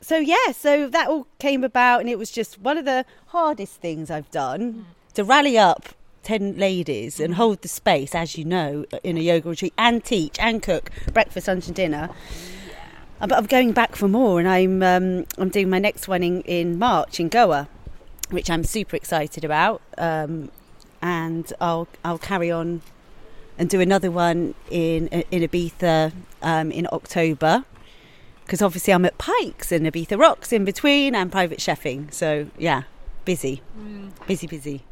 so 0.00 0.16
yeah, 0.16 0.52
so 0.52 0.88
that 0.88 1.08
all 1.08 1.26
came 1.38 1.64
about, 1.64 2.00
and 2.00 2.08
it 2.08 2.18
was 2.18 2.30
just 2.30 2.60
one 2.60 2.78
of 2.78 2.84
the 2.84 3.04
hardest 3.26 3.80
things 3.80 4.10
I've 4.10 4.30
done 4.30 4.86
to 5.14 5.24
rally 5.24 5.56
up 5.58 5.88
ten 6.24 6.56
ladies 6.56 7.20
and 7.20 7.34
hold 7.34 7.62
the 7.62 7.68
space, 7.68 8.14
as 8.14 8.36
you 8.36 8.44
know, 8.44 8.84
in 9.02 9.16
a 9.16 9.20
yoga 9.20 9.48
retreat, 9.50 9.74
and 9.78 10.02
teach 10.02 10.36
and 10.38 10.62
cook 10.62 10.90
breakfast, 11.12 11.46
lunch, 11.48 11.66
and 11.66 11.76
dinner. 11.76 12.10
Uh, 13.20 13.26
But 13.28 13.38
I'm 13.38 13.46
going 13.46 13.72
back 13.72 13.94
for 13.94 14.08
more, 14.08 14.40
and 14.40 14.48
I'm 14.48 14.82
um, 14.82 15.26
I'm 15.38 15.50
doing 15.50 15.70
my 15.70 15.78
next 15.78 16.08
one 16.08 16.22
in, 16.22 16.40
in 16.42 16.78
March 16.78 17.20
in 17.20 17.28
Goa, 17.28 17.68
which 18.30 18.50
I'm 18.50 18.64
super 18.64 18.96
excited 18.96 19.44
about. 19.44 19.80
Um, 19.96 20.50
and 21.00 21.52
I'll 21.60 21.86
I'll 22.04 22.18
carry 22.18 22.50
on 22.50 22.80
and 23.58 23.70
do 23.70 23.80
another 23.80 24.10
one 24.10 24.54
in 24.70 25.08
in 25.08 25.42
Ibiza 25.48 26.12
um, 26.42 26.72
in 26.72 26.88
October 26.92 27.64
because 28.44 28.60
obviously 28.60 28.92
I'm 28.92 29.04
at 29.04 29.16
Pikes 29.16 29.72
and 29.72 29.86
Ibiza 29.86 30.18
Rocks 30.18 30.52
in 30.52 30.64
between 30.64 31.14
and 31.14 31.30
private 31.32 31.58
chefing. 31.58 32.12
So 32.12 32.48
yeah, 32.58 32.82
busy, 33.24 33.62
busy, 34.26 34.46
busy. 34.46 34.82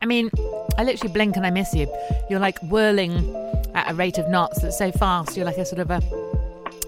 I 0.00 0.06
mean, 0.06 0.30
I 0.76 0.84
literally 0.84 1.12
blink 1.12 1.36
and 1.36 1.44
I 1.44 1.50
miss 1.50 1.74
you. 1.74 1.92
You're 2.30 2.40
like 2.40 2.58
whirling 2.62 3.34
at 3.74 3.90
a 3.90 3.94
rate 3.94 4.18
of 4.18 4.28
knots 4.28 4.62
that's 4.62 4.78
so 4.78 4.92
fast. 4.92 5.36
You're 5.36 5.46
like 5.46 5.58
a 5.58 5.64
sort 5.64 5.80
of 5.80 5.90
a 5.90 6.00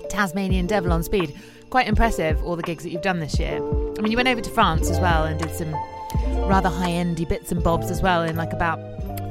Tasmanian 0.09 0.67
devil 0.67 0.93
on 0.93 1.03
speed. 1.03 1.35
Quite 1.71 1.89
impressive, 1.89 2.43
all 2.45 2.57
the 2.57 2.63
gigs 2.63 2.85
that 2.85 2.91
you've 2.91 3.03
done 3.03 3.21
this 3.21 3.39
year. 3.39 3.57
I 3.57 4.01
mean, 4.01 4.11
you 4.11 4.17
went 4.17 4.29
over 4.29 4.41
to 4.41 4.51
France 4.51 4.91
as 4.91 4.99
well 5.01 5.25
and 5.25 5.41
did 5.41 5.55
some 5.55 5.73
rather 6.49 6.69
high 6.69 6.91
endy 6.91 7.25
bits 7.25 7.53
and 7.53 7.63
bobs 7.63 7.91
as 7.91 8.03
well 8.03 8.23
in 8.23 8.37
like 8.37 8.53
about 8.53 8.79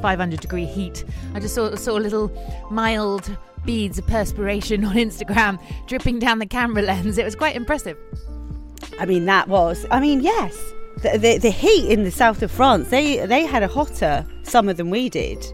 500 0.02 0.40
degree 0.40 0.66
heat. 0.66 1.04
I 1.34 1.40
just 1.40 1.56
saw, 1.56 1.76
saw 1.76 1.94
little 1.94 2.32
mild 2.72 3.36
beads 3.66 3.98
of 3.98 4.08
perspiration 4.08 4.86
on 4.86 4.96
Instagram 4.96 5.62
dripping 5.88 6.20
down 6.20 6.40
the 6.40 6.46
camera 6.46 6.82
lens. 6.82 7.18
It 7.18 7.26
was 7.26 7.36
quite 7.36 7.56
impressive. 7.56 7.98
I 9.00 9.06
mean, 9.06 9.26
that 9.26 9.48
was. 9.48 9.86
I 9.92 10.00
mean, 10.00 10.22
yes. 10.22 10.58
The, 11.02 11.18
the, 11.18 11.38
the 11.38 11.50
heat 11.50 11.89
in 11.89 12.04
the 12.04 12.12
south 12.12 12.41
of 12.41 12.52
France, 12.52 12.89
they 12.89 13.26
they 13.26 13.45
had 13.45 13.64
a 13.64 13.68
hotter 13.68 14.26
summer 14.43 14.74
than 14.74 14.89
we 14.89 15.10
did. 15.10 15.45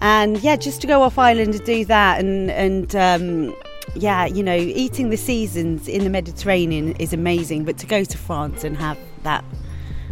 And 0.00 0.42
yeah, 0.42 0.56
just 0.56 0.80
to 0.80 0.88
go 0.88 1.02
off 1.02 1.18
island 1.18 1.54
and 1.54 1.64
do 1.64 1.84
that, 1.84 2.18
and 2.18 2.50
and 2.50 2.96
um, 2.96 3.54
yeah, 3.94 4.26
you 4.26 4.42
know, 4.42 4.56
eating 4.56 5.10
the 5.10 5.16
seasons 5.16 5.86
in 5.86 6.02
the 6.02 6.10
Mediterranean 6.10 6.96
is 6.96 7.12
amazing. 7.12 7.64
But 7.64 7.78
to 7.78 7.86
go 7.86 8.02
to 8.02 8.18
France 8.18 8.64
and 8.64 8.76
have 8.76 8.98
that 9.22 9.44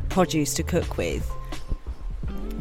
produce 0.08 0.54
to 0.54 0.62
cook 0.62 0.96
with, 0.96 1.28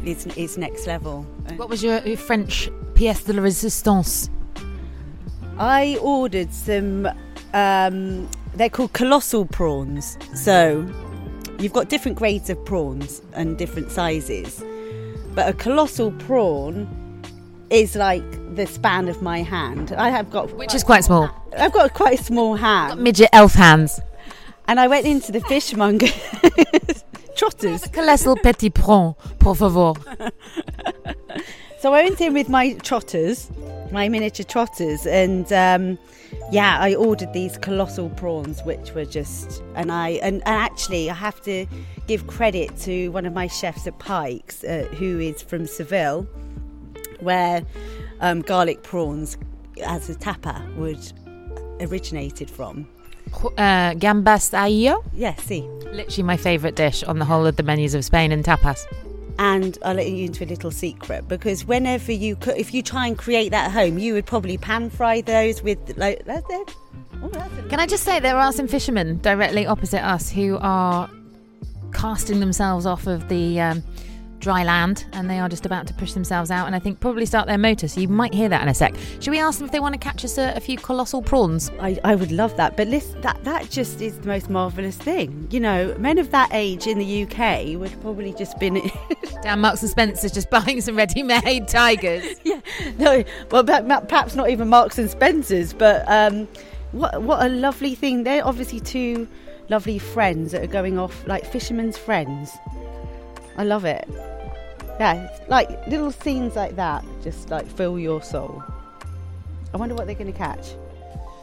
it's 0.03 0.25
it's 0.37 0.57
next 0.57 0.87
level. 0.87 1.23
What 1.57 1.69
was 1.69 1.83
your, 1.83 1.99
your 1.99 2.17
French 2.17 2.69
pièce 2.95 3.25
de 3.25 3.33
la 3.33 3.43
résistance? 3.43 4.29
I 5.59 5.97
ordered 6.01 6.51
some. 6.51 7.07
Um, 7.53 8.27
they're 8.55 8.69
called 8.69 8.93
colossal 8.93 9.45
prawns. 9.45 10.17
So 10.33 10.87
you've 11.59 11.73
got 11.73 11.89
different 11.89 12.17
grades 12.17 12.49
of 12.49 12.63
prawns 12.65 13.21
and 13.33 13.57
different 13.57 13.91
sizes, 13.91 14.63
but 15.35 15.47
a 15.49 15.53
colossal 15.53 16.11
prawn 16.13 16.87
is 17.69 17.95
like 17.95 18.23
the 18.55 18.65
span 18.65 19.07
of 19.07 19.21
my 19.21 19.41
hand. 19.41 19.91
I 19.93 20.09
have 20.09 20.31
got 20.31 20.51
Which 20.55 20.73
is 20.73 20.83
quite 20.83 21.03
small. 21.03 21.29
I've 21.57 21.71
got 21.71 21.85
a 21.85 21.93
quite 21.93 22.19
a 22.19 22.23
small 22.23 22.55
hand, 22.55 22.99
Midget 23.01 23.29
elf 23.33 23.53
hands. 23.53 23.99
and 24.67 24.79
I 24.79 24.87
went 24.87 25.05
into 25.05 25.31
the 25.31 25.41
fishmonger. 25.41 26.07
Trotters. 27.35 27.87
Colossal 27.87 28.35
petit 28.37 28.69
prawn, 28.69 29.15
por 29.39 29.55
favor. 29.55 29.93
So 31.79 31.93
I 31.93 32.03
went 32.03 32.19
in 32.19 32.33
with 32.33 32.49
my 32.49 32.73
trotters, 32.73 33.49
my 33.89 34.09
miniature 34.09 34.43
trotters, 34.43 35.05
and 35.05 35.51
um, 35.53 35.97
yeah, 36.51 36.77
I 36.77 36.93
ordered 36.93 37.31
these 37.31 37.57
colossal 37.57 38.09
prawns, 38.09 38.61
which 38.63 38.91
were 38.91 39.05
just 39.05 39.63
and 39.75 39.89
I 39.89 40.09
and, 40.21 40.43
and 40.45 40.55
actually 40.55 41.09
I 41.09 41.13
have 41.13 41.41
to 41.43 41.65
give 42.05 42.27
credit 42.27 42.75
to 42.79 43.07
one 43.09 43.25
of 43.25 43.31
my 43.31 43.47
chefs 43.47 43.87
at 43.87 43.97
Pikes, 43.97 44.65
uh, 44.65 44.89
who 44.97 45.19
is 45.19 45.41
from 45.41 45.65
Seville, 45.65 46.23
where 47.21 47.63
um, 48.19 48.41
garlic 48.41 48.83
prawns 48.83 49.37
as 49.81 50.09
a 50.09 50.15
tapa 50.15 50.61
would 50.75 51.13
originated 51.79 52.49
from. 52.49 52.89
Uh, 53.57 53.93
gambas 53.93 54.51
aillo. 54.51 55.01
Yeah, 55.13 55.35
see. 55.35 55.61
Literally 55.93 56.23
my 56.23 56.35
favourite 56.35 56.75
dish 56.75 57.03
on 57.03 57.19
the 57.19 57.25
whole 57.25 57.45
of 57.45 57.55
the 57.55 57.63
menus 57.63 57.93
of 57.93 58.03
Spain 58.03 58.33
and 58.33 58.43
tapas. 58.43 58.85
And 59.41 59.77
I'll 59.85 59.95
let 59.95 60.09
you 60.09 60.25
into 60.25 60.43
a 60.43 60.45
little 60.47 60.69
secret 60.69 61.29
because 61.29 61.63
whenever 61.63 62.11
you 62.11 62.35
cook, 62.35 62.57
if 62.57 62.73
you 62.73 62.83
try 62.83 63.07
and 63.07 63.17
create 63.17 63.51
that 63.51 63.67
at 63.67 63.71
home, 63.71 63.97
you 63.97 64.13
would 64.13 64.25
probably 64.25 64.57
pan 64.57 64.89
fry 64.89 65.21
those 65.21 65.63
with 65.63 65.97
like 65.97 66.25
that's 66.25 66.45
it. 66.49 66.75
Oh, 67.23 67.29
that's 67.29 67.69
Can 67.69 67.79
I 67.79 67.87
just 67.87 68.03
say 68.03 68.19
there 68.19 68.35
are 68.35 68.51
some 68.51 68.67
fishermen 68.67 69.19
directly 69.19 69.65
opposite 69.65 70.05
us 70.05 70.29
who 70.29 70.57
are 70.59 71.09
casting 71.93 72.41
themselves 72.41 72.85
off 72.85 73.07
of 73.07 73.29
the 73.29 73.61
um, 73.61 73.81
dry 74.39 74.63
land 74.63 75.05
and 75.13 75.29
they 75.29 75.39
are 75.39 75.49
just 75.49 75.65
about 75.65 75.87
to 75.87 75.93
push 75.93 76.13
themselves 76.13 76.49
out 76.51 76.65
and 76.67 76.75
I 76.75 76.79
think 76.79 76.99
probably 76.99 77.25
start 77.25 77.47
their 77.47 77.57
motor. 77.57 77.87
So 77.87 77.99
you 77.99 78.07
might 78.07 78.33
hear 78.33 78.49
that 78.49 78.61
in 78.61 78.67
a 78.67 78.73
sec. 78.73 78.95
Should 79.19 79.31
we 79.31 79.39
ask 79.39 79.59
them 79.59 79.65
if 79.65 79.71
they 79.71 79.79
want 79.79 79.93
to 79.93 79.99
catch 79.99 80.23
us 80.25 80.37
a, 80.37 80.53
a 80.55 80.59
few 80.59 80.77
colossal 80.77 81.21
prawns? 81.21 81.69
I, 81.79 81.97
I 82.03 82.15
would 82.15 82.31
love 82.31 82.55
that, 82.57 82.77
but 82.77 82.87
listen, 82.87 83.21
that 83.21 83.43
that 83.43 83.69
just 83.69 84.01
is 84.01 84.19
the 84.19 84.27
most 84.27 84.49
marvelous 84.49 84.97
thing. 84.97 85.47
You 85.51 85.59
know, 85.59 85.95
men 85.99 86.17
of 86.17 86.31
that 86.31 86.49
age 86.51 86.87
in 86.87 86.97
the 86.97 87.23
UK 87.23 87.79
would 87.79 87.99
probably 88.01 88.33
just 88.33 88.57
been. 88.59 88.89
Dan 89.41 89.61
Marks 89.61 89.81
and 89.81 89.91
Spencer's 89.91 90.31
just 90.31 90.49
buying 90.51 90.81
some 90.81 90.95
ready-made 90.95 91.67
tigers. 91.67 92.25
yeah, 92.43 92.59
no, 92.97 93.23
well, 93.51 93.63
per- 93.63 93.83
per- 93.83 94.01
perhaps 94.01 94.35
not 94.35 94.49
even 94.49 94.67
Marks 94.67 94.97
and 94.97 95.09
Spencers, 95.09 95.73
but 95.73 96.03
um, 96.07 96.47
what 96.91 97.21
what 97.21 97.45
a 97.45 97.49
lovely 97.49 97.95
thing. 97.95 98.23
They're 98.23 98.45
obviously 98.45 98.79
two 98.79 99.27
lovely 99.69 99.99
friends 99.99 100.51
that 100.51 100.63
are 100.63 100.67
going 100.67 100.97
off 100.97 101.27
like 101.27 101.45
fishermen's 101.45 101.97
friends. 101.97 102.57
I 103.59 103.63
love 103.63 103.83
it. 103.83 104.07
Yeah, 105.01 105.29
like 105.49 105.85
little 105.85 106.11
scenes 106.11 106.55
like 106.55 106.77
that 106.77 107.03
just 107.21 107.49
like 107.49 107.67
fill 107.67 107.99
your 107.99 108.21
soul. 108.21 108.63
I 109.73 109.77
wonder 109.77 109.95
what 109.95 110.07
they're 110.07 110.15
going 110.15 110.31
to 110.31 110.37
catch. 110.37 110.75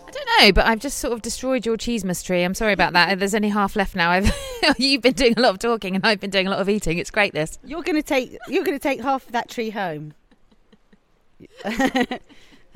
I 0.06 0.10
don't 0.10 0.28
know, 0.40 0.52
but 0.52 0.64
I've 0.66 0.78
just 0.78 0.96
sort 0.96 1.12
of 1.12 1.20
destroyed 1.20 1.66
your 1.66 1.76
cheese 1.76 2.22
tree. 2.22 2.42
I'm 2.42 2.54
sorry 2.54 2.72
about 2.72 2.94
that. 2.94 3.18
There's 3.18 3.34
only 3.34 3.50
half 3.50 3.76
left 3.76 3.94
now. 3.94 4.10
I've, 4.10 4.32
you've 4.78 5.02
been 5.02 5.12
doing 5.12 5.34
a 5.36 5.40
lot 5.42 5.50
of 5.50 5.58
talking 5.58 5.94
and 5.94 6.06
I've 6.06 6.18
been 6.18 6.30
doing 6.30 6.46
a 6.46 6.50
lot 6.50 6.60
of 6.60 6.70
eating. 6.70 6.96
It's 6.96 7.10
great 7.10 7.34
this. 7.34 7.58
You're 7.62 7.82
going 7.82 7.96
to 7.96 8.02
take 8.02 8.38
you're 8.48 8.64
going 8.64 8.78
to 8.78 8.82
take 8.82 9.02
half 9.02 9.26
of 9.26 9.32
that 9.32 9.50
tree 9.50 9.68
home. 9.68 10.14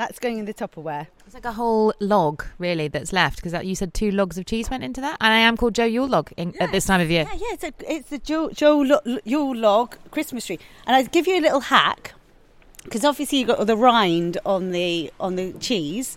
That's 0.00 0.18
going 0.18 0.38
in 0.38 0.46
the 0.46 0.54
Tupperware. 0.54 1.08
It's 1.26 1.34
like 1.34 1.44
a 1.44 1.52
whole 1.52 1.92
log, 2.00 2.42
really, 2.56 2.88
that's 2.88 3.12
left 3.12 3.42
because 3.42 3.62
you 3.66 3.74
said 3.74 3.92
two 3.92 4.10
logs 4.10 4.38
of 4.38 4.46
cheese 4.46 4.70
went 4.70 4.82
into 4.82 5.02
that. 5.02 5.18
And 5.20 5.30
I 5.30 5.36
am 5.36 5.58
called 5.58 5.74
Joe 5.74 5.84
Yule 5.84 6.08
log 6.08 6.32
in, 6.38 6.54
at 6.58 6.72
this 6.72 6.86
time 6.86 7.02
of 7.02 7.10
year. 7.10 7.26
Yeah, 7.30 7.38
yeah, 7.38 7.52
it's 7.52 7.64
a 7.64 7.72
it's 7.86 8.08
the 8.08 8.16
Joe 8.16 8.48
Joe 8.48 8.82
Yule 9.24 9.54
log 9.54 9.98
Christmas 10.10 10.46
tree, 10.46 10.58
and 10.86 10.96
I'd 10.96 11.12
give 11.12 11.26
you 11.26 11.38
a 11.38 11.42
little 11.42 11.60
hack 11.60 12.14
because 12.84 13.04
obviously 13.04 13.40
you 13.40 13.46
have 13.46 13.56
got 13.56 13.58
all 13.58 13.66
the 13.66 13.76
rind 13.76 14.38
on 14.46 14.70
the 14.70 15.12
on 15.20 15.36
the 15.36 15.52
cheese. 15.60 16.16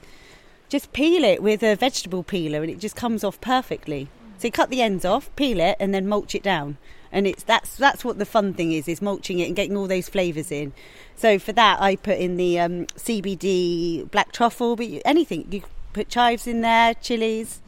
Just 0.69 0.93
peel 0.93 1.25
it 1.25 1.43
with 1.43 1.61
a 1.61 1.75
vegetable 1.75 2.23
peeler, 2.23 2.61
and 2.61 2.71
it 2.71 2.79
just 2.79 2.95
comes 2.95 3.21
off 3.21 3.41
perfectly. 3.41 4.07
So 4.37 4.47
you 4.47 4.53
cut 4.53 4.69
the 4.69 4.81
ends 4.81 5.03
off, 5.03 5.29
peel 5.35 5.59
it, 5.59 5.75
and 5.81 5.93
then 5.93 6.07
mulch 6.07 6.35
it 6.35 6.43
down. 6.43 6.77
And 7.13 7.27
it's 7.27 7.43
that's 7.43 7.77
that's 7.77 8.03
what 8.03 8.17
the 8.17 8.25
fun 8.25 8.53
thing 8.53 8.73
is: 8.73 8.87
is 8.87 9.01
mulching 9.01 9.39
it 9.39 9.45
and 9.45 9.55
getting 9.55 9.77
all 9.77 9.87
those 9.87 10.09
flavours 10.09 10.51
in. 10.51 10.73
So 11.15 11.39
for 11.39 11.53
that, 11.53 11.79
I 11.79 11.95
put 11.95 12.17
in 12.17 12.37
the 12.37 12.59
um, 12.59 12.87
CBD 12.87 14.09
black 14.11 14.31
truffle, 14.31 14.75
but 14.75 14.87
you, 14.87 15.01
anything 15.05 15.47
you 15.49 15.61
put 15.93 16.09
chives 16.09 16.47
in 16.47 16.61
there, 16.61 16.95
chilies. 16.95 17.61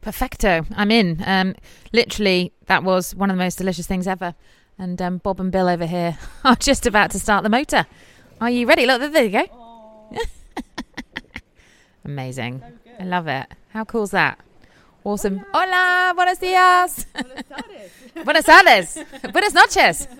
Perfecto. 0.00 0.64
I'm 0.74 0.90
in. 0.90 1.22
Um, 1.26 1.54
literally, 1.92 2.52
that 2.66 2.82
was 2.82 3.14
one 3.14 3.30
of 3.30 3.36
the 3.36 3.42
most 3.42 3.58
delicious 3.58 3.86
things 3.86 4.06
ever. 4.06 4.34
And 4.78 5.00
um, 5.02 5.18
Bob 5.18 5.40
and 5.40 5.52
Bill 5.52 5.68
over 5.68 5.86
here 5.86 6.16
are 6.44 6.56
just 6.56 6.86
about 6.86 7.10
to 7.10 7.18
start 7.18 7.42
the 7.42 7.50
motor. 7.50 7.86
Are 8.40 8.50
you 8.50 8.66
ready? 8.66 8.86
Look, 8.86 9.12
there 9.12 9.24
you 9.24 9.46
go. 9.46 10.16
Amazing. 12.04 12.62
I 12.98 13.04
love 13.04 13.26
it. 13.26 13.46
How 13.70 13.84
cool's 13.84 14.12
that? 14.12 14.38
Awesome. 15.04 15.44
Hola, 15.54 16.12
buenos 16.14 16.40
días. 16.40 17.06
Buenas 18.24 18.44
tardes. 18.44 18.98
Buenas 19.32 19.54
noches. 19.54 20.08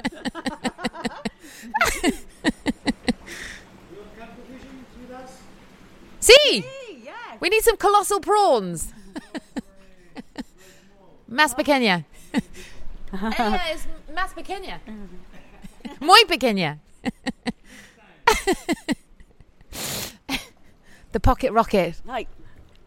See, 6.21 6.65
we 7.41 7.49
need 7.49 7.63
some 7.63 7.77
colossal 7.77 8.21
prawns. 8.21 8.93
Más 11.29 11.55
pequeña. 11.55 12.05
Ella 13.13 13.71
es 13.73 13.87
más 14.15 14.33
pequeña. 14.35 14.81
Muy 16.01 16.25
pequeña. 16.27 16.79
the 21.13 21.21
pocket 21.21 21.53
rocket. 21.53 22.01
Like, 22.07 22.29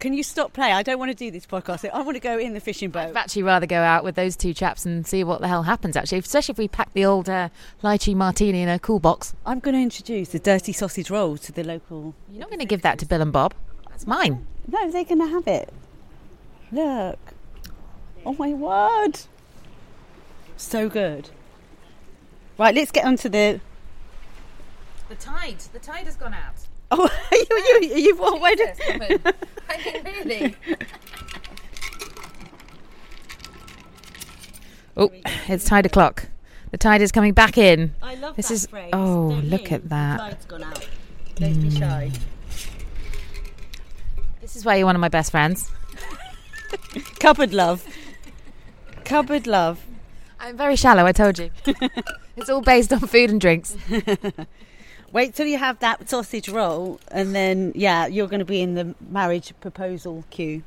can 0.02 0.14
you 0.14 0.24
stop 0.24 0.52
playing? 0.52 0.74
I 0.74 0.82
don't 0.82 0.98
want 0.98 1.12
to 1.12 1.16
do 1.16 1.30
this 1.30 1.46
podcast. 1.46 1.88
I 1.88 2.02
want 2.02 2.16
to 2.16 2.20
go 2.20 2.40
in 2.40 2.54
the 2.54 2.60
fishing 2.60 2.90
boat. 2.90 3.10
I'd 3.10 3.16
actually 3.16 3.44
rather 3.44 3.68
go 3.68 3.78
out 3.78 4.04
with 4.04 4.16
those 4.16 4.36
two 4.36 4.52
chaps 4.52 4.84
and 4.84 5.06
see 5.06 5.24
what 5.24 5.42
the 5.42 5.48
hell 5.48 5.62
happens, 5.62 5.96
actually, 5.96 6.18
especially 6.18 6.54
if 6.54 6.58
we 6.58 6.68
pack 6.68 6.92
the 6.94 7.06
old 7.06 7.30
uh, 7.30 7.50
lychee 7.84 8.16
martini 8.16 8.64
in 8.64 8.68
a 8.68 8.80
cool 8.80 9.00
box. 9.00 9.36
I'm 9.46 9.60
going 9.60 9.76
to 9.76 9.82
introduce 9.82 10.30
the 10.30 10.40
dirty 10.40 10.74
sausage 10.74 11.12
roll 11.12 11.38
to 11.38 11.52
the 11.52 11.64
local. 11.64 12.16
You're 12.32 12.40
not 12.40 12.50
going 12.50 12.60
to 12.60 12.66
give 12.66 12.82
that 12.82 12.98
to 13.00 13.06
Bill 13.06 13.22
and 13.22 13.32
Bob. 13.32 13.54
That's 13.90 14.08
mine. 14.08 14.48
No, 14.68 14.90
they're 14.90 15.06
going 15.06 15.20
to 15.20 15.28
have 15.28 15.48
it. 15.48 15.72
Look. 16.72 17.20
Oh 18.26 18.34
my 18.34 18.54
word. 18.54 19.20
So 20.58 20.90
good. 20.90 21.30
Right, 22.58 22.74
let's 22.74 22.92
get 22.92 23.06
on 23.06 23.18
to 23.18 23.30
the. 23.30 23.62
The 25.10 25.16
tide. 25.16 25.60
The 25.74 25.80
tide 25.80 26.06
has 26.06 26.16
gone 26.16 26.34
out. 26.34 26.71
Oh, 26.92 27.10
you, 27.32 27.88
you, 27.88 27.96
you've? 27.96 28.20
Where 28.20 28.56
did... 28.56 28.70
I 29.70 29.78
mean, 29.78 30.04
really. 30.04 30.56
Oh, 34.98 35.10
it's 35.48 35.66
tide 35.66 35.86
o'clock. 35.86 36.28
The 36.72 36.78
tide 36.78 37.02
is 37.02 37.12
coming 37.12 37.34
back 37.34 37.58
in. 37.58 37.94
I 38.02 38.16
love 38.16 38.36
This 38.36 38.50
that 38.50 38.54
is- 38.54 38.68
phrase. 38.68 38.90
oh, 38.94 39.32
don't 39.32 39.50
look 39.50 39.70
you? 39.70 39.76
at 39.78 39.90
that. 39.90 40.18
The 40.18 40.24
tide's 40.24 40.46
gone 40.46 40.64
out. 40.64 40.90
Don't 41.36 41.62
be 41.62 41.72
shy. 41.72 42.12
Mm. 42.14 42.20
This 44.42 44.56
is 44.56 44.66
why 44.66 44.76
you're 44.76 44.86
one 44.86 44.96
of 44.96 45.02
my 45.02 45.10
best 45.10 45.32
friends. 45.32 45.70
Cupboard 47.20 47.54
love. 47.54 47.86
Cupboard 49.06 49.48
love. 49.48 49.86
I'm 50.40 50.58
very 50.58 50.76
shallow, 50.76 51.06
I 51.06 51.12
told 51.12 51.40
you. 51.40 51.52
it's 52.36 52.50
all 52.50 52.62
based 52.62 52.92
on 52.92 53.00
food 53.00 53.30
and 53.30 53.40
drinks. 53.40 53.76
Wait 55.12 55.36
till 55.36 55.48
you 55.48 55.58
have 55.58 55.80
that 55.80 56.10
sausage 56.10 56.48
roll, 56.48 57.00
and 57.10 57.36
then 57.36 57.74
yeah, 57.76 58.08
you're 58.08 58.28
going 58.28 58.40
to 58.40 58.46
be 58.46 58.62
in 58.62 58.76
the 58.76 58.96
marriage 59.10 59.54
proposal 59.60 60.24
queue. 60.30 60.64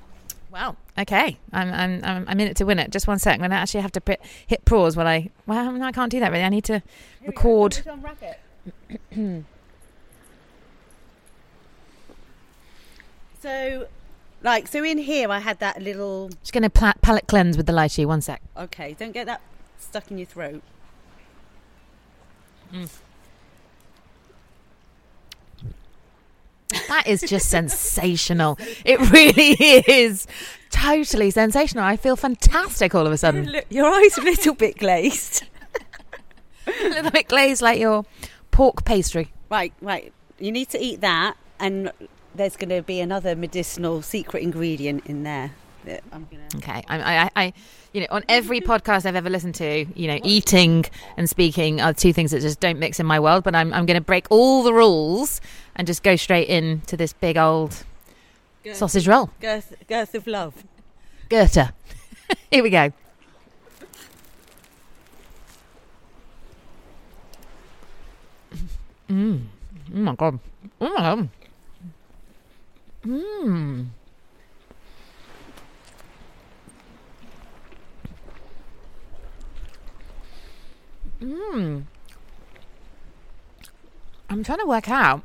Well, 0.50 0.76
okay. 0.98 1.38
I'm, 1.52 1.72
I'm, 1.72 2.04
I'm, 2.04 2.24
I'm 2.28 2.40
in 2.40 2.48
it 2.48 2.56
to 2.58 2.64
win 2.64 2.78
it. 2.78 2.90
Just 2.92 3.08
one 3.08 3.18
sec. 3.18 3.34
I'm 3.34 3.40
going 3.40 3.50
to 3.50 3.56
actually 3.56 3.80
have 3.80 3.92
to 3.92 4.00
put, 4.00 4.20
hit 4.46 4.64
pause 4.64 4.96
while 4.96 5.06
I. 5.06 5.30
Well, 5.46 5.72
no, 5.72 5.84
I 5.84 5.92
can't 5.92 6.12
do 6.12 6.20
that 6.20 6.30
really. 6.30 6.44
I 6.44 6.48
need 6.48 6.64
to 6.64 6.82
record. 7.26 7.82
So, 13.44 13.88
like, 14.42 14.68
so 14.68 14.82
in 14.82 14.96
here 14.96 15.28
I 15.28 15.38
had 15.38 15.58
that 15.58 15.82
little. 15.82 16.30
Just 16.40 16.54
going 16.54 16.62
to 16.62 16.70
pla- 16.70 16.94
palate 17.02 17.26
cleanse 17.26 17.58
with 17.58 17.66
the 17.66 17.74
lychee. 17.74 18.06
One 18.06 18.22
sec. 18.22 18.40
Okay, 18.56 18.96
don't 18.98 19.12
get 19.12 19.26
that 19.26 19.42
stuck 19.76 20.10
in 20.10 20.16
your 20.16 20.26
throat. 20.26 20.62
Mm. 22.72 22.88
That 26.88 27.06
is 27.06 27.22
just 27.22 27.48
sensational. 27.48 28.58
It 28.84 28.98
really 29.10 29.52
is. 29.88 30.26
Totally 30.70 31.30
sensational. 31.30 31.84
I 31.84 31.96
feel 31.96 32.16
fantastic 32.16 32.94
all 32.94 33.06
of 33.06 33.12
a 33.12 33.18
sudden. 33.18 33.46
Look, 33.46 33.66
your 33.70 33.86
eyes 33.86 34.18
are 34.18 34.22
a 34.22 34.24
little 34.24 34.54
bit 34.54 34.78
glazed. 34.78 35.44
a 36.66 36.88
little 36.88 37.10
bit 37.10 37.28
glazed 37.28 37.62
like 37.62 37.78
your 37.78 38.04
pork 38.50 38.84
pastry. 38.84 39.32
Right, 39.50 39.72
right. 39.80 40.12
You 40.38 40.52
need 40.52 40.68
to 40.70 40.80
eat 40.80 41.00
that, 41.00 41.36
and 41.60 41.92
there's 42.34 42.56
going 42.56 42.70
to 42.70 42.82
be 42.82 43.00
another 43.00 43.36
medicinal 43.36 44.02
secret 44.02 44.42
ingredient 44.42 45.06
in 45.06 45.22
there. 45.22 45.52
I'm 46.12 46.26
gonna. 46.30 46.44
Okay, 46.56 46.82
I, 46.88 46.98
I, 46.98 47.30
I, 47.36 47.52
you 47.92 48.00
know, 48.00 48.06
on 48.10 48.24
every 48.28 48.60
podcast 48.60 49.06
I've 49.06 49.16
ever 49.16 49.28
listened 49.28 49.54
to, 49.56 49.84
you 49.94 50.08
know, 50.08 50.18
eating 50.24 50.84
and 51.16 51.28
speaking 51.28 51.80
are 51.80 51.92
two 51.92 52.12
things 52.12 52.30
that 52.30 52.40
just 52.40 52.60
don't 52.60 52.78
mix 52.78 52.98
in 52.98 53.06
my 53.06 53.20
world. 53.20 53.44
But 53.44 53.54
I'm, 53.54 53.72
I'm 53.72 53.86
going 53.86 53.96
to 53.96 54.04
break 54.04 54.26
all 54.30 54.62
the 54.62 54.72
rules 54.72 55.40
and 55.76 55.86
just 55.86 56.02
go 56.02 56.16
straight 56.16 56.48
into 56.48 56.96
this 56.96 57.12
big 57.12 57.36
old 57.36 57.84
sausage 58.72 59.06
roll, 59.06 59.30
Girth, 59.40 59.74
girth 59.88 60.14
of 60.14 60.26
love. 60.26 60.64
Goethe. 61.28 61.70
Here 62.50 62.62
we 62.62 62.70
go. 62.70 62.92
Mm. 69.08 69.44
Oh 69.94 69.98
my 69.98 70.14
god. 70.14 70.38
Oh 70.80 70.88
my 70.88 71.00
god. 71.00 71.28
Mmm. 73.06 73.86
Mmm. 81.20 81.84
I'm 84.30 84.42
trying 84.42 84.58
to 84.58 84.66
work 84.66 84.88
out. 84.88 85.22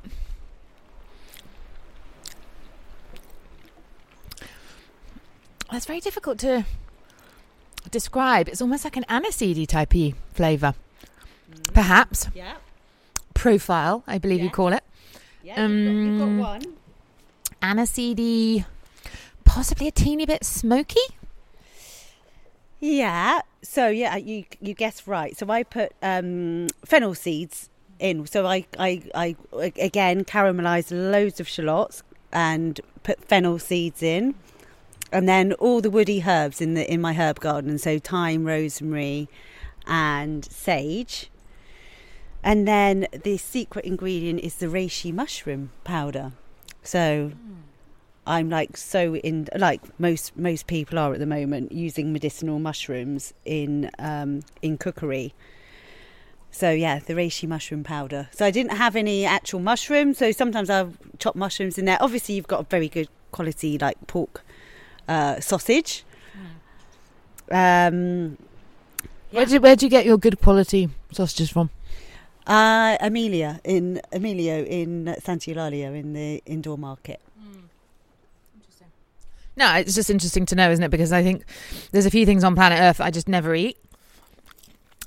It's 5.80 5.86
very 5.86 6.02
difficult 6.02 6.40
to 6.40 6.66
describe. 7.90 8.50
It's 8.50 8.62
almost 8.62 8.84
like 8.84 8.98
an 8.98 9.06
aniseedy 9.08 9.66
typey 9.66 10.14
flavour. 10.34 10.74
Perhaps. 11.74 12.28
Yeah, 12.36 12.56
Profile, 13.34 14.04
I 14.06 14.18
believe 14.18 14.42
you 14.42 14.50
call 14.50 14.74
it. 14.74 14.84
yeah. 15.42 15.66
you've, 15.66 15.86
got, 15.86 15.94
you've 15.94 16.22
Um, 16.22 16.38
got 16.42 16.50
one. 16.50 16.64
Aniseedy, 17.62 18.66
possibly 19.46 19.88
a 19.88 19.92
teeny 19.92 20.26
bit 20.26 20.44
smoky. 20.44 21.00
Yeah. 22.82 23.40
So 23.62 23.88
yeah, 23.88 24.18
you 24.18 24.44
you 24.60 24.74
guessed 24.74 25.08
right. 25.08 25.38
So 25.38 25.50
I 25.50 25.64
put 25.64 25.94
um, 26.02 26.68
fennel 26.84 27.16
seeds 27.16 27.70
in. 28.00 28.28
So 28.28 28.46
I 28.46 28.66
I, 28.78 29.02
I 29.16 29.38
again 29.78 30.26
caramelized 30.26 30.92
loads 30.92 31.40
of 31.40 31.48
shallots 31.48 32.04
and 32.34 32.82
put 33.04 33.24
fennel 33.24 33.60
seeds 33.60 34.04
in, 34.04 34.36
and 35.12 35.28
then 35.28 35.54
all 35.54 35.82
the 35.82 35.90
woody 35.90 36.24
herbs 36.26 36.62
in 36.62 36.74
the 36.74 36.92
in 36.92 37.02
my 37.02 37.14
herb 37.14 37.40
garden. 37.40 37.78
So 37.78 38.00
thyme, 38.00 38.46
rosemary, 38.46 39.30
and 39.88 40.46
sage. 40.46 41.30
And 42.44 42.68
then 42.68 43.08
the 43.12 43.38
secret 43.38 43.86
ingredient 43.86 44.40
is 44.40 44.56
the 44.56 44.68
reishi 44.68 45.14
mushroom 45.14 45.72
powder. 45.84 46.32
So 46.84 47.32
I'm 48.26 48.50
like 48.50 48.78
so 48.78 49.16
in 49.16 49.50
like 49.56 49.82
most 50.00 50.38
most 50.38 50.68
people 50.68 50.98
are 51.00 51.14
at 51.14 51.20
the 51.20 51.26
moment 51.26 51.72
using 51.72 52.14
medicinal 52.14 52.60
mushrooms 52.60 53.34
in 53.44 53.90
um, 54.00 54.42
in 54.62 54.78
cookery. 54.78 55.34
So 56.52 56.72
yeah, 56.72 57.00
the 57.00 57.14
reishi 57.14 57.48
mushroom 57.48 57.84
powder. 57.84 58.30
So 58.32 58.46
I 58.46 58.52
didn't 58.52 58.78
have 58.78 58.96
any 58.96 59.26
actual 59.26 59.60
mushrooms. 59.60 60.18
So 60.18 60.32
sometimes 60.32 60.70
I'll 60.70 60.94
chop 61.20 61.36
mushrooms 61.36 61.78
in 61.78 61.86
there. 61.86 61.98
Obviously, 62.02 62.36
you've 62.36 62.48
got 62.48 62.62
a 62.62 62.64
very 62.64 62.88
good 62.88 63.08
quality 63.32 63.78
like 63.78 64.08
pork 64.08 64.44
uh, 65.10 65.40
sausage. 65.40 66.04
Um, 67.52 68.38
Where 69.32 69.46
did 69.46 69.62
where 69.64 69.76
do 69.76 69.86
you 69.86 69.90
get 69.90 70.06
your 70.06 70.18
good 70.18 70.40
quality 70.40 70.90
sausages 71.12 71.50
from? 71.50 71.70
uh, 72.48 72.98
Amelia 73.02 73.60
in 73.64 74.02
Emilio 74.12 74.64
in 74.64 75.16
Santa 75.20 75.52
Eulalia 75.52 75.94
in 76.00 76.14
the 76.14 76.42
indoor 76.46 76.78
market. 76.78 77.20
No, 79.56 79.76
it's 79.76 79.94
just 79.94 80.10
interesting 80.10 80.46
to 80.48 80.56
know, 80.56 80.72
isn't 80.72 80.84
it? 80.84 80.90
Because 80.90 81.12
I 81.12 81.22
think 81.22 81.44
there's 81.92 82.06
a 82.06 82.10
few 82.12 82.26
things 82.26 82.44
on 82.46 82.56
planet 82.56 82.80
Earth 82.80 83.02
I 83.02 83.12
just 83.12 83.28
never 83.28 83.54
eat, 83.54 83.78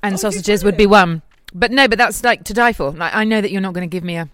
and 0.03 0.13
Oh, 0.13 0.17
sausages 0.17 0.63
would 0.63 0.77
be 0.77 0.85
one. 0.85 1.21
But 1.55 1.71
no, 1.71 1.87
but 1.87 1.97
that's 1.97 2.23
like 2.23 2.43
to 2.45 2.53
die 2.53 2.73
for. 2.73 2.91
Like 2.91 3.15
I 3.15 3.23
know 3.23 3.41
that 3.41 3.51
you're 3.51 3.61
not 3.61 3.73
going 3.73 3.89
to 3.89 3.91
give 3.91 4.03
me 4.03 4.15
a, 4.17 4.29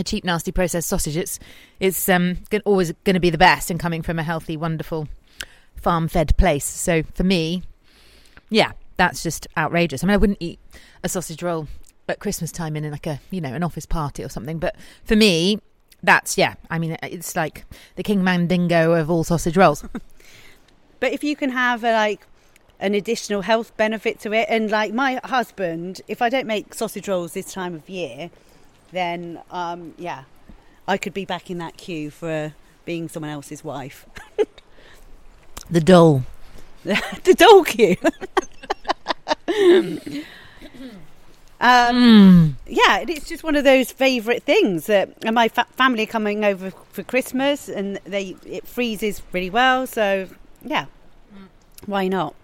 a 0.00 0.04
cheap, 0.04 0.24
nasty 0.24 0.52
processed 0.52 0.88
sausage. 0.88 1.16
It's 1.16 1.38
it's 1.78 2.08
um 2.08 2.38
always 2.64 2.92
going 3.04 3.14
to 3.14 3.20
be 3.20 3.30
the 3.30 3.38
best 3.38 3.70
and 3.70 3.78
coming 3.78 4.02
from 4.02 4.18
a 4.18 4.22
healthy, 4.22 4.56
wonderful, 4.56 5.08
farm-fed 5.76 6.36
place. 6.36 6.64
So 6.64 7.02
for 7.14 7.24
me, 7.24 7.62
yeah, 8.48 8.72
that's 8.96 9.22
just 9.22 9.46
outrageous. 9.56 10.02
I 10.02 10.06
mean, 10.06 10.14
I 10.14 10.18
wouldn't 10.18 10.38
eat 10.40 10.58
a 11.02 11.08
sausage 11.08 11.42
roll 11.42 11.68
at 12.08 12.18
Christmas 12.18 12.50
time 12.50 12.76
in 12.76 12.90
like 12.90 13.06
a 13.06 13.20
you 13.30 13.40
know 13.40 13.54
an 13.54 13.62
office 13.62 13.86
party 13.86 14.24
or 14.24 14.28
something. 14.28 14.58
But 14.58 14.76
for 15.04 15.16
me, 15.16 15.60
that's 16.02 16.36
yeah. 16.36 16.54
I 16.70 16.78
mean, 16.78 16.96
it's 17.02 17.36
like 17.36 17.64
the 17.96 18.02
king 18.02 18.24
mandingo 18.24 18.92
of 18.92 19.10
all 19.10 19.24
sausage 19.24 19.56
rolls. 19.56 19.84
But 21.00 21.14
if 21.14 21.24
you 21.24 21.34
can 21.34 21.50
have 21.50 21.82
a, 21.82 21.92
like 21.92 22.26
an 22.78 22.94
additional 22.94 23.40
health 23.42 23.76
benefit 23.76 24.20
to 24.20 24.32
it, 24.32 24.46
and 24.48 24.70
like 24.70 24.92
my 24.92 25.18
husband, 25.24 26.02
if 26.06 26.22
I 26.22 26.28
don't 26.28 26.46
make 26.46 26.74
sausage 26.74 27.08
rolls 27.08 27.32
this 27.32 27.52
time 27.52 27.74
of 27.74 27.88
year, 27.88 28.30
then 28.92 29.40
um, 29.50 29.94
yeah, 29.98 30.24
I 30.88 30.96
could 30.96 31.14
be 31.14 31.24
back 31.24 31.50
in 31.50 31.58
that 31.58 31.76
queue 31.76 32.10
for 32.10 32.54
being 32.84 33.08
someone 33.08 33.30
else's 33.30 33.62
wife. 33.64 34.06
The 35.70 35.80
doll. 35.80 36.24
the 36.82 37.34
dole 37.38 37.62
queue. 37.62 37.94
um, 41.60 41.60
Mm. 41.60 42.54
yeah, 42.66 43.04
it's 43.06 43.28
just 43.28 43.44
one 43.44 43.54
of 43.54 43.64
those 43.64 43.92
favourite 43.92 44.42
things 44.42 44.86
that 44.86 45.10
and 45.24 45.34
my 45.34 45.48
fa- 45.48 45.66
family 45.76 46.04
are 46.04 46.06
coming 46.06 46.44
over 46.44 46.70
for 46.90 47.02
Christmas, 47.02 47.68
and 47.68 48.00
they 48.04 48.34
it 48.46 48.66
freezes 48.66 49.22
really 49.32 49.50
well. 49.50 49.86
So 49.86 50.28
yeah, 50.64 50.86
why 51.86 52.08
not? 52.08 52.34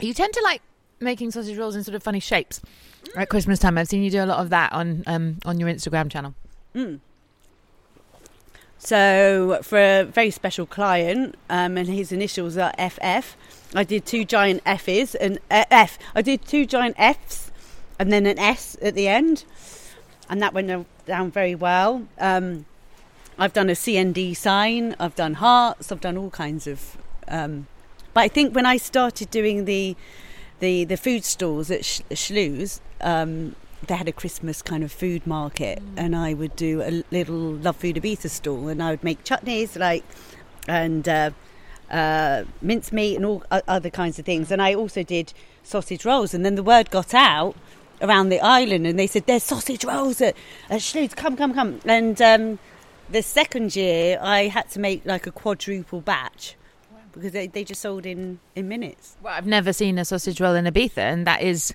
You 0.00 0.14
tend 0.14 0.32
to 0.34 0.40
like 0.42 0.62
making 1.00 1.30
sausage 1.30 1.56
rolls 1.58 1.76
in 1.76 1.84
sort 1.84 1.94
of 1.94 2.02
funny 2.02 2.20
shapes 2.20 2.60
at 3.16 3.28
Christmas 3.28 3.58
time. 3.58 3.78
I've 3.78 3.88
seen 3.88 4.02
you 4.02 4.10
do 4.10 4.22
a 4.22 4.26
lot 4.26 4.38
of 4.38 4.50
that 4.50 4.72
on 4.72 5.04
um, 5.06 5.38
on 5.44 5.58
your 5.58 5.68
Instagram 5.68 6.10
channel. 6.10 6.34
Mm. 6.74 7.00
So, 8.80 9.58
for 9.62 9.78
a 9.78 10.02
very 10.04 10.30
special 10.30 10.64
client, 10.64 11.34
um, 11.50 11.76
and 11.76 11.88
his 11.88 12.12
initials 12.12 12.56
are 12.56 12.72
FF, 12.78 13.36
I 13.74 13.82
did 13.82 14.06
two 14.06 14.24
giant 14.24 14.62
F's 14.64 15.16
and 15.16 15.38
uh, 15.50 15.64
F. 15.70 15.98
I 16.14 16.22
did 16.22 16.44
two 16.46 16.64
giant 16.64 16.94
F's 16.96 17.50
and 17.98 18.12
then 18.12 18.24
an 18.26 18.38
S 18.38 18.76
at 18.80 18.94
the 18.94 19.08
end, 19.08 19.44
and 20.30 20.40
that 20.40 20.54
went 20.54 20.86
down 21.06 21.30
very 21.30 21.54
well. 21.54 22.06
Um, 22.18 22.66
I've 23.38 23.52
done 23.52 23.68
a 23.68 23.72
CND 23.72 24.36
sign, 24.36 24.94
I've 24.98 25.14
done 25.14 25.34
hearts, 25.34 25.90
I've 25.90 26.00
done 26.00 26.16
all 26.16 26.30
kinds 26.30 26.66
of. 26.66 26.96
Um, 27.26 27.66
but 28.14 28.20
I 28.20 28.28
think 28.28 28.54
when 28.54 28.66
I 28.66 28.76
started 28.76 29.30
doing 29.30 29.64
the 29.64 29.96
the, 30.60 30.84
the 30.84 30.96
food 30.96 31.24
stalls 31.24 31.70
at 31.70 31.84
Sch- 31.84 32.02
Sluiz, 32.12 32.80
um, 33.00 33.54
they 33.86 33.94
had 33.94 34.08
a 34.08 34.12
Christmas 34.12 34.62
kind 34.62 34.82
of 34.82 34.92
food 34.92 35.26
market, 35.26 35.80
and 35.96 36.16
I 36.16 36.34
would 36.34 36.56
do 36.56 36.82
a 36.82 37.04
little 37.10 37.52
Love 37.54 37.76
Food 37.76 37.96
Ibiza 37.96 38.30
stall, 38.30 38.68
and 38.68 38.82
I 38.82 38.90
would 38.90 39.04
make 39.04 39.24
chutneys 39.24 39.78
like 39.78 40.04
and 40.66 41.08
uh, 41.08 41.30
uh, 41.90 42.44
mincemeat 42.60 43.16
and 43.16 43.24
all 43.24 43.44
o- 43.50 43.62
other 43.68 43.90
kinds 43.90 44.18
of 44.18 44.24
things. 44.26 44.50
And 44.50 44.60
I 44.60 44.74
also 44.74 45.02
did 45.02 45.32
sausage 45.62 46.04
rolls, 46.04 46.34
and 46.34 46.44
then 46.44 46.54
the 46.54 46.62
word 46.62 46.90
got 46.90 47.14
out 47.14 47.54
around 48.02 48.28
the 48.28 48.40
island, 48.40 48.86
and 48.86 48.98
they 48.98 49.06
said 49.06 49.26
there's 49.26 49.44
sausage 49.44 49.84
rolls 49.84 50.20
at, 50.20 50.36
at 50.68 50.82
Sluiz, 50.82 51.14
come, 51.14 51.36
come, 51.36 51.54
come. 51.54 51.80
And 51.84 52.20
um, 52.20 52.58
the 53.10 53.22
second 53.22 53.74
year, 53.76 54.18
I 54.20 54.48
had 54.48 54.68
to 54.70 54.80
make 54.80 55.06
like 55.06 55.26
a 55.26 55.32
quadruple 55.32 56.00
batch 56.00 56.56
because 57.12 57.32
they, 57.32 57.46
they 57.46 57.64
just 57.64 57.80
sold 57.80 58.06
in 58.06 58.38
in 58.54 58.68
minutes. 58.68 59.16
Well, 59.22 59.34
I've 59.34 59.46
never 59.46 59.72
seen 59.72 59.98
a 59.98 60.04
sausage 60.04 60.40
roll 60.40 60.54
in 60.54 60.64
Ibiza, 60.64 60.98
and 60.98 61.26
that 61.26 61.42
is 61.42 61.74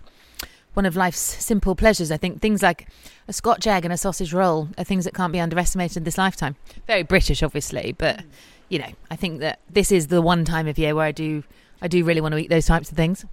one 0.73 0.85
of 0.85 0.95
life's 0.95 1.19
simple 1.19 1.75
pleasures. 1.75 2.11
I 2.11 2.17
think 2.17 2.41
things 2.41 2.63
like 2.63 2.87
a 3.27 3.33
Scotch 3.33 3.67
egg 3.67 3.85
and 3.85 3.93
a 3.93 3.97
sausage 3.97 4.33
roll 4.33 4.69
are 4.77 4.83
things 4.83 5.05
that 5.05 5.13
can't 5.13 5.33
be 5.33 5.39
underestimated 5.39 6.05
this 6.05 6.17
lifetime. 6.17 6.55
Very 6.87 7.03
British, 7.03 7.43
obviously, 7.43 7.93
but 7.97 8.17
mm. 8.17 8.25
you 8.69 8.79
know, 8.79 8.91
I 9.11 9.15
think 9.15 9.39
that 9.39 9.59
this 9.69 9.91
is 9.91 10.07
the 10.07 10.21
one 10.21 10.45
time 10.45 10.67
of 10.67 10.77
year 10.77 10.95
where 10.95 11.05
I 11.05 11.11
do 11.11 11.43
I 11.81 11.87
do 11.87 12.03
really 12.03 12.21
want 12.21 12.33
to 12.33 12.39
eat 12.39 12.49
those 12.49 12.65
types 12.65 12.89
of 12.89 12.97
things. 12.97 13.25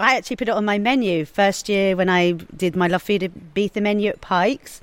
I 0.00 0.16
actually 0.16 0.36
put 0.36 0.48
it 0.48 0.52
on 0.52 0.64
my 0.64 0.78
menu 0.78 1.24
first 1.24 1.68
year 1.68 1.96
when 1.96 2.08
I 2.08 2.32
did 2.32 2.76
my 2.76 2.86
Love 2.86 3.02
Food 3.02 3.22
Ibiza 3.22 3.82
menu 3.82 4.10
at 4.10 4.20
Pikes. 4.20 4.80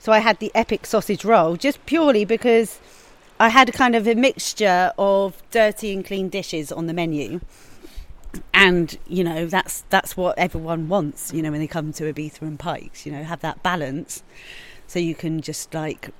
So 0.00 0.12
I 0.12 0.18
had 0.18 0.38
the 0.38 0.50
epic 0.54 0.86
sausage 0.86 1.24
roll 1.24 1.56
just 1.56 1.84
purely 1.86 2.24
because 2.24 2.80
I 3.38 3.48
had 3.48 3.68
a 3.68 3.72
kind 3.72 3.94
of 3.94 4.08
a 4.08 4.14
mixture 4.14 4.92
of 4.98 5.42
dirty 5.50 5.92
and 5.92 6.04
clean 6.04 6.28
dishes 6.28 6.72
on 6.72 6.86
the 6.86 6.92
menu. 6.92 7.40
And 8.54 8.96
you 9.06 9.24
know 9.24 9.46
that's 9.46 9.82
that's 9.90 10.16
what 10.16 10.38
everyone 10.38 10.88
wants. 10.88 11.32
You 11.32 11.42
know 11.42 11.50
when 11.50 11.60
they 11.60 11.66
come 11.66 11.92
to 11.94 12.12
Ibiza 12.12 12.42
and 12.42 12.58
Pikes, 12.58 13.04
you 13.04 13.12
know 13.12 13.22
have 13.24 13.40
that 13.40 13.62
balance, 13.62 14.22
so 14.86 14.98
you 14.98 15.14
can 15.14 15.40
just 15.40 15.74
like 15.74 16.10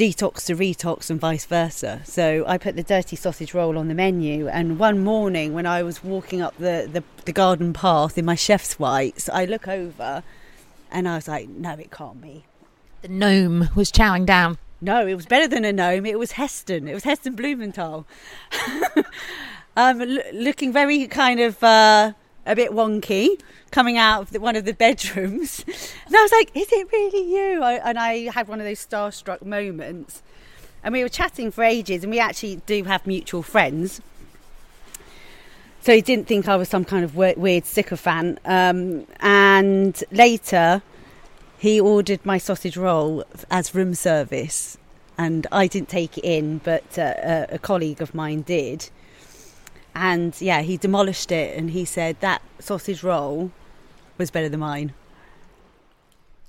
detox 0.00 0.46
to 0.46 0.56
retox 0.56 1.10
and 1.10 1.20
vice 1.20 1.44
versa. 1.44 2.00
So 2.04 2.42
I 2.46 2.56
put 2.56 2.74
the 2.74 2.82
dirty 2.82 3.16
sausage 3.16 3.52
roll 3.52 3.76
on 3.76 3.88
the 3.88 3.94
menu. 3.94 4.48
And 4.48 4.78
one 4.78 5.04
morning 5.04 5.52
when 5.52 5.66
I 5.66 5.82
was 5.82 6.02
walking 6.02 6.40
up 6.40 6.56
the, 6.56 6.88
the, 6.90 7.04
the 7.26 7.32
garden 7.32 7.74
path 7.74 8.16
in 8.16 8.24
my 8.24 8.34
chef's 8.34 8.78
whites, 8.78 9.28
I 9.28 9.44
look 9.44 9.68
over 9.68 10.22
and 10.90 11.06
I 11.06 11.16
was 11.16 11.28
like, 11.28 11.50
no, 11.50 11.72
it 11.72 11.90
can't 11.90 12.18
be. 12.22 12.44
The 13.02 13.08
gnome 13.08 13.68
was 13.74 13.92
chowing 13.92 14.24
down. 14.24 14.56
No, 14.80 15.06
it 15.06 15.14
was 15.14 15.26
better 15.26 15.46
than 15.46 15.66
a 15.66 15.72
gnome. 15.72 16.06
It 16.06 16.18
was 16.18 16.32
Heston. 16.32 16.88
It 16.88 16.94
was 16.94 17.04
Heston 17.04 17.34
Blumenthal. 17.34 18.06
um, 19.80 20.00
l- 20.02 20.22
looking 20.32 20.72
very 20.72 21.06
kind 21.06 21.40
of 21.40 21.62
uh, 21.62 22.12
a 22.46 22.54
bit 22.54 22.70
wonky, 22.72 23.40
coming 23.70 23.96
out 23.96 24.22
of 24.22 24.30
the, 24.30 24.40
one 24.40 24.56
of 24.56 24.64
the 24.64 24.74
bedrooms. 24.84 25.64
And 25.66 26.16
I 26.16 26.22
was 26.22 26.32
like, 26.32 26.50
is 26.54 26.68
it 26.70 26.88
really 26.92 27.32
you? 27.34 27.62
I, 27.62 27.74
and 27.88 27.98
I 27.98 28.30
had 28.30 28.48
one 28.48 28.60
of 28.60 28.66
those 28.66 28.84
starstruck 28.84 29.42
moments. 29.44 30.22
And 30.82 30.92
we 30.92 31.02
were 31.02 31.08
chatting 31.10 31.50
for 31.50 31.62
ages, 31.62 32.04
and 32.04 32.10
we 32.10 32.18
actually 32.18 32.56
do 32.66 32.84
have 32.84 33.06
mutual 33.06 33.42
friends. 33.42 34.00
So 35.82 35.94
he 35.94 36.02
didn't 36.02 36.26
think 36.26 36.48
I 36.48 36.56
was 36.56 36.68
some 36.68 36.84
kind 36.84 37.04
of 37.04 37.16
weird, 37.16 37.64
sycophant. 37.64 38.38
Um, 38.44 39.06
and 39.20 40.02
later, 40.10 40.82
he 41.58 41.80
ordered 41.80 42.24
my 42.24 42.38
sausage 42.38 42.76
roll 42.76 43.24
as 43.50 43.74
room 43.74 43.94
service. 43.94 44.76
And 45.16 45.46
I 45.52 45.66
didn't 45.66 45.90
take 45.90 46.16
it 46.16 46.24
in, 46.24 46.58
but 46.58 46.98
uh, 46.98 47.46
a 47.50 47.58
colleague 47.58 48.00
of 48.00 48.14
mine 48.14 48.42
did. 48.42 48.88
And 49.94 50.38
yeah, 50.40 50.62
he 50.62 50.76
demolished 50.76 51.32
it 51.32 51.56
and 51.56 51.70
he 51.70 51.84
said 51.84 52.20
that 52.20 52.42
sausage 52.58 53.02
roll 53.02 53.50
was 54.18 54.30
better 54.30 54.48
than 54.48 54.60
mine. 54.60 54.92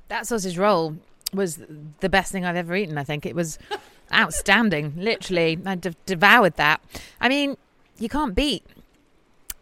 That 0.09 0.27
sausage 0.27 0.57
roll 0.57 0.97
was 1.33 1.59
the 2.01 2.09
best 2.09 2.31
thing 2.31 2.45
I've 2.45 2.55
ever 2.55 2.75
eaten. 2.75 2.97
I 2.97 3.03
think 3.03 3.25
it 3.25 3.35
was 3.35 3.57
outstanding. 4.13 4.93
Literally, 4.97 5.57
I 5.65 5.79
devoured 6.05 6.55
that. 6.57 6.81
I 7.19 7.29
mean, 7.29 7.57
you 7.97 8.09
can't 8.09 8.35
beat 8.35 8.65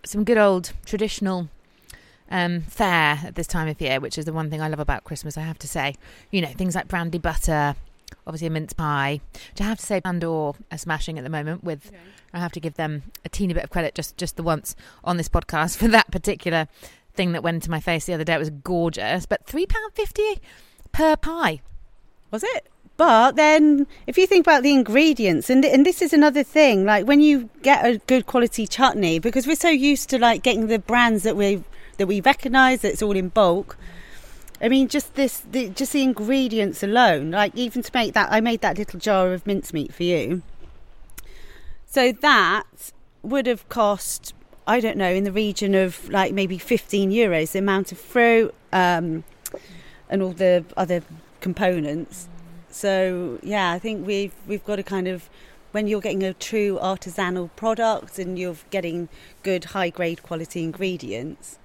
some 0.04 0.24
good 0.24 0.38
old 0.38 0.72
traditional 0.86 1.50
um, 2.32 2.62
fare 2.62 3.20
at 3.24 3.36
this 3.36 3.48
time 3.48 3.68
of 3.68 3.80
year, 3.82 4.00
which 4.00 4.18
is 4.18 4.26
the 4.26 4.34
one 4.34 4.50
thing 4.50 4.62
I 4.62 4.68
love 4.68 4.80
about 4.80 5.04
Christmas. 5.04 5.38
I 5.38 5.42
have 5.42 5.60
to 5.60 5.68
say, 5.68 5.96
you 6.32 6.42
know, 6.42 6.50
things 6.50 6.76
like 6.76 6.88
brandy 6.88 7.18
butter, 7.18 7.76
obviously 8.28 8.48
a 8.48 8.52
mince 8.52 8.74
pie. 8.74 9.22
Which 9.52 9.62
I 9.62 9.66
have 9.66 9.80
to 9.80 9.86
say, 9.86 10.02
Pandor 10.02 10.56
are 10.72 10.78
smashing 10.78 11.18
at 11.18 11.24
the 11.24 11.30
moment. 11.30 11.64
With 11.64 11.92
I 12.34 12.40
have 12.40 12.52
to 12.54 12.60
give 12.60 12.76
them 12.76 13.04
a 13.26 13.30
teeny 13.30 13.54
bit 13.54 13.64
of 13.64 13.70
credit, 13.70 13.96
just 13.96 14.18
just 14.18 14.36
the 14.36 14.44
once 14.44 14.76
on 15.04 15.18
this 15.18 15.30
podcast 15.30 15.78
for 15.80 15.88
that 15.88 16.12
particular 16.12 16.68
thing 17.14 17.32
that 17.34 17.44
went 17.44 17.56
into 17.56 17.72
my 17.72 17.80
face 17.80 18.06
the 18.06 18.14
other 18.14 18.24
day. 18.24 18.36
It 18.36 18.40
was 18.40 18.50
gorgeous, 18.50 19.26
but 19.26 19.46
three 19.46 19.66
pound 19.66 19.94
fifty 19.94 20.40
per 20.92 21.16
pie. 21.16 21.62
Was 22.32 22.44
it? 22.44 22.70
But 22.98 23.38
then, 23.38 23.88
if 24.08 24.18
you 24.18 24.28
think 24.28 24.46
about 24.46 24.62
the 24.62 24.74
ingredients, 24.74 25.50
and 25.50 25.64
and 25.64 25.86
this 25.86 26.02
is 26.02 26.12
another 26.12 26.44
thing, 26.44 26.84
like 26.84 27.08
when 27.08 27.22
you 27.22 27.50
get 27.62 27.86
a 27.86 27.98
good 28.08 28.26
quality 28.26 28.68
chutney, 28.68 29.20
because 29.20 29.48
we're 29.48 29.56
so 29.56 29.70
used 29.70 30.10
to 30.10 30.20
like 30.20 30.44
getting 30.44 30.68
the 30.68 30.80
brands 30.80 31.24
that 31.24 31.38
we 31.38 31.64
that 31.98 32.08
we 32.08 32.20
recognise, 32.20 32.82
that's 32.82 33.02
all 33.02 33.16
in 33.16 33.30
bulk. 33.30 33.78
I 34.62 34.68
mean, 34.68 34.88
just 34.88 35.16
this, 35.16 35.40
the, 35.52 35.70
just 35.70 35.94
the 35.94 36.04
ingredients 36.04 36.84
alone, 36.84 37.32
like 37.32 37.56
even 37.56 37.82
to 37.82 37.92
make 37.94 38.14
that, 38.14 38.30
I 38.32 38.42
made 38.42 38.62
that 38.62 38.78
little 38.78 39.00
jar 39.00 39.34
of 39.34 39.48
mincemeat 39.48 39.94
for 39.94 40.04
you. 40.04 40.42
So 41.86 42.12
that 42.12 42.66
would 43.24 43.48
have 43.48 43.68
cost, 43.70 44.34
I 44.68 44.80
don't 44.80 44.98
know, 44.98 45.12
in 45.12 45.24
the 45.24 45.32
region 45.32 45.76
of 45.76 46.10
like 46.10 46.34
maybe 46.34 46.58
15 46.58 47.10
euros, 47.12 47.54
the 47.54 47.60
amount 47.60 47.92
of 47.92 47.98
fruit 47.98 48.54
um, 48.74 49.24
and 50.10 50.22
all 50.22 50.34
the 50.34 50.66
other 50.76 51.04
components. 51.42 52.28
So 52.70 53.40
yeah, 53.42 53.72
I 53.72 53.80
think 53.80 54.06
we've 54.06 54.34
we've 54.48 54.64
got 54.64 54.76
to 54.76 54.84
kind 54.84 55.08
of 55.08 55.30
when 55.72 55.88
you're 55.88 56.02
getting 56.02 56.24
a 56.24 56.34
true 56.34 56.78
artisanal 56.82 57.50
product 57.56 58.20
and 58.20 58.38
you're 58.38 58.58
getting 58.70 59.10
good 59.44 59.66
high 59.66 59.90
grade 59.90 60.24
quality 60.24 60.64
ingredients. 60.64 61.58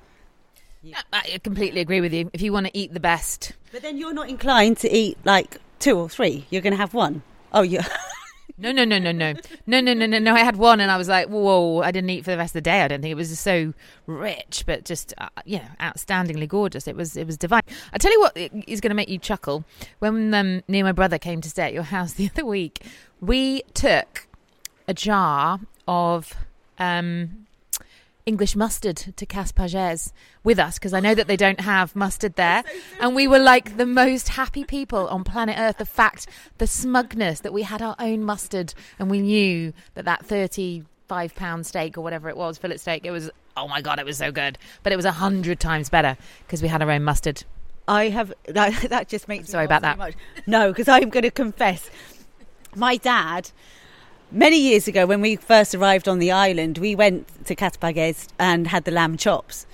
I 1.12 1.41
completely 1.43 1.80
agree 1.80 2.01
with 2.01 2.12
you. 2.12 2.30
If 2.32 2.43
you 2.43 2.53
want 2.53 2.66
to 2.66 2.76
eat 2.76 2.93
the 2.93 3.01
best, 3.01 3.53
But 3.72 3.82
then 3.82 3.97
you're 3.97 4.14
not 4.14 4.28
inclined 4.28 4.78
to 4.78 4.93
eat 4.93 5.18
like 5.24 5.59
two 5.78 5.99
or 5.99 6.09
three. 6.09 6.47
You're 6.51 6.62
going 6.62 6.72
to 6.72 6.78
have 6.78 6.95
one. 6.95 7.22
Oh, 7.53 7.62
yeah. 7.62 7.87
no, 8.59 8.72
no, 8.72 8.85
no, 8.85 8.99
no, 8.99 9.12
no, 9.12 9.32
no, 9.66 9.80
no, 9.80 9.95
no, 9.95 10.07
no, 10.07 10.18
no. 10.18 10.35
I 10.35 10.41
had 10.41 10.57
one, 10.57 10.80
and 10.80 10.91
I 10.91 10.97
was 10.97 11.09
like, 11.09 11.28
whoa! 11.28 11.80
I 11.80 11.91
didn't 11.91 12.11
eat 12.11 12.24
for 12.24 12.30
the 12.30 12.37
rest 12.37 12.51
of 12.51 12.62
the 12.62 12.70
day. 12.70 12.82
I 12.82 12.89
don't 12.89 13.01
think 13.01 13.12
it 13.12 13.16
was 13.16 13.39
so 13.39 13.72
rich, 14.07 14.64
but 14.66 14.85
just 14.85 15.14
uh, 15.18 15.28
you 15.45 15.59
know, 15.59 15.68
outstandingly 15.80 16.49
gorgeous. 16.49 16.87
It 16.87 16.97
was, 16.97 17.16
it 17.16 17.26
was 17.26 17.37
divine. 17.37 17.62
I 17.93 17.99
tell 17.99 18.12
you 18.12 18.20
what 18.20 18.37
is 18.37 18.80
going 18.80 18.91
to 18.91 18.95
make 18.95 19.09
you 19.09 19.18
chuckle. 19.18 19.64
When 19.99 20.35
um, 20.35 20.62
me 20.68 20.80
and 20.80 20.87
my 20.87 20.93
brother 20.93 21.18
came 21.18 21.41
to 21.41 21.51
stay 21.51 21.64
at 21.64 21.72
your 21.72 21.85
house 21.85 22.12
the 22.14 22.30
other 22.32 22.45
week, 22.45 22.85
we 23.20 23.62
took 23.72 24.26
a 24.87 24.95
jar 24.95 25.61
of 25.89 26.35
um, 26.78 27.43
English 28.27 28.57
mustard 28.57 28.97
to 28.97 29.27
Cas 29.27 29.53
Pagès 29.53 30.11
with 30.43 30.59
us 30.59 30.79
because 30.79 30.95
I 30.95 31.01
know 31.01 31.14
that 31.14 31.27
they 31.27 31.37
don't 31.37 31.61
have 31.61 31.95
mustard 31.95 32.37
there. 32.37 32.64
And 32.99 33.14
we 33.14 33.29
were 33.29 33.39
like 33.39 33.77
the 33.77 33.85
most 33.87 34.31
happy 34.31 34.64
people 34.64 35.07
on 35.09 35.25
planet 35.25 35.57
Earth. 35.59 35.77
The 35.77 35.85
fact, 35.85 36.27
the 36.59 36.66
smugness 36.66 37.41
that 37.41 37.53
we 37.53 37.62
had 37.62 37.83
our 37.83 37.95
own 37.99 38.22
mustard 38.25 38.72
and 38.99 39.11
we 39.11 39.20
knew 39.20 39.75
that 39.95 40.07
that 40.07 40.25
35 40.25 41.35
pound 41.35 41.66
steak 41.66 41.99
or 41.99 42.01
whatever 42.01 42.31
it 42.31 42.37
was, 42.37 42.57
fillet 42.57 42.79
steak, 42.79 43.05
it 43.05 43.11
was, 43.11 43.31
oh 43.59 43.68
my 43.68 43.83
God, 43.83 43.99
it 43.99 44.07
was 44.07 44.16
so 44.16 44.33
good. 44.33 44.57
But 44.83 44.93
it 44.95 44.97
was 44.97 45.05
a 45.05 45.12
hundred 45.12 45.61
times 45.61 45.91
better 45.91 46.16
because 46.47 46.62
we 46.62 46.68
had 46.68 46.81
our 46.81 46.91
own 46.91 47.05
mustard. 47.05 47.45
I 47.87 48.09
have 48.09 48.33
that, 48.47 48.89
that 48.89 49.09
just 49.09 49.29
makes 49.29 49.49
me 49.49 49.51
Sorry 49.53 49.66
about 49.66 49.83
that. 49.83 49.99
much. 49.99 50.14
No, 50.47 50.70
because 50.70 50.89
I'm 50.89 51.11
going 51.11 51.25
to 51.25 51.31
confess, 51.31 51.91
my 52.75 52.97
dad. 52.97 53.51
Many 54.35 54.59
years 54.59 54.89
ago, 54.89 55.07
when 55.07 55.20
we 55.20 55.37
first 55.37 55.76
arrived 55.76 56.09
on 56.09 56.18
the 56.18 56.32
island, 56.32 56.78
we 56.78 56.97
went 56.97 57.47
to 57.47 57.55
Cas 57.55 57.76
Pagès 57.76 58.26
and 58.37 58.66
had 58.66 58.85
the 58.85 58.91
lamb 58.91 59.16
chops, 59.16 59.64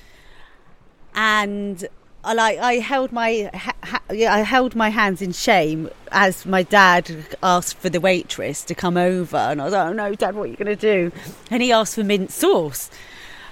and 1.14 1.88
I 2.22 2.34
like 2.34 2.58
I 2.58 2.74
held 2.74 3.10
my 3.10 3.50
ha- 3.54 4.02
I 4.10 4.40
held 4.40 4.76
my 4.76 4.90
hands 4.90 5.22
in 5.22 5.32
shame 5.32 5.88
as 6.12 6.44
my 6.44 6.62
dad 6.62 7.10
asked 7.42 7.78
for 7.78 7.88
the 7.88 8.00
waitress 8.00 8.62
to 8.64 8.74
come 8.74 8.98
over, 8.98 9.38
and 9.38 9.62
I 9.62 9.64
was 9.64 9.72
like, 9.72 9.88
"Oh 9.88 9.92
no, 9.94 10.14
Dad, 10.14 10.34
what 10.34 10.42
are 10.42 10.48
you 10.48 10.56
going 10.56 10.76
to 10.76 11.10
do?" 11.10 11.10
And 11.50 11.62
he 11.62 11.72
asked 11.72 11.94
for 11.94 12.04
mint 12.04 12.30
sauce, 12.30 12.90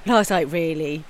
and 0.04 0.12
I 0.12 0.18
was 0.18 0.30
like, 0.30 0.52
"Really?" 0.52 1.04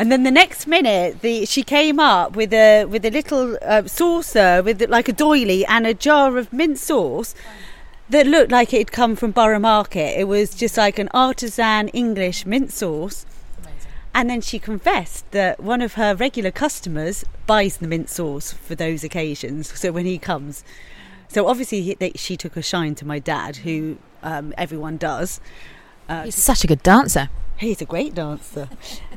And 0.00 0.10
then 0.10 0.24
the 0.24 0.32
next 0.32 0.66
minute, 0.66 1.20
the 1.20 1.46
she 1.46 1.62
came 1.62 2.00
up 2.00 2.34
with 2.34 2.52
a 2.52 2.86
with 2.86 3.04
a 3.04 3.10
little 3.10 3.56
uh, 3.62 3.84
saucer 3.86 4.64
with 4.64 4.82
like 4.90 5.08
a 5.08 5.12
doily 5.12 5.64
and 5.66 5.86
a 5.86 5.94
jar 5.94 6.38
of 6.38 6.52
mint 6.52 6.80
sauce 6.80 7.36
that 8.10 8.26
looked 8.26 8.52
like 8.52 8.72
it 8.72 8.78
had 8.78 8.92
come 8.92 9.16
from 9.16 9.30
Borough 9.30 9.58
Market. 9.58 10.18
It 10.18 10.24
was 10.24 10.54
just 10.54 10.76
like 10.76 10.98
an 10.98 11.08
artisan 11.14 11.88
English 11.88 12.44
mint 12.46 12.72
sauce. 12.72 13.26
And 14.16 14.30
then 14.30 14.40
she 14.40 14.60
confessed 14.60 15.28
that 15.32 15.58
one 15.58 15.82
of 15.82 15.94
her 15.94 16.14
regular 16.14 16.52
customers 16.52 17.24
buys 17.46 17.78
the 17.78 17.88
mint 17.88 18.08
sauce 18.08 18.52
for 18.52 18.76
those 18.76 19.02
occasions. 19.02 19.76
So 19.76 19.90
when 19.90 20.06
he 20.06 20.18
comes, 20.18 20.62
so 21.26 21.48
obviously 21.48 21.82
he, 21.82 21.94
they, 21.94 22.12
she 22.14 22.36
took 22.36 22.56
a 22.56 22.62
shine 22.62 22.94
to 22.96 23.06
my 23.06 23.18
dad, 23.18 23.56
who 23.56 23.98
um, 24.22 24.54
everyone 24.56 24.98
does. 24.98 25.40
Uh, 26.08 26.24
He's 26.24 26.36
such 26.36 26.62
a 26.62 26.68
good 26.68 26.82
dancer. 26.84 27.28
He's 27.56 27.82
a 27.82 27.84
great 27.84 28.14
dancer. 28.14 28.68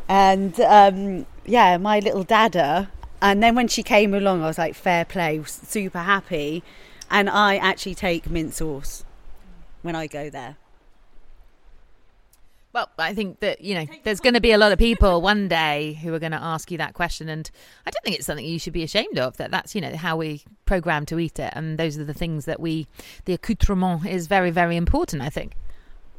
and 0.10 0.60
um, 0.62 1.28
yeah, 1.46 1.78
my 1.78 2.00
little 2.00 2.24
dada. 2.24 2.90
And 3.22 3.44
then 3.44 3.54
when 3.54 3.68
she 3.68 3.84
came 3.84 4.16
along, 4.16 4.42
I 4.42 4.48
was 4.48 4.58
like, 4.58 4.74
fair 4.74 5.06
play, 5.06 5.44
super 5.46 6.00
happy. 6.00 6.64
And 7.10 7.30
I 7.30 7.58
actually 7.58 7.96
take 7.96 8.30
mint 8.30 8.54
sauce 8.54 9.04
when 9.82 9.96
I 9.96 10.08
go 10.08 10.30
there. 10.30 10.58
Well, 12.74 12.90
I 13.00 13.16
think 13.16 13.40
that, 13.40 13.62
you 13.62 13.74
know, 13.74 13.86
there's 14.04 14.20
going 14.20 14.36
to 14.36 14.42
be 14.42 14.52
a 14.52 14.58
lot 14.58 14.72
of 14.72 14.78
people 14.78 15.22
one 15.34 15.48
day 15.48 15.94
who 15.94 16.14
are 16.14 16.20
going 16.20 16.34
to 16.34 16.42
ask 16.42 16.70
you 16.70 16.78
that 16.78 16.94
question. 16.94 17.28
And 17.30 17.50
I 17.86 17.90
don't 17.90 18.04
think 18.04 18.18
it's 18.18 18.26
something 18.26 18.46
you 18.46 18.60
should 18.60 18.74
be 18.74 18.84
ashamed 18.84 19.18
of, 19.18 19.38
that 19.38 19.50
that's, 19.50 19.74
you 19.74 19.82
know, 19.82 19.96
how 19.96 20.18
we 20.18 20.44
program 20.66 21.06
to 21.08 21.18
eat 21.18 21.40
it. 21.40 21.54
And 21.56 21.78
those 21.80 21.98
are 21.98 22.04
the 22.04 22.14
things 22.14 22.46
that 22.46 22.60
we, 22.60 22.88
the 23.26 23.34
accoutrement 23.34 24.06
is 24.06 24.28
very, 24.28 24.52
very 24.52 24.76
important, 24.76 25.22
I 25.22 25.30
think. 25.30 25.54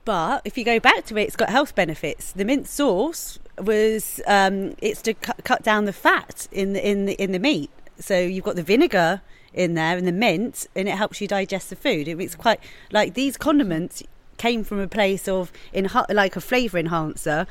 But 0.05 0.43
if 0.45 0.57
you 0.57 0.65
go 0.65 0.81
back 0.81 1.05
to 1.07 1.19
it, 1.19 1.25
it's 1.25 1.37
got 1.37 1.51
health 1.51 1.75
benefits. 1.75 2.33
The 2.33 2.45
mint 2.45 2.67
sauce 2.67 3.39
was 3.59 4.21
um, 4.27 4.75
it's 4.79 5.03
to 5.03 5.15
cut, 5.15 5.45
cut 5.45 5.63
down 5.63 5.85
the 5.85 5.93
fat 5.93 6.49
in 6.51 6.73
the 6.73 6.85
in 6.85 7.05
the 7.05 7.13
in 7.23 7.33
the 7.33 7.39
meat. 7.39 7.71
So 8.01 8.19
you've 8.19 8.45
got 8.45 8.57
the 8.57 8.63
vinegar 8.63 9.21
in 9.55 9.75
there 9.75 9.97
and 9.97 10.07
the 10.07 10.13
mint, 10.13 10.67
and 10.77 10.89
it 10.89 10.95
helps 10.97 11.21
you 11.21 11.29
digest 11.29 11.71
the 11.71 11.77
food. 11.77 12.09
It- 12.09 12.21
It's 12.21 12.35
quite 12.35 12.61
like 12.93 13.15
these 13.15 13.37
condiments 13.37 14.03
came 14.37 14.63
from 14.65 14.79
a 14.79 14.87
place 14.89 15.27
of 15.29 15.51
in 15.73 15.89
like 16.11 16.37
a 16.37 16.41
flavour 16.41 16.79
enhancer, 16.79 17.47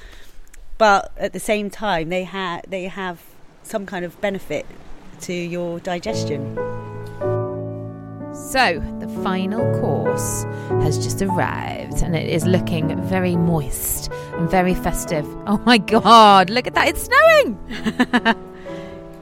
but 0.78 1.12
at 1.18 1.34
the 1.34 1.40
same 1.40 1.70
time 1.70 2.10
they 2.10 2.24
have 2.24 2.62
they 2.70 2.84
have 2.86 3.20
some 3.64 3.86
kind 3.86 4.06
of 4.06 4.20
benefit 4.22 4.66
to 5.22 5.34
your 5.34 5.80
digestion. 5.80 6.56
So, 8.34 8.80
the 9.00 9.08
final 9.24 9.60
course 9.82 10.44
has 10.84 11.04
just 11.04 11.22
arrived 11.22 12.02
and 12.04 12.16
it 12.16 12.30
is 12.30 12.46
looking 12.46 12.96
very 13.04 13.36
moist 13.36 14.10
and 14.34 14.50
very 14.50 14.76
festive. 14.76 15.26
Oh 15.48 15.58
my 15.66 15.80
god, 15.80 16.50
look 16.52 16.68
at 16.68 16.76
that, 16.76 16.88
it's 16.88 17.04
snowing! 17.10 17.58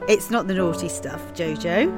It's 0.08 0.30
not 0.30 0.46
the 0.46 0.54
naughty 0.54 0.88
stuff, 0.88 1.20
Jojo. 1.34 1.90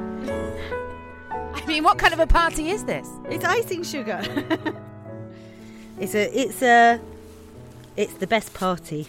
I 1.61 1.65
mean, 1.67 1.83
what 1.83 1.97
kind 1.97 2.13
of 2.13 2.19
a 2.19 2.27
party 2.27 2.69
is 2.69 2.85
this? 2.85 3.07
It's 3.29 3.45
icing 3.45 3.83
sugar. 3.83 4.21
it's 5.99 6.15
a 6.15 6.39
it's 6.39 6.61
a 6.61 6.99
it's 7.97 8.13
the 8.13 8.27
best 8.27 8.53
party. 8.53 9.07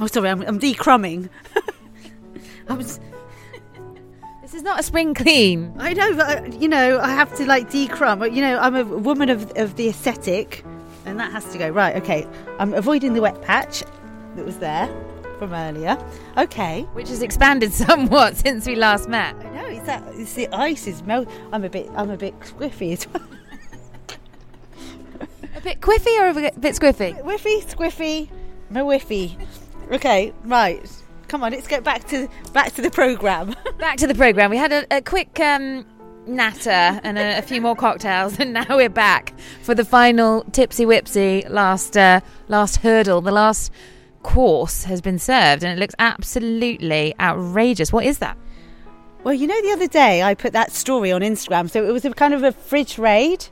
Oh, 0.00 0.06
sorry, 0.06 0.28
I'm, 0.28 0.42
I'm 0.42 0.60
decrumbing. 0.60 1.28
I 2.68 2.72
was, 2.74 3.00
This 4.42 4.54
is 4.54 4.62
not 4.62 4.78
a 4.78 4.82
spring 4.82 5.14
clean. 5.14 5.74
I 5.78 5.92
know, 5.92 6.14
but 6.14 6.38
uh, 6.38 6.46
you 6.56 6.68
know, 6.68 7.00
I 7.00 7.08
have 7.08 7.34
to 7.36 7.46
like 7.46 7.70
decrumb. 7.70 8.18
But, 8.20 8.32
You 8.32 8.42
know, 8.42 8.58
I'm 8.58 8.76
a 8.76 8.84
woman 8.84 9.28
of 9.28 9.50
of 9.56 9.76
the 9.76 9.88
aesthetic, 9.88 10.64
and 11.06 11.18
that 11.18 11.32
has 11.32 11.44
to 11.52 11.58
go 11.58 11.68
right. 11.70 11.96
Okay, 11.96 12.26
I'm 12.58 12.74
avoiding 12.74 13.14
the 13.14 13.20
wet 13.20 13.40
patch 13.42 13.82
that 14.36 14.44
was 14.44 14.58
there 14.58 14.88
from 15.38 15.52
earlier. 15.54 15.96
Okay, 16.36 16.82
Which 16.92 17.08
has 17.08 17.22
expanded 17.22 17.72
somewhat 17.86 18.36
since 18.36 18.66
we 18.66 18.74
last 18.74 19.08
met. 19.08 19.34
I 19.36 19.50
know 19.50 19.67
that 19.88 20.02
it's 20.14 20.34
the 20.34 20.48
ice 20.48 20.86
is 20.86 21.02
melt. 21.02 21.28
I'm 21.52 21.64
a 21.64 21.70
bit 21.70 21.90
I'm 21.96 22.10
a 22.10 22.16
bit 22.16 22.38
squiffy 22.40 22.92
as 22.92 23.08
well. 23.08 23.26
A 25.56 25.60
bit 25.60 25.80
quiffy 25.80 26.20
or 26.20 26.28
a 26.28 26.34
bit 26.34 26.74
squiffy? 26.76 27.20
Whiffy, 27.22 27.64
squiffy, 27.64 28.28
my 28.70 28.80
whiffy. 28.80 29.36
Okay, 29.90 30.32
right. 30.44 30.88
Come 31.26 31.42
on, 31.42 31.52
let's 31.52 31.66
get 31.66 31.82
back 31.82 32.06
to 32.08 32.28
back 32.52 32.74
to 32.74 32.82
the 32.82 32.90
program. 32.90 33.56
Back 33.78 33.96
to 33.98 34.06
the 34.06 34.14
programme. 34.14 34.50
We 34.50 34.56
had 34.56 34.72
a, 34.72 34.96
a 34.96 35.00
quick 35.00 35.38
um, 35.38 35.86
natter 36.26 36.70
and 36.70 37.16
a, 37.16 37.38
a 37.38 37.42
few 37.42 37.60
more 37.60 37.76
cocktails, 37.76 38.38
and 38.38 38.52
now 38.60 38.66
we're 38.70 38.88
back 38.88 39.34
for 39.62 39.74
the 39.74 39.84
final 39.84 40.42
tipsy 40.52 40.84
whipsy 40.84 41.48
last 41.48 41.96
uh, 41.96 42.20
last 42.48 42.76
hurdle. 42.76 43.20
The 43.20 43.32
last 43.32 43.72
course 44.22 44.84
has 44.84 45.00
been 45.00 45.18
served, 45.18 45.62
and 45.62 45.76
it 45.76 45.80
looks 45.80 45.94
absolutely 45.98 47.14
outrageous. 47.20 47.92
What 47.92 48.04
is 48.04 48.18
that? 48.18 48.36
Well, 49.24 49.34
you 49.34 49.46
know, 49.46 49.60
the 49.62 49.72
other 49.72 49.86
day 49.88 50.22
I 50.22 50.34
put 50.34 50.52
that 50.52 50.72
story 50.72 51.12
on 51.12 51.20
Instagram, 51.22 51.70
so 51.70 51.84
it 51.84 51.92
was 51.92 52.04
a 52.04 52.10
kind 52.12 52.34
of 52.34 52.42
a 52.42 52.52
fridge 52.52 52.98
raid, 52.98 53.46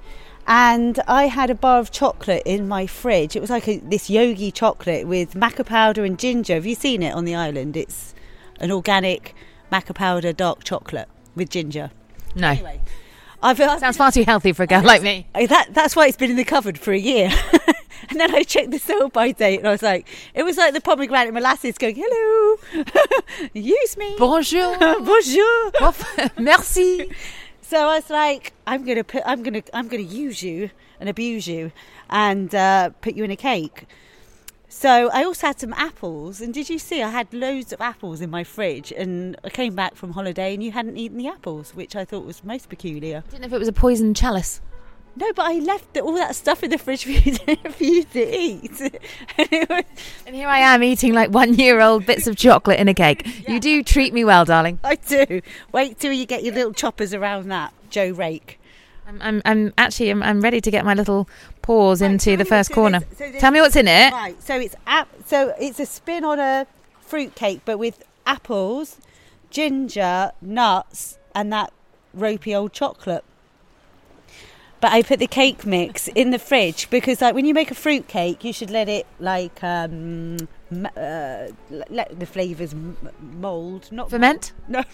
and 0.47 0.99
I 1.07 1.27
had 1.27 1.51
a 1.51 1.55
bar 1.55 1.81
of 1.81 1.91
chocolate 1.91 2.43
in 2.45 2.69
my 2.69 2.87
fridge. 2.87 3.37
It 3.37 3.41
was 3.41 3.51
like 3.51 3.67
a, 3.69 3.79
this 3.79 4.09
yogi 4.09 4.51
chocolate 4.51 5.07
with 5.07 5.35
maca 5.35 5.67
powder 5.67 6.05
and 6.05 6.19
ginger. 6.19 6.55
Have 6.55 6.67
you 6.67 6.75
seen 6.75 7.03
it 7.03 7.15
on 7.15 7.25
the 7.25 7.35
island? 7.35 7.77
It's 7.77 8.15
an 8.61 8.71
organic 8.71 9.35
maca 9.73 9.95
powder 9.95 10.33
dark 10.33 10.65
chocolate 10.65 11.09
with 11.35 11.51
ginger. 11.51 11.91
No, 12.35 12.51
Anyway, 12.51 12.81
I've, 13.43 13.61
I've 13.61 13.81
sounds 13.81 13.97
far 13.97 14.13
too 14.13 14.25
healthy 14.25 14.53
for 14.53 14.63
a 14.63 14.67
girl 14.67 14.83
like 14.83 15.03
me. 15.03 15.27
That 15.35 15.69
that's 15.73 15.97
why 15.97 16.07
it's 16.07 16.17
been 16.17 16.31
in 16.31 16.37
the 16.37 16.45
cupboard 16.45 16.79
for 16.79 16.93
a 16.93 16.99
year. 16.99 17.31
and 18.11 18.21
then 18.21 18.35
I 18.35 18.43
checked 18.43 18.71
the 18.71 18.79
sell 18.79 19.09
by 19.09 19.33
date, 19.33 19.59
and 19.59 19.69
I 19.69 19.73
was 19.73 19.83
like, 19.83 20.07
it 20.35 20.45
was 20.45 20.57
like 20.57 20.75
the 20.75 20.81
pomegranate 20.81 21.35
molasses 21.35 21.79
going, 21.79 21.97
"Hello, 21.97 22.57
use 23.53 23.97
me, 23.97 24.15
Bonjour, 24.19 24.77
bonjour." 24.79 25.73
merci. 26.39 27.11
So 27.63 27.89
I 27.89 27.97
was 27.97 28.11
like, 28.11 28.53
I'm 28.67 28.85
gonna 28.85 29.03
put, 29.03 29.23
I'm 29.27 29.43
gonna, 29.43 29.63
I'm 29.75 29.89
gonna 29.89 30.03
use 30.05 30.43
you 30.43 30.71
and 31.01 31.09
abuse 31.09 31.49
you, 31.49 31.73
and 32.09 32.55
uh, 32.55 32.91
put 33.01 33.17
you 33.17 33.25
in 33.25 33.31
a 33.31 33.37
cake. 33.37 33.87
So 34.69 35.11
I 35.11 35.25
also 35.25 35.47
had 35.47 35.59
some 35.59 35.73
apples, 35.73 36.41
and 36.41 36.53
did 36.53 36.69
you 36.69 36.79
see 36.79 37.03
I 37.03 37.09
had 37.09 37.33
loads 37.33 37.73
of 37.73 37.81
apples 37.81 38.21
in 38.21 38.31
my 38.31 38.45
fridge? 38.45 38.93
And 38.93 39.37
I 39.43 39.49
came 39.49 39.75
back 39.75 39.97
from 39.97 40.13
holiday, 40.13 40.55
and 40.55 40.63
you 40.63 40.71
hadn't 40.73 40.97
eaten 40.97 41.19
the 41.19 41.29
apples, 41.29 41.75
which 41.75 41.97
I 41.97 42.05
thought 42.05 42.27
was 42.27 42.45
most 42.45 42.69
peculiar. 42.69 43.25
I 43.27 43.31
didn't 43.31 43.41
know 43.41 43.47
if 43.47 43.53
it 43.55 43.59
was 43.59 43.69
a 43.69 43.73
poison 43.73 44.13
chalice. 44.13 44.61
No, 45.19 45.33
but 45.35 45.47
I 45.47 45.55
left 45.61 45.95
the, 45.95 46.01
all 46.01 46.13
that 46.15 46.37
stuff 46.37 46.63
in 46.63 46.71
the 46.71 46.77
fridge 46.79 47.05
for 47.05 47.11
you 47.11 47.33
to, 47.35 47.57
for 47.71 47.85
you 47.85 48.05
to 48.05 48.39
eat. 48.39 48.81
And 49.39 49.67
was, 49.71 49.85
And 50.27 50.35
here 50.37 50.47
I 50.49 50.59
am 50.59 50.83
eating 50.83 51.15
like 51.15 51.31
one 51.31 51.55
year 51.55 51.81
old 51.81 52.05
bits 52.05 52.27
of 52.27 52.37
chocolate 52.37 52.79
in 52.79 52.89
a 52.89 52.95
cake. 52.95 53.27
You 53.49 53.59
do 53.61 53.83
treat 53.83 54.13
me 54.13 54.25
well, 54.25 54.45
darling. 54.45 54.79
I 54.85 54.97
do. 54.97 55.41
Wait 55.73 55.99
till 55.99 56.13
you 56.13 56.27
get 56.27 56.43
your 56.45 56.53
little 56.55 56.73
choppers 56.73 57.15
around 57.15 57.49
that, 57.49 57.73
Joe 57.91 58.11
Rake. 58.11 58.61
I'm, 59.09 59.23
I'm, 59.23 59.43
I'm 59.45 59.73
actually 59.79 60.11
I'm, 60.11 60.23
I'm 60.23 60.41
ready 60.41 60.61
to 60.61 60.71
get 60.71 60.85
my 60.85 60.93
little 60.95 61.29
paws 61.63 62.03
Right, 62.03 62.11
into 62.11 62.37
the 62.37 62.45
first 62.45 62.73
corner. 62.73 62.99
there's- 63.01 63.13
so 63.17 63.25
there's- 63.25 63.41
Tell 63.41 63.53
me 63.53 63.61
what's 63.61 63.77
in 63.77 63.87
it. 63.89 64.13
Right. 64.13 64.43
So 64.43 64.59
it's 64.59 64.75
ap- 64.87 65.09
so 65.27 65.55
it's 65.61 65.79
a 65.81 65.87
spin 65.87 66.25
on 66.25 66.39
a 66.41 66.67
fruit 67.01 67.35
cake, 67.37 67.61
but 67.65 67.79
with 67.79 68.03
apples, 68.27 68.99
ginger, 69.51 70.33
nuts, 70.43 71.19
and 71.35 71.53
that 71.53 71.73
ropey 72.13 72.55
old 72.55 72.73
chocolate. 72.73 73.25
But 74.81 74.93
I 74.93 75.03
put 75.03 75.19
the 75.19 75.27
cake 75.27 75.65
mix 75.65 76.07
in 76.09 76.31
the 76.31 76.39
fridge 76.39 76.91
because, 76.91 77.23
like, 77.23 77.35
when 77.35 77.47
you 77.47 77.55
make 77.55 77.71
a 77.71 77.75
fruit 77.75 78.09
cake, 78.09 78.45
you 78.45 78.53
should 78.53 78.71
let 78.71 78.89
it 78.89 79.07
like 79.19 79.65
um, 79.65 80.37
m- 80.71 80.89
uh, 80.97 81.47
let 81.71 82.19
the 82.21 82.27
flavors 82.27 82.73
m- 82.75 82.97
mold, 83.21 83.91
not 83.91 84.11
Ferment? 84.11 84.53
No. 84.69 84.85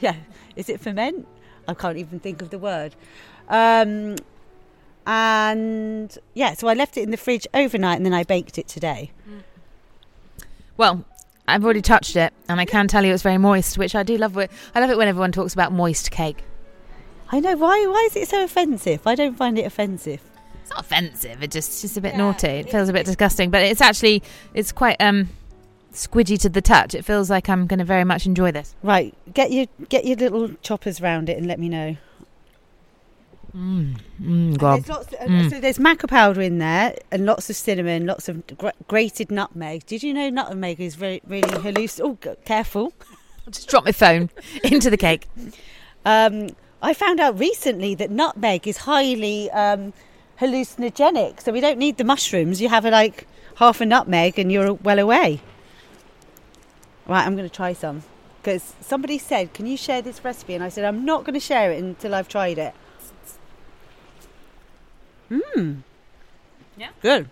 yeah. 0.00 0.14
Is 0.54 0.68
it 0.68 0.80
ferment? 0.80 1.26
I 1.66 1.74
can't 1.74 1.96
even 1.98 2.20
think 2.20 2.40
of 2.42 2.50
the 2.50 2.58
word. 2.58 2.94
Um, 3.48 4.16
and 5.06 6.16
yeah, 6.34 6.54
so 6.54 6.68
I 6.68 6.74
left 6.74 6.96
it 6.96 7.02
in 7.02 7.10
the 7.10 7.16
fridge 7.16 7.46
overnight 7.54 7.96
and 7.96 8.06
then 8.06 8.14
I 8.14 8.22
baked 8.24 8.56
it 8.58 8.68
today. 8.68 9.10
Well, 10.76 11.04
I've 11.48 11.64
already 11.64 11.80
touched 11.82 12.16
it, 12.16 12.32
and 12.48 12.60
I 12.60 12.64
can 12.66 12.86
tell 12.88 13.04
you 13.04 13.14
it's 13.14 13.22
very 13.22 13.38
moist, 13.38 13.78
which 13.78 13.94
I 13.94 14.02
do 14.02 14.18
love. 14.18 14.36
I 14.36 14.80
love 14.80 14.90
it 14.90 14.98
when 14.98 15.08
everyone 15.08 15.32
talks 15.32 15.54
about 15.54 15.72
moist 15.72 16.10
cake. 16.10 16.44
I 17.30 17.40
know 17.40 17.56
why. 17.56 17.86
Why 17.86 18.08
is 18.10 18.16
it 18.16 18.28
so 18.28 18.44
offensive? 18.44 19.06
I 19.06 19.14
don't 19.14 19.36
find 19.36 19.58
it 19.58 19.66
offensive. 19.66 20.20
It's 20.62 20.70
not 20.70 20.80
offensive. 20.80 21.42
It 21.42 21.50
just 21.50 21.70
it's 21.70 21.82
just 21.82 21.96
a 21.96 22.00
bit 22.00 22.12
Yeah, 22.12 22.18
naughty. 22.18 22.48
It 22.48 22.70
feels 22.70 22.88
a 22.88 22.92
bit 22.92 23.06
disgusting, 23.06 23.50
but 23.50 23.62
it's 23.62 23.80
actually 23.80 24.22
it's 24.54 24.72
quite 24.72 25.00
um 25.00 25.28
squidgy 25.92 26.38
to 26.40 26.48
the 26.48 26.60
touch. 26.60 26.94
It 26.94 27.04
feels 27.04 27.30
like 27.30 27.48
I'm 27.48 27.66
going 27.66 27.78
to 27.78 27.84
very 27.84 28.04
much 28.04 28.26
enjoy 28.26 28.52
this. 28.52 28.74
Right, 28.82 29.14
get 29.32 29.50
your 29.52 29.66
get 29.88 30.04
your 30.04 30.16
little 30.16 30.50
choppers 30.62 31.00
round 31.00 31.28
it 31.28 31.36
and 31.38 31.46
let 31.46 31.58
me 31.58 31.68
know. 31.68 31.96
Mm, 33.56 33.96
mm. 34.20 34.58
There's 34.58 34.88
lots 34.88 35.12
of, 35.14 35.18
Mm. 35.20 35.48
So 35.50 35.60
there's 35.60 35.78
maca 35.78 36.06
powder 36.08 36.42
in 36.42 36.58
there 36.58 36.94
and 37.10 37.24
lots 37.24 37.48
of 37.48 37.56
cinnamon, 37.56 38.04
lots 38.04 38.28
of 38.28 38.46
gr- 38.58 38.68
grated 38.86 39.30
nutmeg. 39.30 39.86
Did 39.86 40.02
you 40.02 40.12
know 40.12 40.28
nutmeg 40.28 40.78
is 40.78 40.94
very 40.94 41.22
really 41.26 41.48
halluc? 41.48 42.00
Oh, 42.02 42.36
careful. 42.44 42.92
Just 43.50 43.68
drop 43.68 43.84
my 43.84 43.92
phone 43.92 44.28
into 44.64 44.90
the 44.90 44.98
cake. 44.98 45.26
Um, 46.04 46.50
I 46.82 46.94
found 46.94 47.20
out 47.20 47.38
recently 47.38 47.94
that 47.94 48.10
nutmeg 48.10 48.68
is 48.68 48.78
highly 48.78 49.50
um, 49.50 49.92
hallucinogenic, 50.40 51.40
so 51.40 51.52
we 51.52 51.60
don't 51.60 51.78
need 51.78 51.96
the 51.96 52.04
mushrooms. 52.04 52.60
You 52.60 52.68
have 52.68 52.84
a, 52.84 52.90
like 52.90 53.26
half 53.56 53.80
a 53.80 53.86
nutmeg 53.86 54.38
and 54.38 54.52
you're 54.52 54.74
well 54.74 54.98
away. 54.98 55.40
Right, 57.06 57.24
I'm 57.26 57.36
going 57.36 57.48
to 57.48 57.54
try 57.54 57.72
some 57.72 58.02
because 58.42 58.74
somebody 58.80 59.18
said, 59.18 59.54
"Can 59.54 59.66
you 59.66 59.76
share 59.76 60.02
this 60.02 60.24
recipe?" 60.24 60.54
And 60.54 60.62
I 60.62 60.68
said, 60.68 60.84
"I'm 60.84 61.04
not 61.04 61.24
going 61.24 61.34
to 61.34 61.40
share 61.40 61.72
it 61.72 61.82
until 61.82 62.14
I've 62.14 62.28
tried 62.28 62.58
it." 62.58 62.74
Mmm. 65.30 65.82
Yeah? 66.76 66.90
Good. 67.00 67.28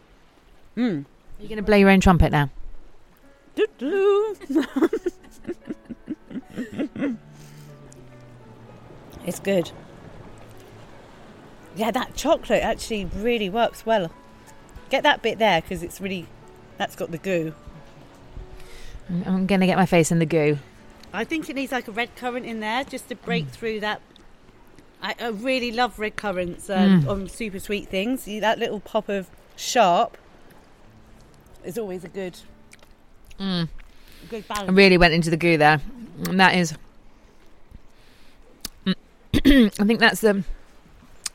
Mmm. 0.77 1.05
You're 1.39 1.49
going 1.49 1.57
to 1.57 1.63
blow 1.63 1.77
your 1.77 1.91
own 1.91 2.01
trumpet 2.01 2.33
now. 2.33 2.51
Doo-doo. 9.25 9.29
it's 9.29 9.41
good. 9.41 9.71
Yeah, 11.77 11.91
that 11.91 12.15
chocolate 12.15 12.63
actually 12.63 13.07
really 13.07 13.51
works 13.51 13.85
well. 13.85 14.11
Get 14.91 15.03
that 15.03 15.23
bit 15.23 15.39
there 15.39 15.61
because 15.61 15.83
it's 15.83 16.01
really, 16.01 16.27
that's 16.79 16.95
got 16.95 17.11
the 17.11 17.19
goo. 17.19 17.55
I'm- 19.11 19.25
I'm 19.27 19.47
going 19.47 19.61
to 19.61 19.67
get 19.67 19.77
my 19.77 19.87
face 19.87 20.13
in 20.13 20.19
the 20.19 20.27
goo. 20.27 20.59
I 21.13 21.25
think 21.25 21.49
it 21.49 21.55
needs 21.57 21.73
like 21.73 21.89
a 21.89 21.93
red 21.93 22.15
currant 22.17 22.47
in 22.47 22.61
there 22.61 22.85
just 22.85 23.09
to 23.09 23.15
break 23.17 23.49
through 23.49 23.81
that. 23.81 24.01
I, 25.03 25.15
I 25.21 25.29
really 25.29 25.71
love 25.71 25.99
red 25.99 26.17
currants 26.17 26.71
um, 26.71 27.03
Mm. 27.03 27.09
on 27.09 27.29
super 27.29 27.59
sweet 27.61 27.89
things. 27.89 28.25
That 28.25 28.59
little 28.59 28.81
pop 28.81 29.09
of 29.09 29.29
sharp 29.57 30.17
is 31.65 31.77
always 31.79 32.05
a 32.05 32.09
good, 32.09 32.39
Mm. 33.39 33.69
a 34.23 34.27
good 34.29 34.45
I 34.49 34.65
really 34.71 34.97
went 34.97 35.13
into 35.13 35.31
the 35.31 35.37
goo 35.37 35.57
there. 35.59 35.81
And 36.29 36.39
that 36.41 36.55
is. 36.55 36.75
I 39.47 39.69
think 39.69 40.01
that's 40.01 40.21
the 40.21 40.45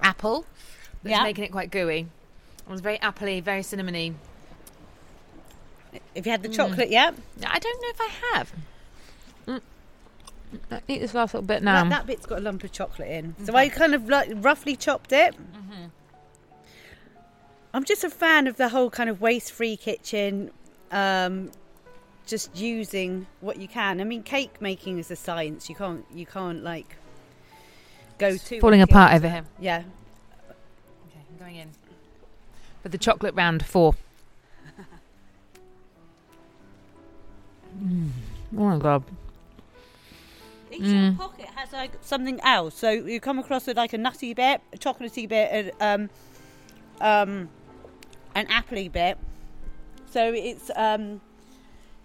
apple 0.01 0.45
that's 1.03 1.17
Yeah. 1.17 1.23
making 1.23 1.43
it 1.43 1.51
quite 1.51 1.71
gooey. 1.71 2.07
It 2.67 2.71
was 2.71 2.81
very 2.81 2.97
appley, 2.99 3.41
very 3.43 3.61
cinnamony. 3.61 4.13
Have 6.15 6.25
you 6.25 6.31
had 6.31 6.43
the 6.43 6.49
Mm. 6.49 6.55
chocolate 6.55 6.89
yet? 6.89 7.13
I 7.45 7.59
don't 7.59 7.81
know 7.81 7.89
if 7.89 8.01
I 8.01 8.09
have. 8.37 8.51
Eat 10.87 10.99
this 10.99 11.13
last 11.13 11.35
little 11.35 11.45
bit 11.45 11.61
now. 11.61 11.83
That, 11.83 11.89
that 11.89 12.07
bit's 12.07 12.25
got 12.25 12.39
a 12.39 12.41
lump 12.41 12.63
of 12.63 12.71
chocolate 12.71 13.07
in. 13.09 13.35
So 13.45 13.55
I 13.55 13.69
kind 13.69 13.93
of 13.93 14.09
like 14.09 14.29
roughly 14.35 14.75
chopped 14.75 15.11
it. 15.11 15.35
I'm 17.71 17.83
just 17.83 18.03
a 18.03 18.09
fan 18.09 18.47
of 18.47 18.57
the 18.57 18.69
whole 18.69 18.89
kind 18.89 19.11
of 19.11 19.21
waste-free 19.21 19.77
kitchen. 19.77 20.49
Um, 20.91 21.51
just 22.25 22.55
using 22.57 23.27
what 23.41 23.57
you 23.57 23.67
can. 23.67 24.01
I 24.01 24.03
mean, 24.03 24.23
cake 24.23 24.59
making 24.59 24.97
is 24.97 25.11
a 25.11 25.15
science. 25.15 25.69
You 25.69 25.75
can't 25.75 26.03
you 26.11 26.25
can't 26.25 26.63
like 26.63 26.95
go 28.19 28.37
to 28.37 28.59
Falling 28.59 28.81
apart 28.81 29.13
over 29.13 29.29
here. 29.29 29.43
Yeah. 29.59 29.79
Okay, 29.79 31.19
I'm 31.31 31.37
going 31.39 31.55
in. 31.55 31.69
For 32.83 32.89
the 32.89 32.97
chocolate 32.97 33.33
round 33.35 33.65
four. 33.65 33.95
Mm. 37.81 38.09
Oh 38.57 38.63
my 38.63 38.77
god. 38.77 39.03
Each 40.71 40.81
Mm. 40.81 41.17
pocket 41.17 41.47
has 41.55 41.71
like 41.71 41.91
something 42.01 42.39
else. 42.41 42.75
So 42.75 42.89
you 42.91 43.19
come 43.19 43.39
across 43.39 43.65
with 43.67 43.77
like 43.77 43.93
a 43.93 43.97
nutty 43.97 44.33
bit, 44.33 44.61
a 44.73 44.77
chocolatey 44.77 45.27
bit, 45.27 45.49
and 45.81 46.09
um, 47.01 47.01
um, 47.01 47.49
an 48.35 48.47
appley 48.47 48.91
bit. 48.91 49.17
So 50.11 50.33
it's 50.33 50.69
um, 50.75 51.21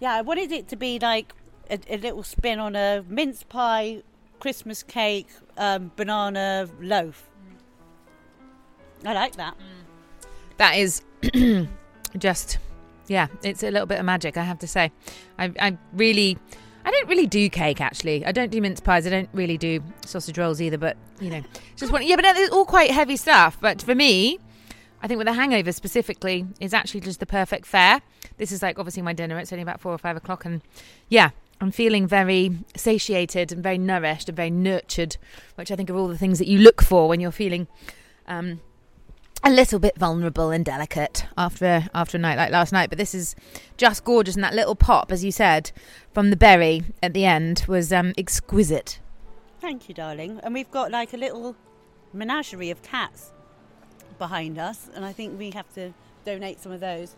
yeah. 0.01 0.15
I 0.15 0.23
wanted 0.23 0.53
it 0.53 0.69
to 0.69 0.77
be 0.77 0.99
like 0.99 1.35
a, 1.71 1.79
a 1.89 1.97
little 1.99 2.23
spin 2.23 2.59
on 2.59 2.77
a 2.77 3.05
mince 3.09 3.43
pie, 3.43 4.03
Christmas 4.41 4.83
cake, 4.83 5.29
um, 5.57 5.91
banana 5.97 6.69
loaf. 6.81 7.29
I 9.05 9.13
like 9.13 9.37
that. 9.37 9.55
That 10.57 10.77
is 10.77 11.03
just, 12.19 12.59
yeah, 13.07 13.27
it's 13.43 13.63
a 13.63 13.71
little 13.71 13.87
bit 13.87 13.99
of 13.99 14.07
magic, 14.07 14.37
I 14.37 14.45
have 14.45 14.59
to 14.61 14.67
say. 14.67 14.93
I, 15.39 15.53
I 15.61 15.79
really, 15.93 16.39
I 16.85 16.91
don't 16.91 17.09
really 17.09 17.27
do 17.27 17.49
cake 17.49 17.81
actually. 17.81 18.25
I 18.25 18.33
don't 18.33 18.51
do 18.51 18.61
mince 18.61 18.81
pies. 18.81 19.07
I 19.07 19.11
don't 19.11 19.29
really 19.33 19.59
do 19.59 19.83
sausage 20.05 20.39
rolls 20.39 20.61
either. 20.61 20.79
But 20.79 20.97
you 21.21 21.31
know, 21.31 21.43
just 21.77 21.93
one. 21.93 22.07
Yeah, 22.07 22.17
but 22.17 22.25
it's 22.25 22.53
all 22.53 22.67
quite 22.67 22.91
heavy 22.91 23.17
stuff. 23.17 23.59
But 23.61 23.83
for 23.83 23.95
me, 23.95 24.39
I 25.03 25.09
think 25.09 25.19
with 25.19 25.29
a 25.29 25.33
hangover 25.33 25.73
specifically 25.73 26.47
is 26.61 26.75
actually 26.75 27.01
just 27.01 27.21
the 27.21 27.27
perfect 27.27 27.67
fare. 27.67 28.01
This 28.37 28.53
is 28.53 28.63
like 28.63 28.79
obviously 28.79 29.03
my 29.03 29.13
dinner. 29.13 29.39
It's 29.39 29.53
only 29.53 29.63
about 29.63 29.81
four 29.81 29.93
or 29.93 29.99
five 29.99 30.17
o'clock, 30.17 30.45
and 30.45 30.61
yeah, 31.09 31.31
I'm 31.61 31.71
feeling 31.71 32.07
very 32.07 32.59
satiated 32.77 33.53
and 33.53 33.63
very 33.63 33.79
nourished 33.79 34.29
and 34.29 34.37
very 34.37 34.51
nurtured, 34.51 35.17
which 35.55 35.71
I 35.71 35.77
think 35.77 35.89
are 35.91 35.97
all 35.97 36.09
the 36.09 36.19
things 36.19 36.39
that 36.39 36.49
you 36.49 36.59
look 36.59 36.83
for 36.83 37.09
when 37.09 37.21
you're 37.21 37.31
feeling. 37.31 37.69
Um, 38.27 38.61
a 39.47 39.51
little 39.51 39.79
bit 39.79 39.97
vulnerable 39.99 40.51
and 40.51 40.65
delicate 40.65 41.27
after 41.37 41.87
after 41.95 42.17
a 42.17 42.21
night 42.21 42.39
like 42.39 42.51
last 42.51 42.73
night, 42.73 42.89
but 42.89 42.97
this 42.97 43.15
is 43.15 43.37
just 43.77 44.03
gorgeous. 44.05 44.35
And 44.35 44.43
that 44.43 44.55
little 44.55 44.75
pop, 44.75 45.13
as 45.13 45.23
you 45.23 45.31
said, 45.31 45.71
from 46.13 46.31
the 46.31 46.37
berry 46.37 46.83
at 47.03 47.13
the 47.13 47.27
end 47.27 47.65
was 47.69 47.93
um, 47.93 48.15
exquisite. 48.17 49.01
Thank 49.61 49.89
you, 49.89 49.95
darling. 49.95 50.41
And 50.43 50.55
we've 50.55 50.71
got 50.71 50.91
like 50.91 51.13
a 51.13 51.19
little 51.19 51.57
menagerie 52.13 52.71
of 52.71 52.83
cats 52.83 53.33
behind 54.19 54.59
us, 54.59 54.89
and 54.95 55.05
I 55.05 55.13
think 55.13 55.39
we 55.39 55.51
have 55.51 55.73
to 55.75 55.93
donate 56.25 56.61
some 56.61 56.73
of 56.73 56.81
those. 56.81 57.15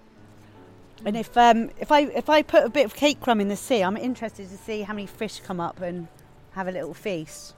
And 1.05 1.17
if 1.17 1.37
um, 1.37 1.71
if 1.79 1.93
I 1.93 2.01
if 2.03 2.29
I 2.29 2.43
put 2.43 2.65
a 2.65 2.69
bit 2.69 2.85
of 2.85 2.95
cake 2.95 3.21
crumb 3.21 3.41
in 3.41 3.49
the 3.49 3.57
sea, 3.57 3.83
I'm 3.83 3.97
interested 3.97 4.49
to 4.49 4.57
see 4.57 4.83
how 4.83 4.95
many 4.95 5.07
fish 5.07 5.41
come 5.41 5.61
up 5.61 5.81
and 5.81 6.09
have 6.53 6.67
a 6.67 6.73
little 6.73 6.95
feast. 6.95 7.55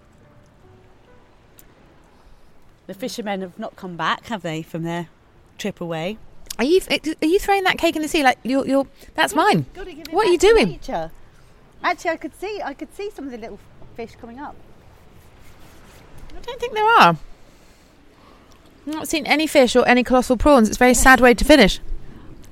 The 2.86 2.94
fishermen 2.94 3.42
have 3.42 3.58
not 3.58 3.76
come 3.76 3.96
back, 3.96 4.26
have 4.26 4.42
they, 4.42 4.62
from 4.62 4.82
their 4.82 5.08
trip 5.58 5.80
away? 5.80 6.18
Are 6.58 6.64
you 6.64 6.80
are 6.90 7.26
you 7.26 7.38
throwing 7.38 7.62
that 7.64 7.78
cake 7.78 7.94
in 7.94 8.02
the 8.02 8.08
sea 8.08 8.22
like 8.24 8.38
you're 8.42 8.66
you're? 8.66 8.86
That's 9.14 9.34
mine. 9.34 9.66
Give 9.74 9.86
it 9.86 10.08
What 10.12 10.26
are 10.26 10.30
you 10.30 10.38
doing? 10.38 10.68
nature. 10.70 11.12
Actually, 11.82 12.10
I 12.10 12.16
could 12.16 12.34
see 12.34 12.60
I 12.64 12.74
could 12.74 12.92
see 12.94 13.10
some 13.10 13.26
of 13.26 13.30
the 13.30 13.38
little 13.38 13.60
fish 13.94 14.16
coming 14.20 14.40
up. 14.40 14.56
I 16.36 16.40
don't 16.40 16.58
think 16.60 16.74
there 16.74 16.84
are. 16.84 17.16
I've 18.86 18.94
not 18.94 19.06
seen 19.06 19.26
any 19.26 19.46
fish 19.46 19.76
or 19.76 19.86
any 19.86 20.02
colossal 20.02 20.36
prawns. 20.36 20.68
It's 20.68 20.76
a 20.76 20.78
very 20.78 20.94
sad 20.94 21.20
way 21.20 21.34
to 21.34 21.44
finish. 21.44 21.78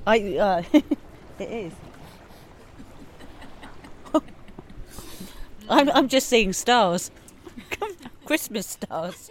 I 0.07 0.37
uh, 0.37 0.63
it 1.39 1.51
is. 1.51 1.73
I'm 5.69 5.89
I'm 5.89 6.07
just 6.07 6.29
seeing 6.29 6.53
stars, 6.53 7.11
Christmas 8.25 8.67
stars. 8.67 9.29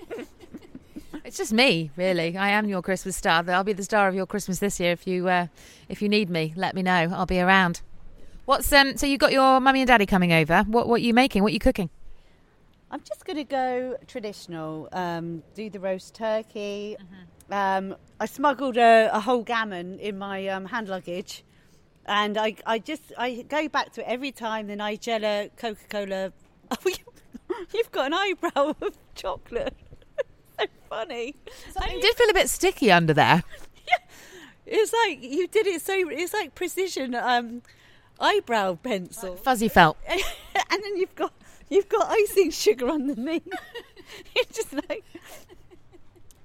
It's 1.24 1.39
just 1.39 1.55
me, 1.55 1.91
really. 1.97 2.37
I 2.37 2.51
am 2.51 2.68
your 2.68 2.83
Christmas 2.83 3.16
star. 3.16 3.43
I'll 3.49 3.64
be 3.64 3.72
the 3.72 3.83
star 3.83 4.07
of 4.07 4.14
your 4.14 4.27
Christmas 4.27 4.59
this 4.59 4.79
year. 4.79 4.93
If 4.93 5.07
you 5.07 5.27
uh, 5.29 5.47
if 5.89 6.03
you 6.03 6.11
need 6.11 6.29
me, 6.29 6.53
let 6.57 6.74
me 6.74 6.83
know. 6.83 7.11
I'll 7.11 7.24
be 7.24 7.41
around. 7.41 7.81
What's 8.45 8.70
um? 8.70 8.99
So 8.99 9.07
you 9.07 9.16
got 9.16 9.33
your 9.33 9.59
mummy 9.61 9.81
and 9.81 9.89
daddy 9.89 10.05
coming 10.05 10.35
over. 10.35 10.62
What 10.64 10.89
what 10.89 10.97
are 10.97 11.05
you 11.05 11.14
making? 11.14 11.43
What 11.43 11.53
are 11.53 11.55
you 11.55 11.59
cooking? 11.59 11.89
I'm 12.91 13.01
just 13.03 13.24
going 13.24 13.39
to 13.39 13.45
go 13.45 13.97
traditional. 14.07 14.91
Um, 14.93 15.43
do 15.55 15.70
the 15.70 15.81
roast 15.81 16.14
turkey. 16.14 16.99
Um, 17.51 17.97
I 18.18 18.26
smuggled 18.26 18.76
a, 18.76 19.11
a 19.12 19.20
whole 19.20 19.42
gammon 19.42 19.99
in 19.99 20.18
my 20.18 20.49
um, 20.49 20.66
hand 20.66 20.88
luggage, 20.88 21.44
and 22.07 22.36
I, 22.38 22.57
I 22.66 22.78
just 22.78 23.12
I 23.16 23.42
go 23.49 23.68
back 23.68 23.92
to 23.94 24.01
it 24.01 24.07
every 24.09 24.32
time. 24.32 24.66
The 24.66 24.76
Nigella 24.76 25.51
Coca 25.57 25.86
Cola. 25.88 26.32
Oh, 26.68 26.76
you, 26.84 26.97
you've 27.72 27.92
got 27.92 28.07
an 28.07 28.14
eyebrow 28.14 28.74
of 28.82 28.99
chocolate. 29.14 29.72
so 30.59 30.66
funny. 30.88 31.36
I 31.78 32.01
did 32.01 32.16
feel 32.16 32.28
a 32.28 32.34
bit 32.34 32.51
sticky 32.51 32.90
under 32.90 33.14
there. 33.14 33.44
yeah, 33.88 33.99
It's 34.66 34.92
like 34.92 35.22
you 35.22 35.47
did 35.47 35.68
it 35.68 35.80
so. 35.80 35.94
It's 35.97 36.34
like 36.34 36.57
precision 36.57 37.14
um, 37.14 37.62
eyebrow 38.18 38.74
pencil, 38.74 39.36
Fuzzy 39.36 39.68
felt. 39.68 39.97
and 40.09 40.82
then 40.82 40.97
you've 40.97 41.14
got 41.14 41.32
you've 41.70 41.88
got 41.88 42.09
icing 42.11 42.51
sugar 42.51 42.88
underneath. 42.90 43.47
It's 44.34 44.57
just 44.57 44.72
like, 44.72 45.05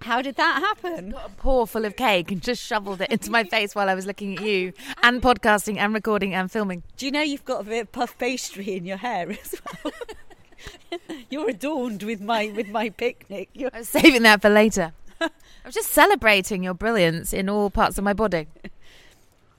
how 0.03 0.21
did 0.21 0.35
that 0.35 0.59
happen? 0.61 1.11
Got 1.11 1.27
a 1.27 1.29
paw 1.29 1.65
full 1.65 1.85
of 1.85 1.95
cake 1.95 2.31
and 2.31 2.41
just 2.41 2.61
shoveled 2.63 3.01
it 3.01 3.11
into 3.11 3.31
my 3.31 3.43
face 3.43 3.75
while 3.75 3.89
I 3.89 3.95
was 3.95 4.05
looking 4.05 4.37
at 4.37 4.43
you 4.43 4.73
and 5.03 5.21
podcasting 5.21 5.77
and 5.77 5.93
recording 5.93 6.33
and 6.33 6.51
filming. 6.51 6.83
Do 6.97 7.05
you 7.05 7.11
know 7.11 7.21
you've 7.21 7.45
got 7.45 7.61
a 7.61 7.63
bit 7.63 7.81
of 7.81 7.91
puff 7.91 8.17
pastry 8.17 8.75
in 8.75 8.85
your 8.85 8.97
hair 8.97 9.29
as 9.31 9.55
well? 9.83 9.93
You're 11.29 11.49
adorned 11.49 12.03
with 12.03 12.21
my 12.21 12.51
with 12.55 12.67
my 12.67 12.89
picnic. 12.89 13.49
You're, 13.53 13.71
I 13.73 13.79
was 13.79 13.89
saving 13.89 14.23
that 14.23 14.41
for 14.41 14.49
later. 14.49 14.93
I 15.21 15.29
was 15.65 15.75
just 15.75 15.89
celebrating 15.89 16.63
your 16.63 16.73
brilliance 16.73 17.33
in 17.33 17.49
all 17.49 17.69
parts 17.69 17.97
of 17.97 18.03
my 18.03 18.13
body. 18.13 18.47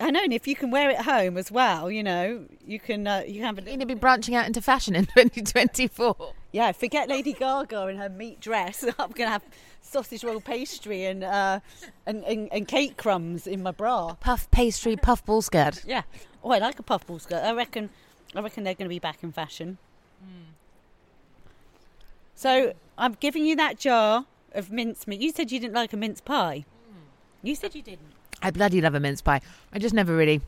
I 0.03 0.11
know, 0.11 0.21
and 0.23 0.33
if 0.33 0.49
you 0.49 0.57
can 0.57 0.71
wear 0.71 0.91
it 0.91 1.03
home 1.03 1.39
as 1.39 1.51
well, 1.51 1.91
you 1.91 2.03
know, 2.03 2.45
you 2.67 2.81
can 2.81 3.07
uh, 3.07 3.23
you 3.27 3.35
can 3.35 3.43
have 3.45 3.59
a 3.59 3.61
You're 3.63 3.69
going 3.69 3.81
to 3.81 3.87
be 3.87 3.95
branching 3.95 4.35
out 4.35 4.47
into 4.47 4.61
fashion 4.61 4.97
in 4.97 5.07
2024. 5.15 6.35
Yeah, 6.51 6.73
forget 6.73 7.09
Lady 7.09 7.33
Gaga 7.33 7.87
in 7.87 7.97
her 7.97 8.09
meat 8.09 8.41
dress. 8.41 8.83
I'm 8.99 9.11
going 9.11 9.29
to 9.29 9.31
have 9.31 9.45
sausage 9.81 10.25
roll 10.25 10.41
pastry 10.41 11.05
and, 11.05 11.23
uh, 11.23 11.61
and, 12.07 12.25
and 12.25 12.49
and 12.53 12.67
cake 12.67 12.97
crumbs 12.97 13.47
in 13.47 13.63
my 13.63 13.71
bra. 13.71 14.15
Puff 14.15 14.51
pastry, 14.51 14.97
puff 14.97 15.25
ball 15.25 15.41
skirt. 15.41 15.85
Yeah. 15.87 16.03
Oh, 16.43 16.51
I 16.51 16.59
like 16.59 16.79
a 16.79 16.83
puff 16.83 17.07
ball 17.07 17.21
skirt. 17.21 17.43
I 17.43 17.53
reckon. 17.53 17.91
I 18.35 18.41
reckon 18.41 18.65
they're 18.65 18.75
going 18.75 18.87
to 18.87 18.95
be 18.95 18.99
back 18.99 19.23
in 19.23 19.31
fashion. 19.31 19.79
So 22.35 22.73
I'm 22.99 23.17
giving 23.21 23.47
you 23.47 23.55
that 23.57 23.79
jar 23.79 24.27
of 24.53 24.73
mincemeat. 24.73 25.21
You 25.21 25.31
said 25.31 25.53
you 25.53 25.61
didn't 25.61 25.75
like 25.75 25.93
a 25.93 25.97
mince 25.97 26.21
pie. 26.21 26.65
You 27.41 27.55
said 27.55 27.75
you 27.77 27.83
didn't. 27.83 28.13
I 28.43 28.51
bloody 28.51 28.81
love 28.81 28.95
a 28.95 29.01
mince 29.01 29.23
pie. 29.23 29.41
I 29.73 29.79
just 29.79 29.95
never 29.95 30.15
really, 30.15 30.41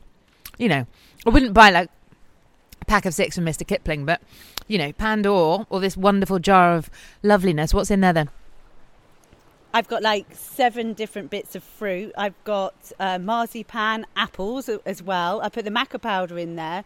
you 0.57 0.69
know, 0.69 0.85
I 1.25 1.29
wouldn't 1.29 1.53
buy 1.53 1.71
like 1.71 1.89
a 2.81 2.85
pack 2.85 3.05
of 3.05 3.13
six 3.13 3.35
from 3.35 3.45
Mr. 3.45 3.65
Kipling, 3.65 4.05
but, 4.05 4.21
you 4.67 4.77
know, 4.77 4.91
Pandora 4.91 5.65
or 5.69 5.79
this 5.79 5.95
wonderful 5.95 6.39
jar 6.39 6.75
of 6.75 6.89
loveliness. 7.23 7.73
What's 7.73 7.89
in 7.89 8.01
there 8.01 8.13
then? 8.13 8.29
I've 9.75 9.89
got 9.89 10.01
like 10.01 10.27
seven 10.31 10.93
different 10.93 11.29
bits 11.29 11.53
of 11.53 11.61
fruit. 11.61 12.13
I've 12.17 12.41
got 12.45 12.93
uh, 12.97 13.19
marzipan, 13.19 14.05
apples 14.15 14.69
as 14.69 15.03
well. 15.03 15.41
I 15.41 15.49
put 15.49 15.65
the 15.65 15.71
maca 15.71 16.01
powder 16.01 16.39
in 16.39 16.55
there, 16.55 16.85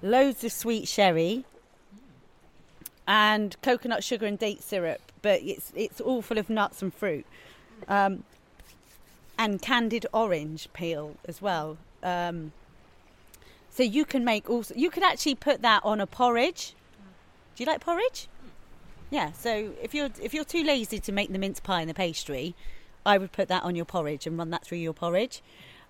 loads 0.00 0.42
of 0.42 0.50
sweet 0.50 0.88
sherry, 0.88 1.44
and 3.06 3.54
coconut 3.60 4.02
sugar 4.02 4.24
and 4.24 4.38
date 4.38 4.62
syrup. 4.62 5.12
But 5.20 5.42
it's 5.42 5.72
it's 5.76 6.00
all 6.00 6.22
full 6.22 6.38
of 6.38 6.48
nuts 6.48 6.80
and 6.80 6.94
fruit, 6.94 7.26
um, 7.86 8.24
and 9.38 9.60
candied 9.60 10.06
orange 10.12 10.68
peel 10.72 11.16
as 11.26 11.42
well. 11.42 11.78
Um, 12.02 12.52
so 13.70 13.82
you 13.82 14.04
can 14.04 14.24
make 14.24 14.48
also 14.48 14.74
you 14.74 14.90
could 14.90 15.02
actually 15.02 15.34
put 15.34 15.62
that 15.62 15.84
on 15.84 16.00
a 16.00 16.06
porridge. 16.06 16.74
Do 17.54 17.64
you 17.64 17.70
like 17.70 17.80
porridge? 17.80 18.28
Yeah, 19.10 19.32
so 19.32 19.72
if 19.82 19.94
you're 19.94 20.10
if 20.20 20.32
you're 20.32 20.44
too 20.44 20.64
lazy 20.64 20.98
to 21.00 21.12
make 21.12 21.30
the 21.30 21.38
mince 21.38 21.60
pie 21.60 21.80
and 21.80 21.90
the 21.90 21.94
pastry, 21.94 22.54
I 23.04 23.18
would 23.18 23.32
put 23.32 23.48
that 23.48 23.62
on 23.62 23.76
your 23.76 23.84
porridge 23.84 24.26
and 24.26 24.38
run 24.38 24.50
that 24.50 24.64
through 24.64 24.78
your 24.78 24.94
porridge. 24.94 25.42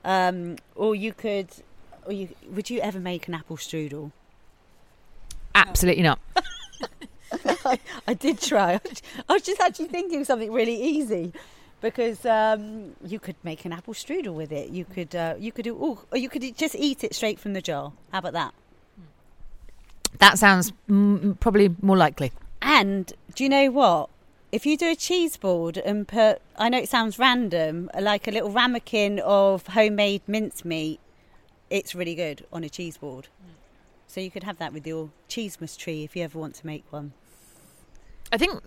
Um, 0.04 0.56
or 0.74 0.94
you 0.94 1.12
could, 1.12 1.48
or 2.04 2.12
you 2.12 2.28
would 2.50 2.70
you 2.70 2.80
ever 2.80 2.98
make 3.00 3.28
an 3.28 3.34
apple 3.34 3.56
strudel? 3.56 4.12
Absolutely 5.54 6.02
not. 6.02 6.18
I, 7.64 7.78
I 8.08 8.14
did 8.14 8.40
try. 8.40 8.80
I 9.28 9.32
was 9.32 9.42
just 9.42 9.60
actually 9.60 9.88
thinking 9.88 10.20
of 10.20 10.26
something 10.26 10.52
really 10.52 10.80
easy 10.80 11.32
because 11.80 12.24
um, 12.26 12.96
you 13.04 13.18
could 13.18 13.36
make 13.42 13.64
an 13.64 13.72
apple 13.72 13.94
strudel 13.94 14.34
with 14.34 14.52
it. 14.52 14.70
You 14.70 14.84
could 14.84 15.14
uh, 15.14 15.34
you 15.38 15.52
could 15.52 15.64
do, 15.64 15.74
ooh, 15.74 15.98
or 16.10 16.18
you 16.18 16.28
could 16.28 16.56
just 16.56 16.74
eat 16.74 17.04
it 17.04 17.14
straight 17.14 17.38
from 17.38 17.52
the 17.52 17.62
jar. 17.62 17.92
How 18.12 18.18
about 18.18 18.32
that? 18.32 18.54
That 20.18 20.38
sounds 20.38 20.72
mm, 20.88 21.38
probably 21.40 21.74
more 21.82 21.96
likely. 21.96 22.32
And 22.62 23.12
do 23.34 23.44
you 23.44 23.50
know 23.50 23.70
what? 23.70 24.10
If 24.52 24.64
you 24.64 24.76
do 24.76 24.90
a 24.90 24.96
cheese 24.96 25.36
board 25.36 25.76
and 25.76 26.08
put, 26.08 26.40
I 26.56 26.68
know 26.68 26.78
it 26.78 26.88
sounds 26.88 27.18
random, 27.18 27.90
like 28.00 28.26
a 28.26 28.30
little 28.30 28.50
ramekin 28.50 29.18
of 29.20 29.66
homemade 29.66 30.22
mincemeat, 30.26 31.00
it's 31.68 31.94
really 31.94 32.14
good 32.14 32.46
on 32.52 32.64
a 32.64 32.68
cheese 32.68 32.96
board. 32.96 33.28
So 34.06 34.20
you 34.20 34.30
could 34.30 34.44
have 34.44 34.58
that 34.58 34.72
with 34.72 34.86
your 34.86 35.10
cheesemas 35.28 35.76
tree 35.76 36.04
if 36.04 36.16
you 36.16 36.22
ever 36.22 36.38
want 36.38 36.54
to 36.54 36.66
make 36.66 36.84
one. 36.90 37.12
I 38.32 38.38
think 38.38 38.62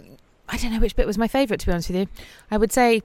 I 0.49 0.57
don't 0.57 0.73
know 0.73 0.79
which 0.79 0.95
bit 0.95 1.07
was 1.07 1.17
my 1.17 1.27
favourite. 1.27 1.59
To 1.61 1.65
be 1.65 1.71
honest 1.71 1.89
with 1.89 1.97
you, 1.97 2.07
I 2.49 2.57
would 2.57 2.71
say, 2.71 3.03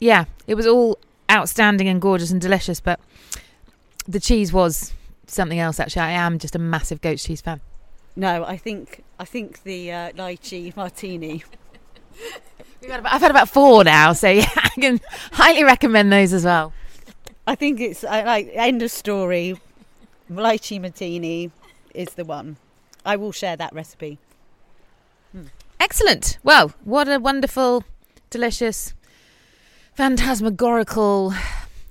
yeah, 0.00 0.24
it 0.46 0.54
was 0.54 0.66
all 0.66 0.98
outstanding 1.30 1.88
and 1.88 2.00
gorgeous 2.00 2.30
and 2.30 2.40
delicious, 2.40 2.80
but 2.80 2.98
the 4.06 4.20
cheese 4.20 4.52
was 4.52 4.92
something 5.26 5.58
else. 5.58 5.78
Actually, 5.78 6.02
I 6.02 6.12
am 6.12 6.38
just 6.38 6.54
a 6.54 6.58
massive 6.58 7.00
goat 7.00 7.18
cheese 7.18 7.40
fan. 7.40 7.60
No, 8.16 8.44
I 8.44 8.56
think 8.56 9.04
I 9.18 9.24
think 9.24 9.62
the 9.64 9.92
uh, 9.92 10.12
lychee 10.12 10.74
martini. 10.76 11.44
Had 12.88 13.00
about, 13.00 13.14
I've 13.14 13.20
had 13.22 13.30
about 13.30 13.48
four 13.48 13.82
now, 13.82 14.12
so 14.12 14.28
yeah, 14.28 14.50
I 14.56 14.68
can 14.80 15.00
highly 15.32 15.64
recommend 15.64 16.12
those 16.12 16.32
as 16.32 16.44
well. 16.44 16.72
I 17.46 17.54
think 17.54 17.80
it's 17.80 18.04
I 18.04 18.22
like 18.22 18.50
end 18.54 18.82
of 18.82 18.90
story. 18.90 19.58
Lychee 20.30 20.80
martini 20.80 21.50
is 21.94 22.14
the 22.14 22.24
one. 22.24 22.56
I 23.04 23.16
will 23.16 23.32
share 23.32 23.56
that 23.56 23.72
recipe. 23.74 24.18
Excellent. 25.80 26.38
Well, 26.42 26.72
what 26.84 27.08
a 27.08 27.18
wonderful, 27.18 27.84
delicious, 28.30 28.94
phantasmagorical, 29.94 31.34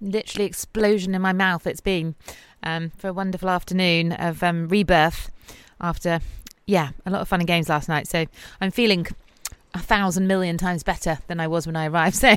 literally 0.02 0.46
explosion 0.46 1.16
in 1.16 1.22
my 1.22 1.32
mouth 1.34 1.66
it's 1.66 1.82
been 1.82 2.16
um, 2.64 2.92
for 2.98 3.08
a 3.08 3.14
wonderful 3.14 3.50
afternoon 3.50 4.12
of 4.14 4.44
um, 4.44 4.68
rebirth 4.68 5.32
after, 5.80 6.22
yeah, 6.66 6.90
a 7.06 7.12
lot 7.12 7.22
of 7.22 7.28
fun 7.28 7.42
and 7.42 7.48
games 7.48 7.70
last 7.70 7.90
night. 7.90 8.08
So 8.08 8.26
I'm 8.62 8.72
feeling 8.72 9.08
a 9.74 9.80
thousand 9.80 10.28
million 10.28 10.58
times 10.58 10.84
better 10.84 11.20
than 11.28 11.40
I 11.40 11.48
was 11.48 11.66
when 11.66 11.76
I 11.76 11.88
arrived. 11.88 12.16
So 12.24 12.36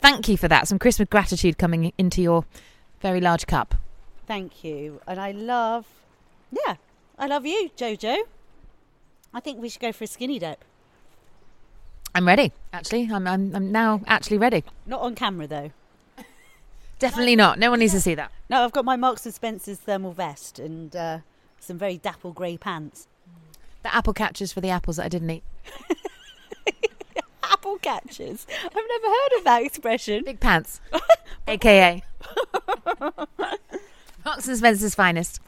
thank 0.00 0.28
you 0.28 0.36
for 0.36 0.48
that. 0.48 0.68
Some 0.68 0.78
Christmas 0.78 1.08
gratitude 1.08 1.58
coming 1.58 1.92
into 1.96 2.22
your 2.22 2.44
very 3.00 3.20
large 3.20 3.46
cup. 3.46 3.74
Thank 4.26 4.64
you. 4.64 5.00
And 5.06 5.20
I 5.20 5.32
love, 5.32 5.86
yeah, 6.50 6.76
I 7.18 7.26
love 7.26 7.46
you, 7.46 7.70
Jojo. 7.76 8.16
I 9.34 9.40
think 9.40 9.60
we 9.60 9.68
should 9.68 9.80
go 9.80 9.92
for 9.92 10.04
a 10.04 10.06
skinny 10.06 10.38
dip. 10.38 10.64
I'm 12.14 12.26
ready. 12.26 12.52
Actually, 12.72 13.08
I'm, 13.12 13.26
I'm, 13.26 13.54
I'm 13.54 13.72
now 13.72 14.02
actually 14.06 14.38
ready. 14.38 14.64
Not 14.86 15.00
on 15.00 15.14
camera 15.14 15.46
though. 15.46 15.70
Definitely 16.98 17.36
not. 17.36 17.58
No 17.58 17.70
one 17.70 17.78
needs 17.80 17.92
to 17.92 18.00
see 18.00 18.14
that. 18.14 18.30
No, 18.50 18.64
I've 18.64 18.72
got 18.72 18.84
my 18.84 18.96
Marks 18.96 19.24
and 19.24 19.34
Spencer's 19.34 19.78
thermal 19.78 20.12
vest 20.12 20.58
and 20.58 20.94
uh, 20.94 21.18
some 21.58 21.78
very 21.78 21.96
dapple 21.96 22.32
grey 22.32 22.56
pants. 22.56 23.08
The 23.82 23.94
apple 23.94 24.12
catchers 24.12 24.52
for 24.52 24.60
the 24.60 24.70
apples 24.70 24.96
that 24.96 25.06
I 25.06 25.08
didn't 25.08 25.30
eat. 25.30 25.42
Apple 27.42 27.78
catchers. 27.78 28.46
I've 28.64 28.72
never 28.72 29.06
heard 29.06 29.38
of 29.38 29.44
that 29.44 29.62
expression. 29.64 30.24
Big 30.24 30.38
pants, 30.40 30.80
aka 31.48 32.02
Marks 34.24 34.46
and 34.48 34.56
Spencer's 34.56 34.94
finest. 34.94 35.40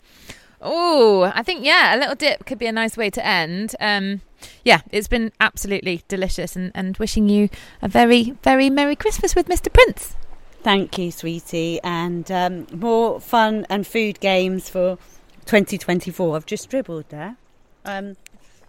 Oh, 0.66 1.30
I 1.34 1.42
think 1.42 1.64
yeah, 1.64 1.94
a 1.94 1.98
little 1.98 2.14
dip 2.14 2.46
could 2.46 2.58
be 2.58 2.66
a 2.66 2.72
nice 2.72 2.96
way 2.96 3.10
to 3.10 3.24
end. 3.24 3.76
Um, 3.80 4.22
yeah, 4.64 4.80
it's 4.90 5.08
been 5.08 5.30
absolutely 5.38 6.02
delicious, 6.08 6.56
and, 6.56 6.72
and 6.74 6.96
wishing 6.96 7.28
you 7.28 7.50
a 7.82 7.88
very 7.88 8.30
very 8.42 8.70
merry 8.70 8.96
Christmas 8.96 9.34
with 9.36 9.46
Mr. 9.46 9.70
Prince. 9.72 10.16
Thank 10.62 10.96
you, 10.96 11.10
sweetie. 11.10 11.78
And 11.84 12.30
um, 12.32 12.66
more 12.72 13.20
fun 13.20 13.66
and 13.68 13.86
food 13.86 14.18
games 14.20 14.70
for 14.70 14.96
2024. 15.44 16.34
I've 16.36 16.46
just 16.46 16.70
dribbled 16.70 17.10
there. 17.10 17.36
Um, 17.84 18.16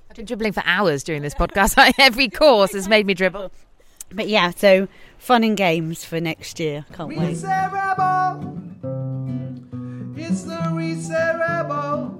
I've 0.09 0.17
been 0.17 0.25
dribbling 0.25 0.51
for 0.51 0.63
hours 0.65 1.03
during 1.05 1.21
this 1.21 1.33
podcast. 1.33 1.93
Every 1.97 2.27
course 2.27 2.73
has 2.73 2.89
made 2.89 3.05
me 3.05 3.13
dribble. 3.13 3.49
but 4.11 4.27
yeah, 4.27 4.51
so 4.51 4.89
fun 5.17 5.45
and 5.45 5.55
games 5.55 6.03
for 6.03 6.19
next 6.19 6.59
year. 6.59 6.85
Can't 6.91 7.17
wait. 7.17 7.41
It's 10.28 10.41
the 10.41 10.71
reset 10.73 11.39
Rebel. 11.39 12.19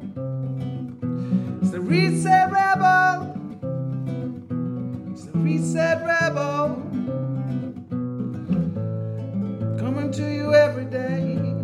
It's 1.60 1.72
the 1.72 1.82
reset 1.82 2.52
Rebel. 2.52 3.36
It's 5.12 5.26
the 5.26 5.32
Reset 5.40 6.06
Rebel. 6.06 6.76
Coming 9.80 10.12
to 10.12 10.32
you 10.32 10.54
every 10.54 10.86
day. 10.86 11.55